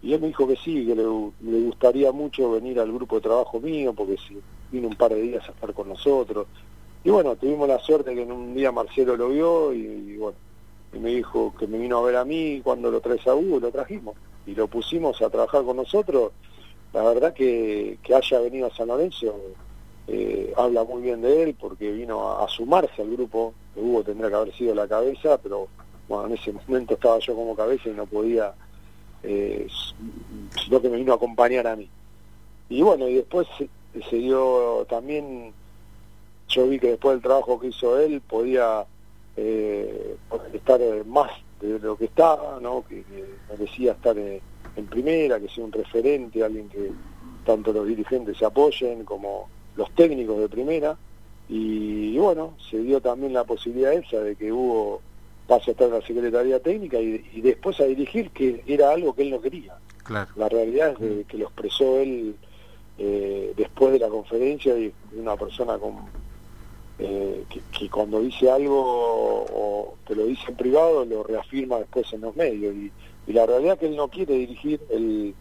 y 0.00 0.12
él 0.14 0.20
me 0.20 0.28
dijo 0.28 0.46
que 0.46 0.56
sí, 0.56 0.86
que 0.86 0.94
le, 0.94 1.04
le 1.04 1.60
gustaría 1.66 2.12
mucho 2.12 2.50
venir 2.52 2.80
al 2.80 2.92
grupo 2.92 3.16
de 3.16 3.22
trabajo 3.22 3.60
mío, 3.60 3.92
porque 3.92 4.16
si 4.16 4.38
vino 4.70 4.88
un 4.88 4.96
par 4.96 5.12
de 5.12 5.20
días 5.20 5.48
a 5.48 5.52
estar 5.52 5.72
con 5.74 5.88
nosotros. 5.88 6.46
Y 7.04 7.10
bueno, 7.10 7.36
tuvimos 7.36 7.68
la 7.68 7.78
suerte 7.78 8.14
que 8.14 8.22
en 8.22 8.32
un 8.32 8.54
día 8.54 8.72
Marcelo 8.72 9.16
lo 9.16 9.28
vio 9.28 9.72
y, 9.72 9.80
y 9.80 10.16
bueno, 10.16 10.38
y 10.92 10.98
me 10.98 11.10
dijo 11.10 11.52
que 11.58 11.66
me 11.66 11.78
vino 11.78 11.98
a 11.98 12.02
ver 12.02 12.16
a 12.16 12.24
mí 12.24 12.60
cuando 12.62 12.90
lo 12.90 13.00
traes 13.00 13.26
a 13.26 13.34
Hugo, 13.34 13.60
lo 13.60 13.70
trajimos 13.70 14.16
y 14.46 14.54
lo 14.54 14.66
pusimos 14.68 15.20
a 15.22 15.30
trabajar 15.30 15.64
con 15.64 15.76
nosotros. 15.76 16.32
La 16.92 17.02
verdad 17.02 17.32
que, 17.32 17.98
que 18.02 18.14
haya 18.14 18.40
venido 18.40 18.66
a 18.66 18.74
San 18.74 18.88
Lorenzo 18.88 19.34
eh, 20.08 20.52
habla 20.56 20.84
muy 20.84 21.02
bien 21.02 21.22
de 21.22 21.42
él 21.42 21.56
porque 21.58 21.92
vino 21.92 22.38
a, 22.38 22.48
sumarse 22.48 23.02
al 23.02 23.10
grupo, 23.10 23.54
que 23.74 23.80
Hugo 23.80 24.02
tendría 24.02 24.28
que 24.28 24.36
haber 24.36 24.54
sido 24.54 24.74
la 24.74 24.88
cabeza, 24.88 25.38
pero 25.38 25.68
bueno, 26.08 26.26
en 26.26 26.32
ese 26.34 26.52
momento 26.52 26.94
estaba 26.94 27.18
yo 27.20 27.34
como 27.34 27.54
cabeza 27.54 27.88
y 27.88 27.92
no 27.92 28.06
podía, 28.06 28.52
eh, 29.22 29.66
sino 30.62 30.80
que 30.80 30.88
me 30.88 30.96
vino 30.96 31.12
a 31.12 31.16
acompañar 31.16 31.66
a 31.66 31.76
mí. 31.76 31.88
Y 32.68 32.82
bueno, 32.82 33.08
y 33.08 33.14
después 33.14 33.46
se, 33.56 33.68
se 34.10 34.16
dio 34.16 34.86
también, 34.88 35.52
yo 36.48 36.68
vi 36.68 36.78
que 36.78 36.88
después 36.88 37.14
del 37.14 37.22
trabajo 37.22 37.60
que 37.60 37.68
hizo 37.68 37.98
él 37.98 38.20
podía 38.20 38.84
eh, 39.36 40.16
estar 40.52 40.80
eh, 40.80 41.04
más 41.06 41.30
de 41.66 41.78
lo 41.78 41.96
que 41.96 42.06
estaba, 42.06 42.58
¿no? 42.60 42.84
que, 42.88 43.02
que 43.04 43.24
merecía 43.50 43.92
estar 43.92 44.16
en 44.18 44.40
primera, 44.88 45.38
que 45.40 45.48
sea 45.48 45.64
un 45.64 45.72
referente, 45.72 46.42
alguien 46.42 46.68
que 46.68 46.90
tanto 47.44 47.72
los 47.72 47.86
dirigentes 47.86 48.36
se 48.38 48.44
apoyen 48.44 49.04
como 49.04 49.48
los 49.76 49.90
técnicos 49.94 50.38
de 50.40 50.48
primera. 50.48 50.96
Y, 51.48 52.14
y 52.14 52.18
bueno, 52.18 52.54
se 52.70 52.78
dio 52.78 53.00
también 53.00 53.32
la 53.32 53.44
posibilidad 53.44 53.92
esa 53.92 54.20
de 54.20 54.36
que 54.36 54.52
Hugo 54.52 55.00
pase 55.46 55.70
a 55.70 55.72
estar 55.72 55.88
en 55.88 55.94
la 55.94 56.06
Secretaría 56.06 56.60
Técnica 56.60 56.98
y, 57.00 57.24
y 57.34 57.40
después 57.40 57.78
a 57.80 57.84
dirigir, 57.84 58.30
que 58.30 58.62
era 58.66 58.90
algo 58.90 59.14
que 59.14 59.22
él 59.22 59.30
no 59.30 59.40
quería. 59.40 59.74
Claro. 60.04 60.30
La 60.36 60.48
realidad 60.48 60.92
es 60.92 61.00
de- 61.00 61.24
que 61.24 61.36
lo 61.38 61.44
expresó 61.46 61.98
él 61.98 62.36
eh, 62.98 63.52
después 63.56 63.92
de 63.92 63.98
la 63.98 64.08
conferencia 64.08 64.76
y 64.78 64.92
una 65.16 65.36
persona 65.36 65.78
con, 65.78 65.96
eh, 67.04 67.44
que, 67.70 67.90
cuando 67.90 68.20
dice 68.20 68.50
algo 68.50 68.80
o 68.80 69.94
te 70.06 70.14
lo 70.14 70.24
dice 70.26 70.44
en 70.48 70.56
privado 70.56 71.04
lo 71.04 71.22
reafirma 71.22 71.78
después 71.78 72.12
en 72.12 72.22
los 72.22 72.36
medios. 72.36 72.74
Y, 72.74 72.92
la 73.32 73.46
realidad 73.46 73.74
es 73.74 73.78
que 73.80 73.86
él 73.86 73.96
no 73.96 74.08
quiere 74.08 74.34
dirigir, 74.34 74.80
él 74.90 75.34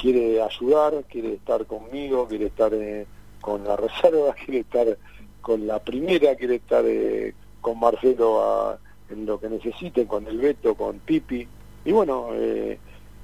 quiere 0.00 0.40
ayudar, 0.40 1.04
quiere 1.08 1.34
estar 1.34 1.66
conmigo, 1.66 2.28
quiere 2.28 2.46
estar 2.46 2.72
eh, 2.72 3.06
con 3.40 3.64
la 3.64 3.76
reserva, 3.76 4.34
quiere 4.34 4.60
estar 4.60 4.98
con 5.40 5.66
la 5.66 5.78
primera, 5.80 6.34
quiere 6.36 6.56
estar 6.56 6.84
eh, 6.86 7.34
con 7.60 7.80
Marcelo 7.80 8.78
en 9.10 9.26
lo 9.26 9.38
que 9.40 9.48
necesite, 9.48 10.06
con 10.06 10.26
el 10.26 10.38
Beto, 10.38 10.74
con 10.74 10.98
Pipi. 11.00 11.46
Y 11.84 11.92
bueno, 11.92 12.28
eh, 12.32 12.78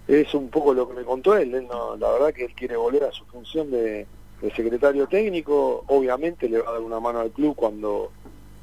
es 0.08 0.34
un 0.34 0.48
poco 0.48 0.74
lo 0.74 0.88
que 0.88 0.94
me 0.94 1.04
contó 1.04 1.36
él, 1.36 1.54
él 1.54 1.66
no- 1.68 1.96
la 1.96 2.10
verdad 2.12 2.32
que 2.34 2.44
él 2.44 2.54
quiere 2.54 2.76
volver 2.76 3.04
a 3.04 3.12
su 3.12 3.24
función 3.26 3.70
de, 3.70 4.06
de 4.42 4.50
secretario 4.50 5.06
técnico, 5.06 5.84
obviamente 5.86 6.48
le 6.48 6.60
va 6.60 6.70
a 6.70 6.72
dar 6.72 6.82
una 6.82 7.00
mano 7.00 7.20
al 7.20 7.30
club 7.30 7.54
cuando 7.56 8.10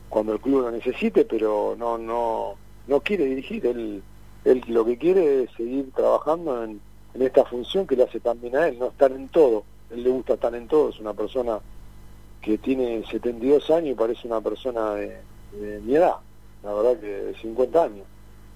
cuando 0.10 0.34
el 0.34 0.40
club 0.40 0.64
lo 0.64 0.72
necesite, 0.72 1.26
pero 1.26 1.76
no 1.78 1.98
no 1.98 2.56
no 2.88 3.00
quiere 3.02 3.26
dirigir, 3.26 3.66
él 3.66 4.04
él 4.44 4.64
lo 4.68 4.86
que 4.86 4.98
quiere 4.98 5.44
es 5.44 5.52
seguir 5.54 5.92
trabajando 5.92 6.64
en, 6.64 6.82
en 7.14 7.22
esta 7.22 7.46
función 7.46 7.88
que 7.88 7.96
le 7.96 8.04
hace 8.04 8.20
también 8.20 8.56
a 8.56 8.68
él, 8.68 8.78
no 8.78 8.88
estar 8.88 9.12
en 9.12 9.30
todo, 9.30 9.64
él 9.90 10.04
le 10.04 10.10
gusta 10.10 10.34
estar 10.34 10.54
en 10.54 10.68
todo, 10.68 10.90
es 10.90 11.00
una 11.00 11.14
persona 11.14 11.60
que 12.42 12.58
tiene 12.58 13.04
72 13.10 13.70
años 13.72 13.90
y 13.90 13.96
parece 13.96 14.28
una 14.28 14.42
persona 14.42 14.94
de, 14.96 15.18
de 15.54 15.80
mi 15.82 15.96
edad, 15.96 16.16
la 16.64 16.74
verdad 16.74 17.00
que 17.00 17.08
de 17.08 17.36
50 17.36 17.84
años. 17.84 18.06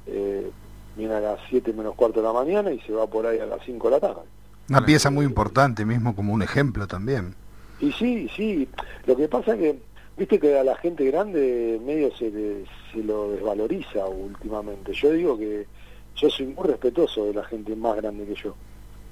Eh, 0.06 0.52
viene 0.96 1.16
a 1.16 1.20
las 1.20 1.40
7 1.50 1.74
menos 1.74 1.96
cuarto 1.96 2.22
de 2.22 2.28
la 2.28 2.34
mañana 2.34 2.72
y 2.72 2.80
se 2.82 2.94
va 2.94 3.08
por 3.08 3.26
ahí 3.26 3.40
a 3.40 3.46
las 3.46 3.64
5 3.66 3.90
de 3.90 3.92
la 3.92 4.00
tarde. 4.00 4.22
Una 4.70 4.86
pieza 4.86 5.10
muy 5.10 5.26
importante 5.26 5.86
mismo 5.86 6.16
como 6.16 6.34
un 6.34 6.42
ejemplo 6.42 6.88
también. 6.88 7.36
Y 7.80 7.92
sí, 7.92 8.30
sí, 8.36 8.68
lo 9.06 9.16
que 9.18 9.28
pasa 9.28 9.58
que, 9.58 9.78
viste 10.18 10.40
que 10.40 10.58
a 10.58 10.64
la 10.64 10.76
gente 10.78 11.06
grande 11.06 11.80
medio 11.86 12.16
se, 12.16 12.32
le- 12.32 12.66
se 12.92 13.04
lo 13.04 13.32
desvaloriza 13.32 14.06
últimamente. 14.06 14.94
Yo 14.94 15.12
digo 15.12 15.38
que, 15.38 15.68
yo 16.16 16.30
soy 16.30 16.46
muy 16.48 16.68
respetuoso 16.68 17.26
de 17.26 17.34
la 17.34 17.44
gente 17.44 17.76
más 17.76 17.96
grande 17.98 18.26
que 18.26 18.36
yo, 18.36 18.56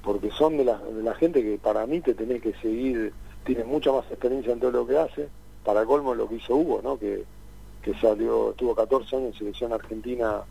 porque 0.03 0.29
son 0.31 0.57
de 0.57 0.65
la, 0.65 0.77
de 0.77 1.03
la 1.03 1.13
gente 1.15 1.41
que 1.41 1.57
para 1.57 1.85
mí 1.85 1.99
te 1.99 2.13
tenés 2.13 2.41
que 2.41 2.53
seguir, 2.61 3.11
tiene 3.43 3.63
mucha 3.65 3.91
más 3.91 4.05
experiencia 4.09 4.53
en 4.53 4.59
todo 4.59 4.71
lo 4.71 4.87
que 4.87 4.97
hace, 4.97 5.27
para 5.65 5.85
colmo 5.85 6.15
lo 6.15 6.29
que 6.29 6.35
hizo 6.35 6.55
Hugo, 6.55 6.79
¿no? 6.83 6.97
Que, 6.97 7.23
que 7.81 7.93
salió, 7.95 8.53
tuvo 8.55 8.73
14 8.75 9.15
años 9.17 9.33
en 9.33 9.39
selección 9.39 9.73
argentina 9.73 10.41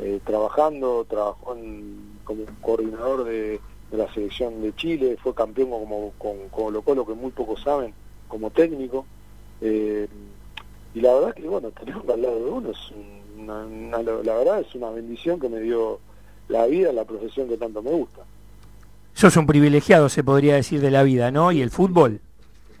eh, 0.00 0.20
trabajando, 0.24 1.04
trabajó 1.08 1.56
en- 1.56 2.18
como 2.24 2.42
coordinador 2.60 3.24
de, 3.24 3.58
de 3.90 3.96
la 3.98 4.12
selección 4.12 4.60
de 4.62 4.74
Chile, 4.74 5.16
fue 5.22 5.34
campeón 5.34 5.70
como 5.70 6.12
con 6.18 6.48
Colo 6.50 6.82
Colo, 6.82 7.06
que 7.06 7.14
muy 7.14 7.30
pocos 7.30 7.62
saben, 7.62 7.94
como 8.28 8.50
técnico. 8.50 9.06
eh, 9.60 10.06
y 10.94 11.00
la 11.00 11.12
verdad 11.14 11.34
que, 11.34 11.46
bueno, 11.48 11.70
tenerlo 11.70 12.12
al 12.14 12.22
lado 12.22 12.36
de 12.44 12.50
uno 12.50 12.70
es 12.70 12.78
una, 13.38 13.64
una- 13.66 14.02
la 14.02 14.34
verdad 14.34 14.60
es 14.60 14.74
una 14.74 14.90
bendición 14.90 15.38
que 15.38 15.48
me 15.48 15.60
dio 15.60 15.98
la 16.48 16.66
vida, 16.66 16.92
la 16.92 17.04
profesión 17.04 17.48
que 17.48 17.56
tanto 17.58 17.82
me 17.82 17.90
gusta. 17.90 18.22
Sos 19.14 19.36
un 19.36 19.46
privilegiado, 19.46 20.08
se 20.08 20.24
podría 20.24 20.54
decir, 20.56 20.80
de 20.80 20.90
la 20.90 21.02
vida, 21.02 21.30
¿no? 21.30 21.52
Y 21.52 21.60
el 21.62 21.70
fútbol. 21.70 22.20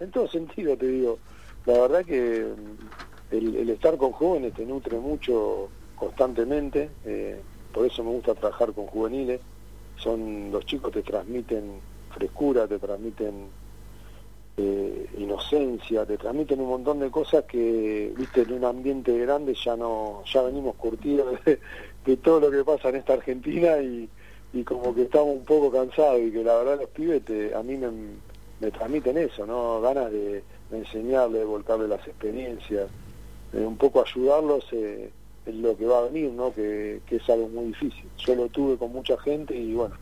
En 0.00 0.10
todo 0.10 0.28
sentido 0.28 0.76
te 0.76 0.86
digo, 0.86 1.18
la 1.66 1.74
verdad 1.80 2.04
que 2.04 2.44
mm, 2.46 3.34
el, 3.34 3.56
el 3.56 3.70
estar 3.70 3.96
con 3.96 4.12
jóvenes 4.12 4.52
te 4.54 4.64
nutre 4.66 4.98
mucho 4.98 5.68
constantemente, 5.94 6.90
eh, 7.04 7.40
por 7.72 7.86
eso 7.86 8.02
me 8.04 8.10
gusta 8.10 8.34
trabajar 8.34 8.72
con 8.72 8.86
juveniles, 8.86 9.40
son 9.96 10.50
los 10.52 10.64
chicos 10.66 10.92
te 10.92 11.02
transmiten 11.02 11.80
frescura, 12.10 12.66
te 12.66 12.78
transmiten 12.78 13.50
eh, 14.56 15.06
inocencia, 15.18 16.06
te 16.06 16.16
transmiten 16.16 16.60
un 16.60 16.68
montón 16.68 17.00
de 17.00 17.10
cosas 17.10 17.44
que, 17.44 18.12
viste, 18.16 18.42
en 18.42 18.52
un 18.52 18.64
ambiente 18.64 19.16
grande 19.18 19.54
ya 19.54 19.76
no, 19.76 20.22
ya 20.24 20.42
venimos 20.42 20.76
curtidos 20.76 21.38
de, 22.04 22.16
todo 22.16 22.40
lo 22.40 22.50
que 22.50 22.64
pasa 22.64 22.88
en 22.88 22.96
esta 22.96 23.14
Argentina 23.14 23.78
y, 23.78 24.08
y 24.52 24.64
como 24.64 24.94
que 24.94 25.02
estamos 25.02 25.36
un 25.36 25.44
poco 25.44 25.70
cansados 25.70 26.20
y 26.20 26.32
que 26.32 26.42
la 26.42 26.56
verdad 26.56 26.80
los 26.80 26.90
pibes 26.90 27.24
te- 27.24 27.54
a 27.54 27.62
mí 27.62 27.76
me, 27.76 28.18
me 28.58 28.70
transmiten 28.70 29.18
eso, 29.18 29.44
¿no? 29.46 29.80
Ganas 29.82 30.10
de, 30.10 30.44
de 30.70 30.78
enseñarles, 30.78 31.40
de 31.40 31.44
volcarles 31.44 31.88
las 31.88 32.06
experiencias, 32.06 32.90
de 33.52 33.66
un 33.66 33.76
poco 33.76 34.02
ayudarlos 34.02 34.64
eh, 34.72 35.12
lo 35.54 35.76
que 35.76 35.86
va 35.86 35.98
a 35.98 36.02
venir, 36.02 36.32
¿no? 36.32 36.52
Que, 36.52 37.00
que 37.06 37.16
es 37.16 37.30
algo 37.30 37.48
muy 37.48 37.66
difícil. 37.66 38.04
Yo 38.18 38.34
lo 38.34 38.48
tuve 38.48 38.76
con 38.76 38.92
mucha 38.92 39.16
gente 39.18 39.56
y 39.56 39.74
bueno, 39.74 39.94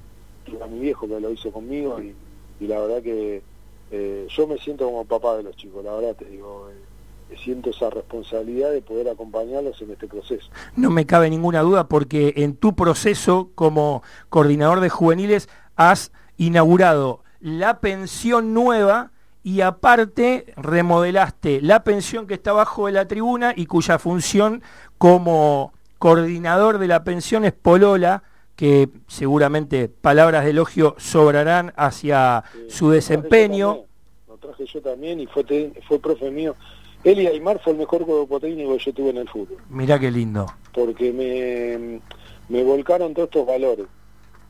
tuve 0.44 0.62
a 0.62 0.66
mi 0.66 0.78
viejo 0.78 1.06
que 1.06 1.20
lo 1.20 1.30
hizo 1.30 1.52
conmigo 1.52 2.00
y, 2.00 2.14
y 2.60 2.66
la 2.66 2.80
verdad 2.80 3.02
que 3.02 3.42
eh, 3.90 4.26
yo 4.28 4.46
me 4.46 4.58
siento 4.58 4.86
como 4.86 5.04
papá 5.04 5.36
de 5.36 5.42
los 5.42 5.56
chicos, 5.56 5.84
la 5.84 5.94
verdad 5.94 6.16
te 6.16 6.24
digo, 6.24 6.68
eh, 6.70 7.36
siento 7.36 7.70
esa 7.70 7.90
responsabilidad 7.90 8.70
de 8.70 8.82
poder 8.82 9.08
acompañarlos 9.08 9.80
en 9.82 9.90
este 9.90 10.06
proceso. 10.08 10.48
No 10.76 10.90
me 10.90 11.06
cabe 11.06 11.30
ninguna 11.30 11.60
duda 11.60 11.88
porque 11.88 12.34
en 12.36 12.56
tu 12.56 12.74
proceso 12.74 13.50
como 13.54 14.02
coordinador 14.28 14.80
de 14.80 14.88
juveniles 14.88 15.48
has 15.76 16.12
inaugurado 16.36 17.22
la 17.40 17.80
pensión 17.80 18.54
nueva 18.54 19.12
y 19.44 19.60
aparte 19.60 20.46
remodelaste 20.56 21.60
la 21.60 21.84
pensión 21.84 22.26
que 22.26 22.34
está 22.34 22.50
abajo 22.50 22.86
de 22.86 22.92
la 22.92 23.06
tribuna 23.06 23.52
y 23.54 23.66
cuya 23.66 23.98
función 23.98 24.62
como 24.96 25.74
coordinador 25.98 26.78
de 26.78 26.88
la 26.88 27.04
pensión 27.04 27.44
es 27.44 27.52
Polola, 27.52 28.22
que 28.56 28.88
seguramente 29.06 29.88
palabras 29.88 30.44
de 30.44 30.50
elogio 30.50 30.94
sobrarán 30.98 31.74
hacia 31.76 32.42
su 32.52 32.56
lo 32.56 32.62
traje 32.66 32.78
yo 32.78 32.90
desempeño. 32.90 33.66
también, 33.68 33.86
Lo 34.28 34.36
traje 34.38 34.66
yo 34.66 34.80
también 34.80 35.20
y 35.20 35.26
fue, 35.26 35.72
fue 35.86 35.98
profe 35.98 36.30
mío. 36.30 36.56
Eli 37.04 37.26
Aymar 37.26 37.60
fue 37.62 37.74
el 37.74 37.80
mejor 37.80 38.06
cuerpo 38.06 38.40
técnico 38.40 38.78
que 38.78 38.84
yo 38.84 38.94
tuve 38.94 39.10
en 39.10 39.18
el 39.18 39.28
fútbol. 39.28 39.58
Mirá 39.68 39.98
qué 39.98 40.10
lindo. 40.10 40.46
porque 40.72 41.12
me, 41.12 42.00
me 42.48 42.64
volcaron 42.64 43.12
todos 43.12 43.26
estos 43.28 43.46
valores. 43.46 43.86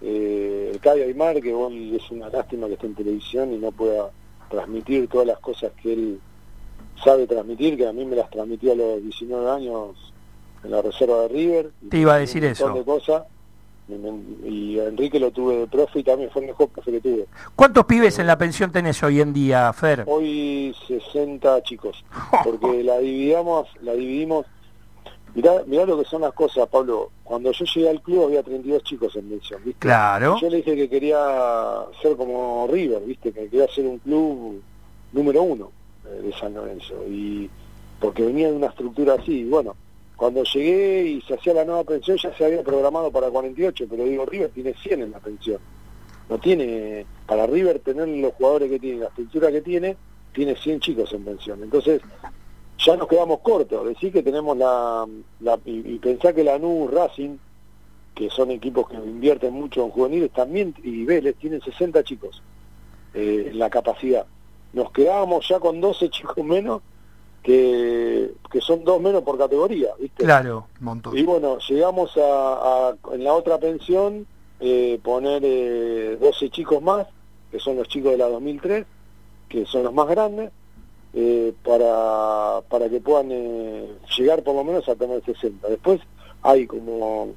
Eh, 0.00 0.70
el 0.72 0.78
Cayo 0.78 1.02
Aymar, 1.02 1.40
que 1.40 1.52
hoy 1.52 1.96
es 1.96 2.10
una 2.12 2.28
lástima 2.28 2.68
que 2.68 2.74
esté 2.74 2.86
en 2.86 2.94
televisión 2.94 3.52
y 3.52 3.56
no 3.56 3.72
pueda 3.72 4.10
transmitir 4.54 5.08
todas 5.08 5.26
las 5.26 5.38
cosas 5.38 5.72
que 5.82 5.92
él 5.92 6.20
sabe 7.02 7.26
transmitir, 7.26 7.76
que 7.76 7.86
a 7.86 7.92
mí 7.92 8.04
me 8.04 8.16
las 8.16 8.30
transmitió 8.30 8.72
a 8.72 8.76
los 8.76 9.02
19 9.02 9.50
años 9.50 10.12
en 10.62 10.70
la 10.70 10.82
reserva 10.82 11.22
de 11.22 11.28
River. 11.28 11.70
Te 11.90 11.98
iba 11.98 12.12
a 12.12 12.16
un 12.16 12.20
decir 12.22 12.42
montón 12.42 12.70
eso. 12.70 12.78
de 12.78 12.84
cosas. 12.84 13.22
Y, 13.86 14.78
Enrique 14.78 15.20
lo 15.20 15.30
tuve 15.30 15.58
de 15.58 15.66
profe 15.66 15.98
y 15.98 16.02
también 16.02 16.30
fue 16.30 16.40
el 16.42 16.48
mejor 16.48 16.68
profe 16.70 16.90
que 16.92 17.00
tuve. 17.00 17.26
¿Cuántos 17.54 17.84
pibes 17.84 18.18
en 18.18 18.26
la 18.26 18.38
pensión 18.38 18.72
tenés 18.72 19.02
hoy 19.02 19.20
en 19.20 19.34
día, 19.34 19.70
Fer? 19.74 20.04
Hoy 20.06 20.74
60 20.88 21.62
chicos, 21.64 22.02
porque 22.44 22.82
la 22.82 22.98
dividamos, 22.98 23.68
la 23.82 23.92
dividimos. 23.92 24.46
Mirá, 25.34 25.64
mirá 25.66 25.84
lo 25.84 25.98
que 25.98 26.04
son 26.04 26.22
las 26.22 26.32
cosas, 26.32 26.68
Pablo. 26.68 27.10
Cuando 27.24 27.50
yo 27.50 27.64
llegué 27.64 27.90
al 27.90 28.00
club 28.00 28.26
había 28.26 28.42
32 28.42 28.84
chicos 28.84 29.16
en 29.16 29.28
mención, 29.28 29.60
¿viste? 29.64 29.80
Claro. 29.80 30.36
Yo 30.40 30.48
le 30.48 30.58
dije 30.58 30.76
que 30.76 30.88
quería 30.88 31.18
ser 32.00 32.16
como 32.16 32.68
River, 32.70 33.02
¿viste? 33.02 33.32
Que 33.32 33.48
quería 33.48 33.66
ser 33.68 33.86
un 33.86 33.98
club 33.98 34.62
número 35.12 35.42
uno 35.42 35.72
eh, 36.06 36.22
de 36.22 36.32
San 36.38 36.54
Lorenzo. 36.54 36.94
Y 37.08 37.50
porque 37.98 38.22
venía 38.22 38.48
de 38.48 38.56
una 38.56 38.68
estructura 38.68 39.14
así. 39.14 39.40
Y 39.40 39.44
bueno, 39.48 39.74
cuando 40.16 40.44
llegué 40.44 41.02
y 41.04 41.20
se 41.22 41.34
hacía 41.34 41.54
la 41.54 41.64
nueva 41.64 41.84
pensión 41.84 42.16
ya 42.16 42.34
se 42.36 42.44
había 42.44 42.62
programado 42.62 43.10
para 43.10 43.28
48, 43.30 43.86
pero 43.90 44.04
digo, 44.04 44.24
River 44.26 44.50
tiene 44.50 44.74
100 44.74 45.02
en 45.02 45.10
la 45.10 45.18
pensión. 45.18 45.58
No 46.28 46.38
tiene, 46.38 47.04
para 47.26 47.46
River 47.46 47.80
tener 47.80 48.06
los 48.08 48.32
jugadores 48.34 48.70
que 48.70 48.78
tiene, 48.78 49.00
la 49.00 49.06
estructura 49.08 49.50
que 49.50 49.60
tiene, 49.62 49.96
tiene 50.32 50.54
100 50.54 50.80
chicos 50.80 51.12
en 51.12 51.24
pensión. 51.24 51.62
Entonces, 51.62 52.00
ya 52.84 52.96
nos 52.96 53.08
quedamos 53.08 53.40
cortos. 53.40 53.86
Decir 53.86 54.12
que 54.12 54.22
tenemos 54.22 54.56
la, 54.56 55.06
la 55.40 55.58
y, 55.64 55.94
y 55.94 55.98
pensar 55.98 56.34
que 56.34 56.44
Lanús, 56.44 56.90
Racing, 56.90 57.36
que 58.14 58.30
son 58.30 58.50
equipos 58.50 58.88
que 58.88 58.96
invierten 58.96 59.52
mucho 59.52 59.84
en 59.84 59.90
juveniles, 59.90 60.30
también, 60.32 60.74
y 60.82 61.04
Vélez, 61.04 61.36
tienen 61.36 61.60
60 61.60 62.02
chicos 62.04 62.42
eh, 63.14 63.48
en 63.50 63.58
la 63.58 63.70
capacidad. 63.70 64.26
Nos 64.72 64.90
quedábamos 64.92 65.46
ya 65.48 65.58
con 65.60 65.80
12 65.80 66.08
chicos 66.10 66.44
menos, 66.44 66.82
que, 67.42 68.32
que 68.50 68.60
son 68.60 68.84
dos 68.84 69.00
menos 69.00 69.22
por 69.22 69.36
categoría, 69.36 69.90
¿viste? 70.00 70.24
Claro. 70.24 70.66
Y 71.14 71.24
bueno, 71.24 71.58
llegamos 71.68 72.16
a, 72.16 72.88
a- 72.90 72.96
en 73.12 73.22
la 73.24 73.34
otra 73.34 73.58
pensión 73.58 74.26
eh, 74.60 74.98
poner 75.02 75.42
eh, 75.44 76.16
12 76.20 76.50
chicos 76.50 76.82
más, 76.82 77.06
que 77.50 77.58
son 77.58 77.76
los 77.76 77.86
chicos 77.88 78.12
de 78.12 78.18
la 78.18 78.28
2003, 78.28 78.86
que 79.48 79.66
son 79.66 79.82
los 79.84 79.92
más 79.92 80.08
grandes, 80.08 80.50
eh, 81.14 81.52
para, 81.64 82.60
para 82.68 82.88
que 82.88 83.00
puedan 83.00 83.28
eh, 83.30 83.88
llegar 84.18 84.42
por 84.42 84.54
lo 84.56 84.64
menos 84.64 84.88
a 84.88 84.94
tener 84.96 85.22
60. 85.24 85.68
Después 85.68 86.00
hay 86.42 86.66
como, 86.66 87.34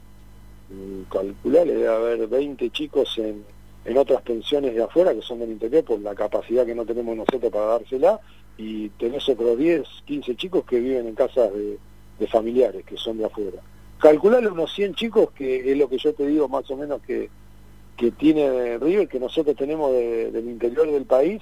mm, 0.70 1.02
calcular, 1.12 1.66
debe 1.68 1.88
haber 1.88 2.28
20 2.28 2.70
chicos 2.72 3.18
en, 3.18 3.44
en 3.86 3.98
otras 3.98 4.22
pensiones 4.24 4.74
de 4.76 4.84
afuera 4.84 5.14
que 5.14 5.22
son 5.22 5.40
del 5.40 5.52
interior 5.52 5.84
por 5.84 6.00
la 6.02 6.16
capacidad 6.16 6.66
que 6.66 6.76
no 6.76 6.86
tenemos 6.86 7.16
nosotros 7.16 7.52
para 7.52 7.66
dársela 7.66 8.20
y 8.58 8.90
tenés 8.90 9.30
otros 9.30 9.58
10, 9.58 9.84
15 10.06 10.36
chicos 10.36 10.66
que 10.66 10.80
viven 10.80 11.08
en 11.08 11.16
casas 11.16 11.52
de, 11.54 11.78
familiares 12.28 12.84
que 12.84 12.98
son 12.98 13.20
de 13.20 13.26
afuera. 13.26 13.62
Calcularle 14.00 14.50
unos 14.50 14.74
100 14.74 14.96
chicos 14.96 15.30
que 15.32 15.72
es 15.72 15.78
lo 15.78 15.88
que 15.88 16.00
yo 16.00 16.14
te 16.14 16.26
digo 16.26 16.48
más 16.50 16.70
o 16.72 16.76
menos 16.76 17.00
que, 17.04 17.30
que 17.96 18.10
tiene 18.12 18.78
River, 18.80 19.08
que 19.08 19.20
nosotros 19.20 19.56
tenemos 19.56 19.92
de- 19.92 20.32
del 20.32 20.50
interior 20.50 20.92
del 20.92 21.06
país, 21.06 21.42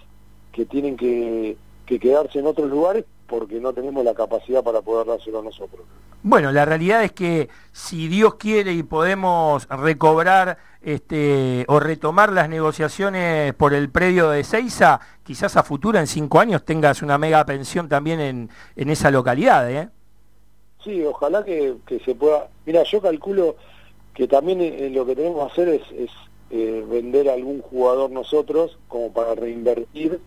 que 0.51 0.65
tienen 0.65 0.95
que, 0.97 1.55
que 1.85 1.99
quedarse 1.99 2.39
en 2.39 2.47
otros 2.47 2.69
lugares 2.69 3.05
porque 3.27 3.59
no 3.59 3.73
tenemos 3.73 4.03
la 4.03 4.13
capacidad 4.13 4.63
para 4.63 4.81
poder 4.81 5.07
dárselo 5.07 5.39
a 5.39 5.43
nosotros. 5.43 5.81
Bueno, 6.21 6.51
la 6.51 6.65
realidad 6.65 7.03
es 7.03 7.11
que 7.11 7.49
si 7.71 8.07
Dios 8.07 8.35
quiere 8.35 8.73
y 8.73 8.83
podemos 8.83 9.67
recobrar 9.69 10.57
este, 10.81 11.65
o 11.67 11.79
retomar 11.79 12.31
las 12.31 12.49
negociaciones 12.49 13.53
por 13.53 13.73
el 13.73 13.89
predio 13.89 14.29
de 14.29 14.43
Seiza, 14.43 14.99
quizás 15.23 15.57
a 15.57 15.63
futuro, 15.63 15.99
en 15.99 16.07
cinco 16.07 16.39
años, 16.39 16.63
tengas 16.65 17.01
una 17.01 17.17
mega 17.17 17.45
pensión 17.45 17.89
también 17.89 18.19
en, 18.19 18.49
en 18.75 18.89
esa 18.89 19.11
localidad. 19.11 19.69
¿eh? 19.71 19.89
Sí, 20.83 21.03
ojalá 21.03 21.43
que, 21.43 21.75
que 21.85 21.99
se 21.99 22.15
pueda. 22.15 22.47
Mira, 22.65 22.83
yo 22.83 23.01
calculo 23.01 23.55
que 24.13 24.27
también 24.27 24.61
eh, 24.61 24.89
lo 24.91 25.05
que 25.05 25.15
tenemos 25.15 25.45
que 25.45 25.51
hacer 25.51 25.69
es, 25.69 25.91
es, 25.91 26.11
eh, 26.51 26.85
vender 26.87 27.29
a 27.29 27.33
algún 27.33 27.61
jugador 27.61 28.11
nosotros 28.11 28.77
como 28.87 29.11
para 29.11 29.33
reinvertir 29.35 30.19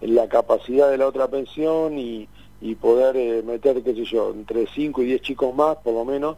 la 0.00 0.28
capacidad 0.28 0.90
de 0.90 0.98
la 0.98 1.06
otra 1.08 1.28
pensión 1.28 1.98
y, 1.98 2.28
y 2.60 2.74
poder 2.76 3.16
eh, 3.16 3.42
meter, 3.42 3.82
qué 3.82 3.94
sé 3.94 4.04
yo, 4.04 4.30
entre 4.30 4.66
5 4.66 5.02
y 5.02 5.06
10 5.06 5.22
chicos 5.22 5.54
más, 5.54 5.76
por 5.78 5.94
lo 5.94 6.04
menos. 6.04 6.36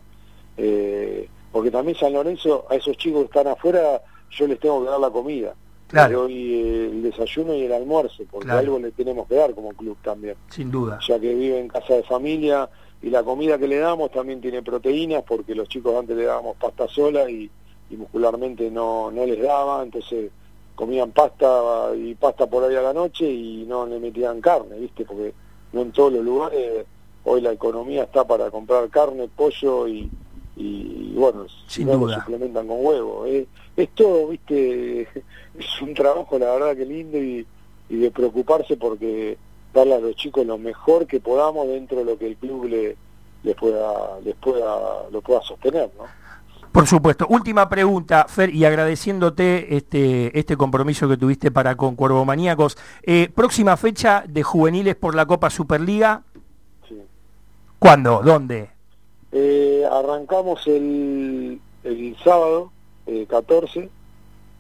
eh, 0.57 1.29
porque 1.53 1.71
también 1.73 1.97
San 1.99 2.13
Lorenzo, 2.13 2.65
a 2.71 2.77
esos 2.77 2.97
chicos 2.97 3.23
que 3.23 3.27
están 3.39 3.49
afuera, 3.49 4.01
yo 4.31 4.47
les 4.47 4.61
tengo 4.61 4.85
que 4.85 4.91
dar 4.91 5.01
la 5.01 5.11
comida. 5.11 5.53
Claro. 5.89 6.21
Doy 6.23 6.55
eh, 6.55 6.87
el 6.93 7.03
desayuno 7.03 7.55
y 7.55 7.63
el 7.65 7.73
almuerzo, 7.73 8.23
porque 8.31 8.47
Claro. 8.47 8.61
algo 8.61 8.79
le 8.79 8.93
tenemos 8.93 9.27
que 9.27 9.35
dar 9.35 9.53
como 9.55 9.71
club 9.71 9.97
también 10.03 10.37
Sin 10.49 10.71
duda. 10.71 11.01
ya 11.09 11.19
que 11.19 11.35
vive 11.35 11.59
en 11.59 11.67
casa 11.67 11.95
de 11.95 12.05
familia 12.05 12.71
y 13.03 13.11
la 13.11 13.25
comida 13.25 13.59
que 13.59 13.67
le 13.67 13.79
damos 13.79 14.13
también 14.13 14.41
tiene 14.41 14.63
proteínas 14.63 15.25
porque 15.25 15.55
los 15.57 15.69
chicos 15.69 15.97
antes 15.97 16.17
le 16.17 16.25
dábamos 16.27 16.57
pasta 16.59 16.87
sola 16.87 17.29
y, 17.29 17.51
y 17.91 17.97
muscularmente 17.97 18.71
no, 18.71 19.11
no 19.11 19.27
les 19.27 19.43
daba, 19.43 19.83
entonces 19.83 20.31
comían 20.81 21.11
pasta 21.13 21.91
y 21.95 22.15
pasta 22.15 22.47
por 22.47 22.65
ahí 22.65 22.75
a 22.75 22.81
la 22.81 22.95
noche 22.95 23.31
y 23.31 23.67
no 23.69 23.85
le 23.87 23.99
metían 24.01 24.41
carne, 24.41 24.79
¿viste? 24.79 25.05
Porque 25.05 25.35
no 25.75 25.83
en 25.83 25.93
todos 25.93 26.11
los 26.15 26.25
lugares 26.25 26.87
hoy 27.25 27.43
la 27.43 27.53
economía 27.53 28.05
está 28.05 28.27
para 28.27 28.51
comprar 28.51 28.89
carne, 28.89 29.29
pollo 29.29 29.87
y, 29.87 30.09
y 30.57 31.13
bueno, 31.17 31.47
si 31.69 31.77
Sin 31.83 31.87
no 31.87 31.93
lo 31.93 31.99
duda. 31.99 32.25
suplementan 32.25 32.67
con 32.67 32.79
huevo. 32.83 33.27
Es 33.27 33.89
todo, 33.95 34.29
viste, 34.29 35.03
es 35.59 35.83
un 35.83 35.93
trabajo 35.93 36.39
la 36.39 36.51
verdad 36.53 36.75
que 36.75 36.87
lindo 36.87 37.19
y, 37.19 37.47
y 37.91 37.97
de 37.97 38.11
preocuparse 38.11 38.79
porque 38.79 39.37
darle 39.75 39.97
a 39.97 40.01
los 40.01 40.17
chicos 40.17 40.47
lo 40.47 40.57
mejor 40.57 41.07
que 41.07 41.21
podamos 41.21 41.69
dentro 41.69 41.99
de 41.99 42.05
lo 42.07 42.17
que 42.17 42.29
el 42.29 42.37
club 42.37 42.65
le, 42.65 42.97
les 43.43 43.55
pueda, 43.55 44.19
les 44.25 44.35
pueda, 44.37 45.11
lo 45.11 45.21
pueda 45.21 45.43
sostener, 45.43 45.91
¿no? 45.99 46.05
Por 46.73 46.87
supuesto. 46.87 47.27
Última 47.29 47.69
pregunta, 47.69 48.27
Fer, 48.29 48.55
y 48.55 48.65
agradeciéndote 48.65 49.77
este, 49.77 50.39
este 50.39 50.57
compromiso 50.57 51.09
que 51.09 51.17
tuviste 51.17 51.51
para 51.51 51.77
con 51.77 51.97
Cuervo 51.97 52.25
Maníacos. 52.25 52.79
Eh, 53.03 53.29
próxima 53.35 53.77
fecha 53.77 54.25
de 54.29 54.43
juveniles 54.43 54.95
por 54.95 55.15
la 55.15 55.27
Copa 55.27 55.51
Superliga. 55.51 56.23
Sí. 56.89 56.97
¿Cuándo? 57.79 58.23
¿Dónde? 58.25 58.71
Eh, 59.33 59.85
arrancamos 59.91 60.67
el, 60.67 61.61
el 61.85 62.17
sábado 62.23 62.73
eh, 63.07 63.27
14 63.29 63.89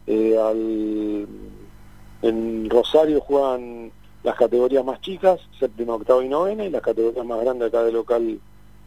eh, 0.06 0.38
al, 0.38 1.26
en 2.22 2.70
Rosario 2.70 3.20
juegan 3.20 3.92
las 4.22 4.34
categorías 4.36 4.84
más 4.84 5.00
chicas, 5.00 5.40
séptima, 5.58 5.94
octava 5.94 6.24
y 6.24 6.28
novena, 6.28 6.64
y 6.64 6.70
las 6.70 6.82
categorías 6.82 7.24
más 7.24 7.40
grandes 7.40 7.68
acá 7.68 7.82
de 7.84 7.92
local 7.92 8.40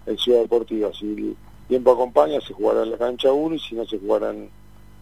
en 0.06 0.18
Ciudad 0.18 0.42
Deportiva. 0.42 0.90
El 0.90 1.36
tiempo 1.68 1.92
acompaña, 1.92 2.40
se 2.42 2.54
jugará 2.54 2.84
en 2.84 2.92
la 2.92 2.98
cancha 2.98 3.32
1 3.32 3.56
y 3.56 3.60
si 3.60 3.76
no, 3.76 3.86
se 3.86 4.00
jugarán 4.00 4.50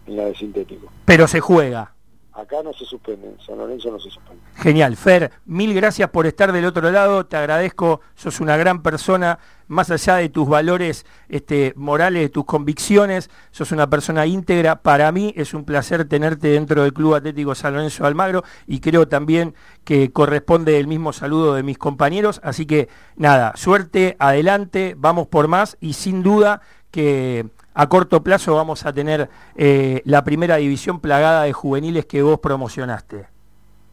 en 0.08 0.18
la 0.18 0.26
de 0.26 0.36
sintético. 0.36 0.92
Pero 1.06 1.28
se 1.28 1.40
juega. 1.40 1.94
Acá 2.34 2.64
no 2.64 2.72
se 2.72 2.86
suspende, 2.86 3.28
en 3.28 3.40
San 3.46 3.58
Lorenzo 3.58 3.92
no 3.92 4.00
se 4.00 4.10
suspende. 4.10 4.42
Genial. 4.56 4.96
Fer, 4.96 5.32
mil 5.46 5.74
gracias 5.74 6.10
por 6.12 6.26
estar 6.26 6.54
del 6.54 6.64
otro 6.64 6.90
lado. 6.90 7.26
Te 7.26 7.36
agradezco. 7.36 8.00
Sos 8.16 8.40
una 8.40 8.56
gran 8.56 8.82
persona. 8.82 9.38
Más 9.68 9.92
allá 9.92 10.16
de 10.16 10.30
tus 10.30 10.48
valores 10.48 11.06
este, 11.28 11.74
morales, 11.76 12.24
de 12.24 12.30
tus 12.30 12.46
convicciones, 12.46 13.30
sos 13.52 13.72
una 13.74 13.90
persona 13.90 14.26
íntegra. 14.26 14.82
Para 14.82 15.12
mí 15.12 15.34
es 15.36 15.54
un 15.54 15.66
placer 15.66 16.08
tenerte 16.08 16.50
dentro 16.50 16.84
del 16.84 16.94
Club 16.94 17.16
Atlético 17.16 17.54
San 17.54 17.74
Lorenzo 17.74 18.06
Almagro 18.06 18.44
y 18.66 18.80
creo 18.80 19.08
también 19.08 19.54
que 19.84 20.12
corresponde 20.12 20.78
el 20.78 20.88
mismo 20.88 21.14
saludo 21.14 21.54
de 21.54 21.64
mis 21.64 21.78
compañeros. 21.78 22.40
Así 22.44 22.66
que 22.66 22.88
nada, 23.16 23.54
suerte, 23.56 24.16
adelante, 24.20 24.96
vamos 24.98 25.28
por 25.28 25.48
más 25.48 25.78
y 25.80 25.94
sin 25.94 26.24
duda 26.24 26.62
que 26.92 27.50
a 27.74 27.90
corto 27.90 28.22
plazo 28.22 28.56
vamos 28.56 28.86
a 28.86 28.94
tener 28.94 29.30
eh, 29.56 30.02
la 30.06 30.24
primera 30.24 30.58
división 30.58 31.00
plagada 31.00 31.44
de 31.44 31.54
juveniles 31.54 32.06
que 32.06 32.22
vos 32.22 32.40
promocionaste. 32.40 33.28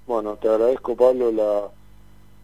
Bueno, 0.07 0.37
te 0.37 0.49
agradezco, 0.49 0.97
Pablo, 0.97 1.31
la 1.31 1.69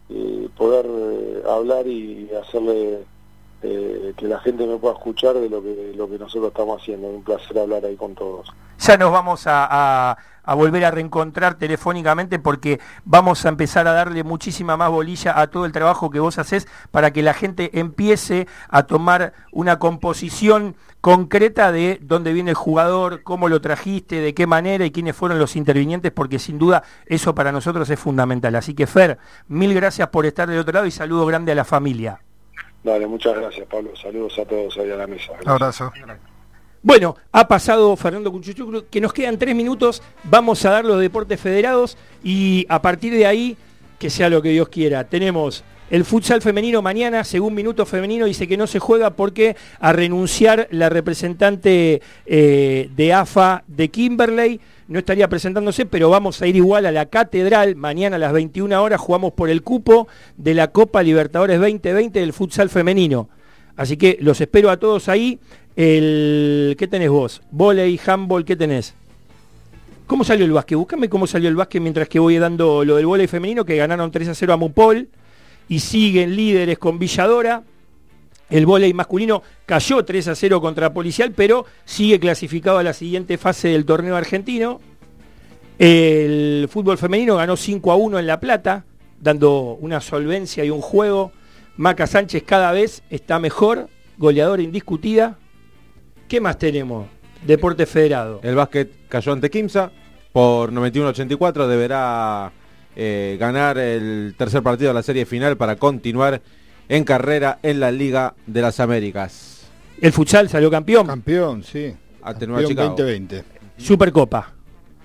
eh, 0.09 0.49
poder 0.55 0.85
eh, 0.87 1.43
hablar 1.49 1.87
y 1.87 2.29
hacerle 2.41 2.99
eh, 3.65 4.13
que 4.15 4.27
la 4.27 4.39
gente 4.39 4.65
me 4.67 4.77
pueda 4.77 4.93
escuchar 4.93 5.33
de 5.35 5.49
lo 5.49 5.61
que 5.61 5.93
lo 5.95 6.09
que 6.09 6.17
nosotros 6.19 6.49
estamos 6.49 6.81
haciendo. 6.81 7.07
Un 7.07 7.23
placer 7.23 7.57
hablar 7.57 7.83
ahí 7.85 7.95
con 7.95 8.13
todos. 8.15 8.53
Ya 8.79 8.97
nos 8.97 9.11
vamos 9.11 9.47
a, 9.47 9.67
a- 10.11 10.17
a 10.47 10.53
volver 10.53 10.85
a 10.85 10.91
reencontrar 10.91 11.55
telefónicamente 11.55 12.37
porque 12.37 12.79
vamos 13.03 13.43
a 13.45 13.49
empezar 13.49 13.87
a 13.87 13.93
darle 13.93 14.23
muchísima 14.23 14.77
más 14.77 14.91
bolilla 14.91 15.39
a 15.41 15.47
todo 15.47 15.65
el 15.65 15.71
trabajo 15.71 16.11
que 16.11 16.19
vos 16.19 16.37
haces 16.37 16.67
para 16.91 17.09
que 17.11 17.23
la 17.23 17.33
gente 17.33 17.79
empiece 17.79 18.47
a 18.69 18.83
tomar 18.83 19.33
una 19.51 19.79
composición 19.79 20.75
concreta 21.01 21.71
de 21.71 21.97
dónde 22.01 22.31
viene 22.31 22.51
el 22.51 22.55
jugador, 22.55 23.23
cómo 23.23 23.49
lo 23.49 23.59
trajiste, 23.59 24.19
de 24.21 24.35
qué 24.35 24.45
manera 24.45 24.85
y 24.85 24.91
quiénes 24.91 25.15
fueron 25.15 25.39
los 25.39 25.55
intervinientes, 25.55 26.11
porque 26.11 26.37
sin 26.37 26.59
duda 26.59 26.83
eso 27.07 27.33
para 27.33 27.51
nosotros 27.51 27.89
es 27.89 27.99
fundamental. 27.99 28.53
Así 28.55 28.75
que 28.75 28.85
Fer, 28.85 29.17
mil 29.47 29.73
gracias 29.73 30.09
por 30.09 30.27
estar 30.27 30.47
del 30.47 30.59
otro 30.59 30.73
lado 30.73 30.85
y 30.85 30.91
saludo 30.91 31.25
grande 31.25 31.53
a 31.53 31.55
la 31.55 31.65
familia. 31.65 32.19
Dale, 32.85 33.07
muchas 33.07 33.35
gracias, 33.35 33.67
Pablo. 33.67 33.95
Saludos 33.95 34.37
a 34.37 34.45
todos 34.45 34.77
ahí 34.77 34.91
a 34.91 34.95
la 34.95 35.07
mesa. 35.07 35.33
Gracias. 35.41 35.47
Abrazo. 35.47 35.91
Bueno, 36.83 37.15
ha 37.31 37.47
pasado 37.47 37.95
Fernando 37.95 38.31
Cuchuchucru, 38.31 38.85
que 38.91 39.01
nos 39.01 39.11
quedan 39.11 39.39
tres 39.39 39.55
minutos, 39.55 40.03
vamos 40.23 40.63
a 40.65 40.69
dar 40.69 40.85
los 40.85 41.01
deportes 41.01 41.41
federados 41.41 41.97
y 42.23 42.63
a 42.69 42.83
partir 42.83 43.11
de 43.11 43.25
ahí, 43.25 43.57
que 43.97 44.11
sea 44.11 44.29
lo 44.29 44.39
que 44.39 44.49
Dios 44.49 44.69
quiera. 44.69 45.03
Tenemos 45.03 45.63
el 45.89 46.05
futsal 46.05 46.43
femenino 46.43 46.83
mañana, 46.83 47.23
según 47.23 47.55
Minuto 47.55 47.87
Femenino, 47.87 48.27
dice 48.27 48.47
que 48.47 48.55
no 48.55 48.67
se 48.67 48.77
juega 48.77 49.09
porque 49.11 49.55
a 49.79 49.91
renunciar 49.91 50.67
la 50.69 50.89
representante 50.89 52.03
eh, 52.27 52.89
de 52.95 53.13
AFA 53.13 53.63
de 53.65 53.89
Kimberley, 53.89 54.61
no 54.87 54.99
estaría 54.99 55.27
presentándose, 55.27 55.85
pero 55.85 56.09
vamos 56.09 56.41
a 56.41 56.47
ir 56.47 56.55
igual 56.55 56.85
a 56.85 56.91
la 56.91 57.07
catedral, 57.07 57.75
mañana 57.75 58.17
a 58.17 58.19
las 58.19 58.33
21 58.33 58.81
horas 58.81 59.01
jugamos 59.01 59.33
por 59.33 59.49
el 59.49 59.63
cupo 59.63 60.07
de 60.37 60.53
la 60.53 60.69
Copa 60.69 61.01
Libertadores 61.01 61.59
2020 61.59 62.19
del 62.19 62.33
futsal 62.33 62.69
femenino. 62.69 63.29
Así 63.75 63.97
que 63.97 64.17
los 64.21 64.39
espero 64.41 64.69
a 64.69 64.77
todos 64.77 65.09
ahí. 65.09 65.39
El, 65.75 66.75
¿Qué 66.77 66.87
tenés 66.87 67.09
vos? 67.09 67.41
Voley, 67.51 67.99
handball, 68.05 68.45
¿qué 68.45 68.55
tenés? 68.55 68.93
¿Cómo 70.07 70.23
salió 70.23 70.45
el 70.45 70.51
básquet? 70.51 70.77
Búscame 70.77 71.09
cómo 71.09 71.25
salió 71.25 71.49
el 71.49 71.55
básquet 71.55 71.81
mientras 71.81 72.07
que 72.07 72.19
voy 72.19 72.37
dando 72.37 72.85
lo 72.85 72.95
del 72.95 73.07
volei 73.07 73.27
femenino, 73.27 73.65
que 73.65 73.75
ganaron 73.75 74.11
3 74.11 74.29
a 74.29 74.35
0 74.35 74.53
a 74.53 74.57
Mupol 74.57 75.09
y 75.67 75.79
siguen 75.79 76.35
líderes 76.35 76.77
con 76.77 76.99
Villadora. 76.99 77.63
El 78.49 78.65
volei 78.65 78.93
masculino 78.93 79.41
cayó 79.65 80.05
3 80.05 80.27
a 80.29 80.35
0 80.35 80.61
contra 80.61 80.93
Policial, 80.93 81.31
pero 81.31 81.65
sigue 81.83 82.19
clasificado 82.19 82.77
a 82.77 82.83
la 82.83 82.93
siguiente 82.93 83.37
fase 83.37 83.69
del 83.69 83.85
torneo 83.85 84.15
argentino. 84.15 84.79
El 85.79 86.67
fútbol 86.69 86.97
femenino 86.97 87.35
ganó 87.35 87.57
5 87.57 87.91
a 87.91 87.95
1 87.95 88.19
en 88.19 88.27
La 88.27 88.39
Plata, 88.39 88.85
dando 89.19 89.77
una 89.81 89.99
solvencia 89.99 90.63
y 90.63 90.69
un 90.69 90.81
juego. 90.81 91.31
Maca 91.77 92.07
Sánchez 92.07 92.43
cada 92.43 92.71
vez 92.71 93.03
está 93.09 93.39
mejor, 93.39 93.89
goleadora 94.17 94.61
indiscutida. 94.61 95.37
¿Qué 96.27 96.39
más 96.39 96.57
tenemos? 96.57 97.07
Deporte 97.45 97.85
Federado. 97.85 98.39
El 98.43 98.55
básquet 98.55 98.91
cayó 99.09 99.33
ante 99.33 99.49
Kimsa 99.49 99.91
por 100.31 100.71
91-84. 100.71 101.67
Deberá 101.67 102.51
eh, 102.95 103.37
ganar 103.39 103.77
el 103.77 104.35
tercer 104.37 104.63
partido 104.63 104.89
de 104.89 104.93
la 104.93 105.03
serie 105.03 105.25
final 105.25 105.57
para 105.57 105.75
continuar 105.75 106.41
en 106.89 107.03
carrera 107.03 107.59
en 107.63 107.79
la 107.79 107.91
Liga 107.91 108.33
de 108.45 108.61
las 108.61 108.79
Américas. 108.79 109.67
El 110.01 110.11
futsal 110.11 110.49
salió 110.49 110.69
campeón. 110.69 111.07
Campeón, 111.07 111.63
sí. 111.63 111.93
Campeón 112.23 112.65
Chicago. 112.65 112.89
2020. 112.89 113.43
Supercopa. 113.77 114.51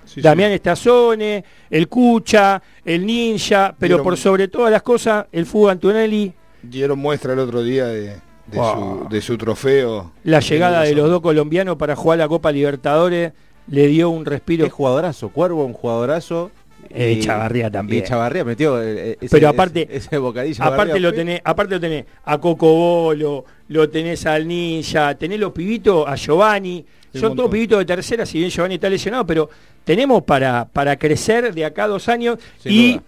Sí, 0.05 0.19
Damián 0.21 0.51
Estazone, 0.51 1.43
el 1.69 1.87
Cucha, 1.87 2.61
el 2.83 3.05
Ninja, 3.05 3.73
pero 3.79 3.95
Dieron- 3.97 4.03
por 4.03 4.17
sobre 4.17 4.47
todas 4.47 4.71
las 4.71 4.81
cosas, 4.81 5.25
el 5.31 5.45
Fuga 5.45 5.71
Antonelli. 5.73 6.33
Dieron 6.63 6.99
muestra 6.99 7.33
el 7.33 7.39
otro 7.39 7.63
día 7.63 7.85
de, 7.87 8.01
de 8.47 8.57
Wow. 8.57 9.03
su, 9.03 9.09
de 9.09 9.21
su 9.21 9.37
trofeo. 9.37 10.11
la 10.23 10.39
llegada 10.41 10.81
de 10.81 10.93
los 10.95 11.09
dos 11.09 11.21
colombianos 11.21 11.77
para 11.77 11.95
jugar 11.95 12.17
la 12.19 12.27
Copa 12.27 12.51
Libertadores, 12.51 13.31
le 13.67 13.87
dio 13.87 14.09
un 14.09 14.25
respiro. 14.25 14.65
Qué 14.65 14.69
jugadorazo, 14.71 15.29
Cuervo, 15.29 15.63
un 15.63 15.73
jugadorazo. 15.73 16.51
Eh, 16.95 17.13
Y- 17.13 17.19
Chavarría 17.21 17.69
también. 17.71 18.03
Y 18.03 18.07
Chavarría 18.07 18.43
metió 18.43 18.81
eh, 18.81 19.17
ese, 19.21 19.29
Pero 19.29 19.49
aparte- 19.49 19.83
ese, 19.89 19.97
ese 20.07 20.17
bocadillo. 20.17 20.63
Aparte 20.63 20.99
lo 20.99 21.13
tenés, 21.13 21.41
aparte 21.43 21.75
lo 21.75 21.79
tenés 21.79 22.05
a 22.25 22.37
Coco 22.39 22.73
Bolo, 22.73 23.45
lo 23.69 23.89
tenés 23.89 24.25
al 24.25 24.47
Ninja, 24.47 25.15
tenés 25.15 25.39
los 25.39 25.51
pibitos, 25.51 26.05
a 26.07 26.15
Giovanni, 26.15 26.85
son 27.13 27.35
todos 27.35 27.49
pibitos 27.51 27.79
de 27.79 27.85
tercera, 27.85 28.25
si 28.25 28.37
bien 28.39 28.49
Giovanni 28.49 28.75
está 28.75 28.89
lesionado, 28.89 29.25
pero 29.25 29.49
tenemos 29.83 30.23
para, 30.23 30.65
para 30.71 30.95
crecer 30.97 31.53
de 31.53 31.65
acá 31.65 31.83
a 31.83 31.87
dos 31.87 32.07
años 32.07 32.37
y, 32.63 32.99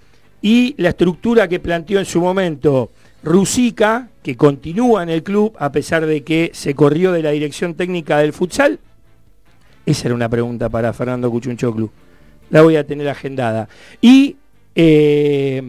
y 0.41 0.75
la 0.77 0.89
estructura 0.89 1.47
que 1.47 1.59
planteó 1.59 1.99
en 1.99 2.05
su 2.05 2.19
momento 2.19 2.91
Rusica, 3.23 4.09
que 4.21 4.35
continúa 4.35 5.01
en 5.03 5.09
el 5.09 5.23
club 5.23 5.55
a 5.57 5.71
pesar 5.71 6.05
de 6.05 6.23
que 6.23 6.51
se 6.53 6.75
corrió 6.75 7.13
de 7.13 7.23
la 7.23 7.31
dirección 7.31 7.73
técnica 7.75 8.17
del 8.19 8.33
futsal. 8.33 8.79
Esa 9.85 10.07
era 10.09 10.15
una 10.15 10.27
pregunta 10.29 10.67
para 10.69 10.91
Fernando 10.93 11.31
Cuchunchoclu. 11.31 11.89
La 12.53 12.61
voy 12.61 12.75
a 12.75 12.85
tener 12.85 13.09
agendada. 13.09 13.67
Y, 13.99 14.35
eh, 14.75 15.59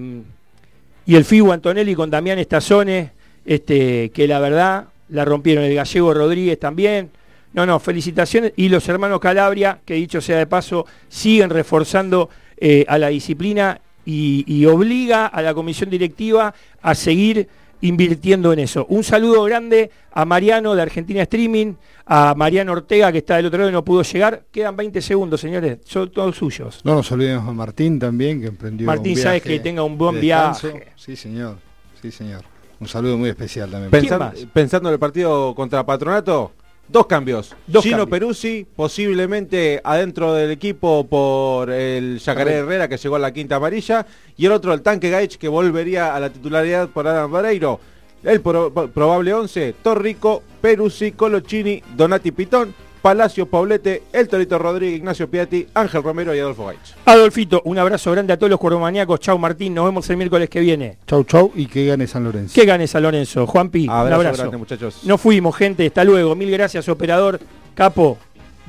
y 1.06 1.14
el 1.14 1.24
FIBO 1.24 1.50
Antonelli 1.50 1.94
con 1.94 2.10
Damián 2.10 2.38
Estazone, 2.38 3.10
este, 3.46 4.10
que 4.10 4.28
la 4.28 4.38
verdad 4.38 4.88
la 5.08 5.24
rompieron. 5.24 5.64
El 5.64 5.74
gallego 5.74 6.12
Rodríguez 6.12 6.60
también. 6.60 7.08
No, 7.54 7.64
no, 7.64 7.80
felicitaciones. 7.80 8.52
Y 8.56 8.68
los 8.68 8.86
hermanos 8.86 9.18
Calabria, 9.18 9.78
que 9.82 9.94
dicho 9.94 10.20
sea 10.20 10.36
de 10.36 10.46
paso, 10.46 10.84
siguen 11.08 11.48
reforzando 11.48 12.28
eh, 12.58 12.84
a 12.86 12.98
la 12.98 13.08
disciplina 13.08 13.80
y, 14.04 14.44
y 14.46 14.66
obliga 14.66 15.26
a 15.26 15.40
la 15.40 15.54
comisión 15.54 15.88
directiva 15.88 16.54
a 16.82 16.94
seguir 16.94 17.48
invirtiendo 17.88 18.52
en 18.52 18.58
eso. 18.60 18.86
Un 18.88 19.04
saludo 19.04 19.42
grande 19.44 19.90
a 20.12 20.24
Mariano 20.24 20.74
de 20.74 20.82
Argentina 20.82 21.22
Streaming, 21.22 21.74
a 22.06 22.34
Mariano 22.34 22.72
Ortega 22.72 23.12
que 23.12 23.18
está 23.18 23.36
del 23.36 23.46
otro 23.46 23.58
lado 23.58 23.70
y 23.70 23.72
no 23.72 23.84
pudo 23.84 24.02
llegar. 24.02 24.44
Quedan 24.50 24.76
20 24.76 25.00
segundos, 25.02 25.40
señores, 25.40 25.78
son 25.84 26.10
todos 26.10 26.36
suyos. 26.36 26.80
No 26.84 26.94
nos 26.94 27.10
olvidemos 27.12 27.46
de 27.46 27.52
Martín 27.52 27.98
también, 27.98 28.40
que 28.40 28.46
emprendió 28.46 28.86
Martín, 28.86 29.12
un 29.12 29.18
sabes 29.18 29.42
viaje 29.44 29.58
que 29.58 29.62
tenga 29.62 29.82
un 29.82 29.98
buen 29.98 30.14
de 30.16 30.20
viaje. 30.22 30.92
Sí, 30.96 31.14
señor. 31.14 31.58
Sí, 32.00 32.10
señor. 32.10 32.42
Un 32.80 32.88
saludo 32.88 33.16
muy 33.18 33.28
especial 33.30 33.70
también. 33.70 33.90
¿Quién 33.90 34.02
Pensan- 34.04 34.18
más? 34.18 34.46
pensando 34.52 34.88
en 34.88 34.94
el 34.94 34.98
partido 34.98 35.54
contra 35.54 35.84
Patronato, 35.84 36.52
dos 36.88 37.06
cambios. 37.06 37.54
Dos 37.66 37.82
Gino 37.82 37.98
cambios. 37.98 38.10
Peruzzi, 38.20 38.66
posiblemente 38.76 39.80
adentro 39.84 40.32
del 40.34 40.50
equipo 40.50 41.06
por 41.06 41.70
el 41.70 42.18
Yacaré 42.18 42.54
Herrera, 42.54 42.88
que 42.88 42.96
llegó 42.96 43.16
a 43.16 43.18
la 43.18 43.32
quinta 43.32 43.56
amarilla, 43.56 44.06
y 44.36 44.46
el 44.46 44.52
otro, 44.52 44.72
el 44.72 44.82
Tanque 44.82 45.10
Gaich, 45.10 45.36
que 45.36 45.48
volvería 45.48 46.14
a 46.14 46.20
la 46.20 46.30
titularidad 46.30 46.88
por 46.88 47.06
Adam 47.06 47.30
Vareiro. 47.30 47.80
El 48.22 48.40
pro- 48.40 48.72
pro- 48.72 48.88
probable 48.90 49.34
11, 49.34 49.74
Torrico, 49.82 50.42
Peruzzi, 50.60 51.12
Colochini, 51.12 51.82
Donati 51.94 52.32
Pitón, 52.32 52.74
Palacio 53.04 53.44
Paulete, 53.44 54.04
El 54.14 54.28
Torito 54.28 54.58
Rodríguez, 54.58 54.96
Ignacio 54.96 55.28
Piatti, 55.28 55.66
Ángel 55.74 56.02
Romero 56.02 56.34
y 56.34 56.38
Adolfo 56.38 56.64
Gaich. 56.64 56.94
Adolfito, 57.04 57.60
un 57.66 57.76
abrazo 57.78 58.10
grande 58.12 58.32
a 58.32 58.38
todos 58.38 58.48
los 58.48 58.58
cuervomaníacos. 58.58 59.20
Chau 59.20 59.36
Martín, 59.38 59.74
nos 59.74 59.84
vemos 59.84 60.08
el 60.08 60.16
miércoles 60.16 60.48
que 60.48 60.60
viene. 60.60 60.96
Chau, 61.06 61.22
chau 61.24 61.52
y 61.54 61.66
que 61.66 61.84
gane 61.84 62.06
San 62.06 62.24
Lorenzo. 62.24 62.54
Que 62.54 62.64
gane 62.64 62.86
San 62.86 63.02
Lorenzo. 63.02 63.46
Juanpi, 63.46 63.84
un 63.84 63.90
Abrazo 63.90 64.14
abrazo. 64.16 64.38
grande, 64.38 64.56
muchachos. 64.56 65.00
Nos 65.04 65.20
fuimos, 65.20 65.54
gente. 65.54 65.86
Hasta 65.86 66.02
luego. 66.02 66.34
Mil 66.34 66.50
gracias, 66.50 66.88
operador. 66.88 67.38
Capo, 67.74 68.16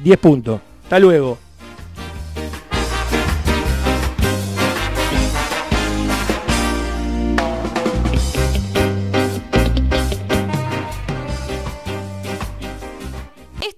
10 0.03 0.17
puntos. 0.19 0.59
Hasta 0.83 0.99
luego. 0.99 1.37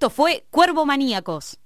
Fue 0.09 0.45
Cuervo 0.51 0.85
Maníacos. 0.85 1.59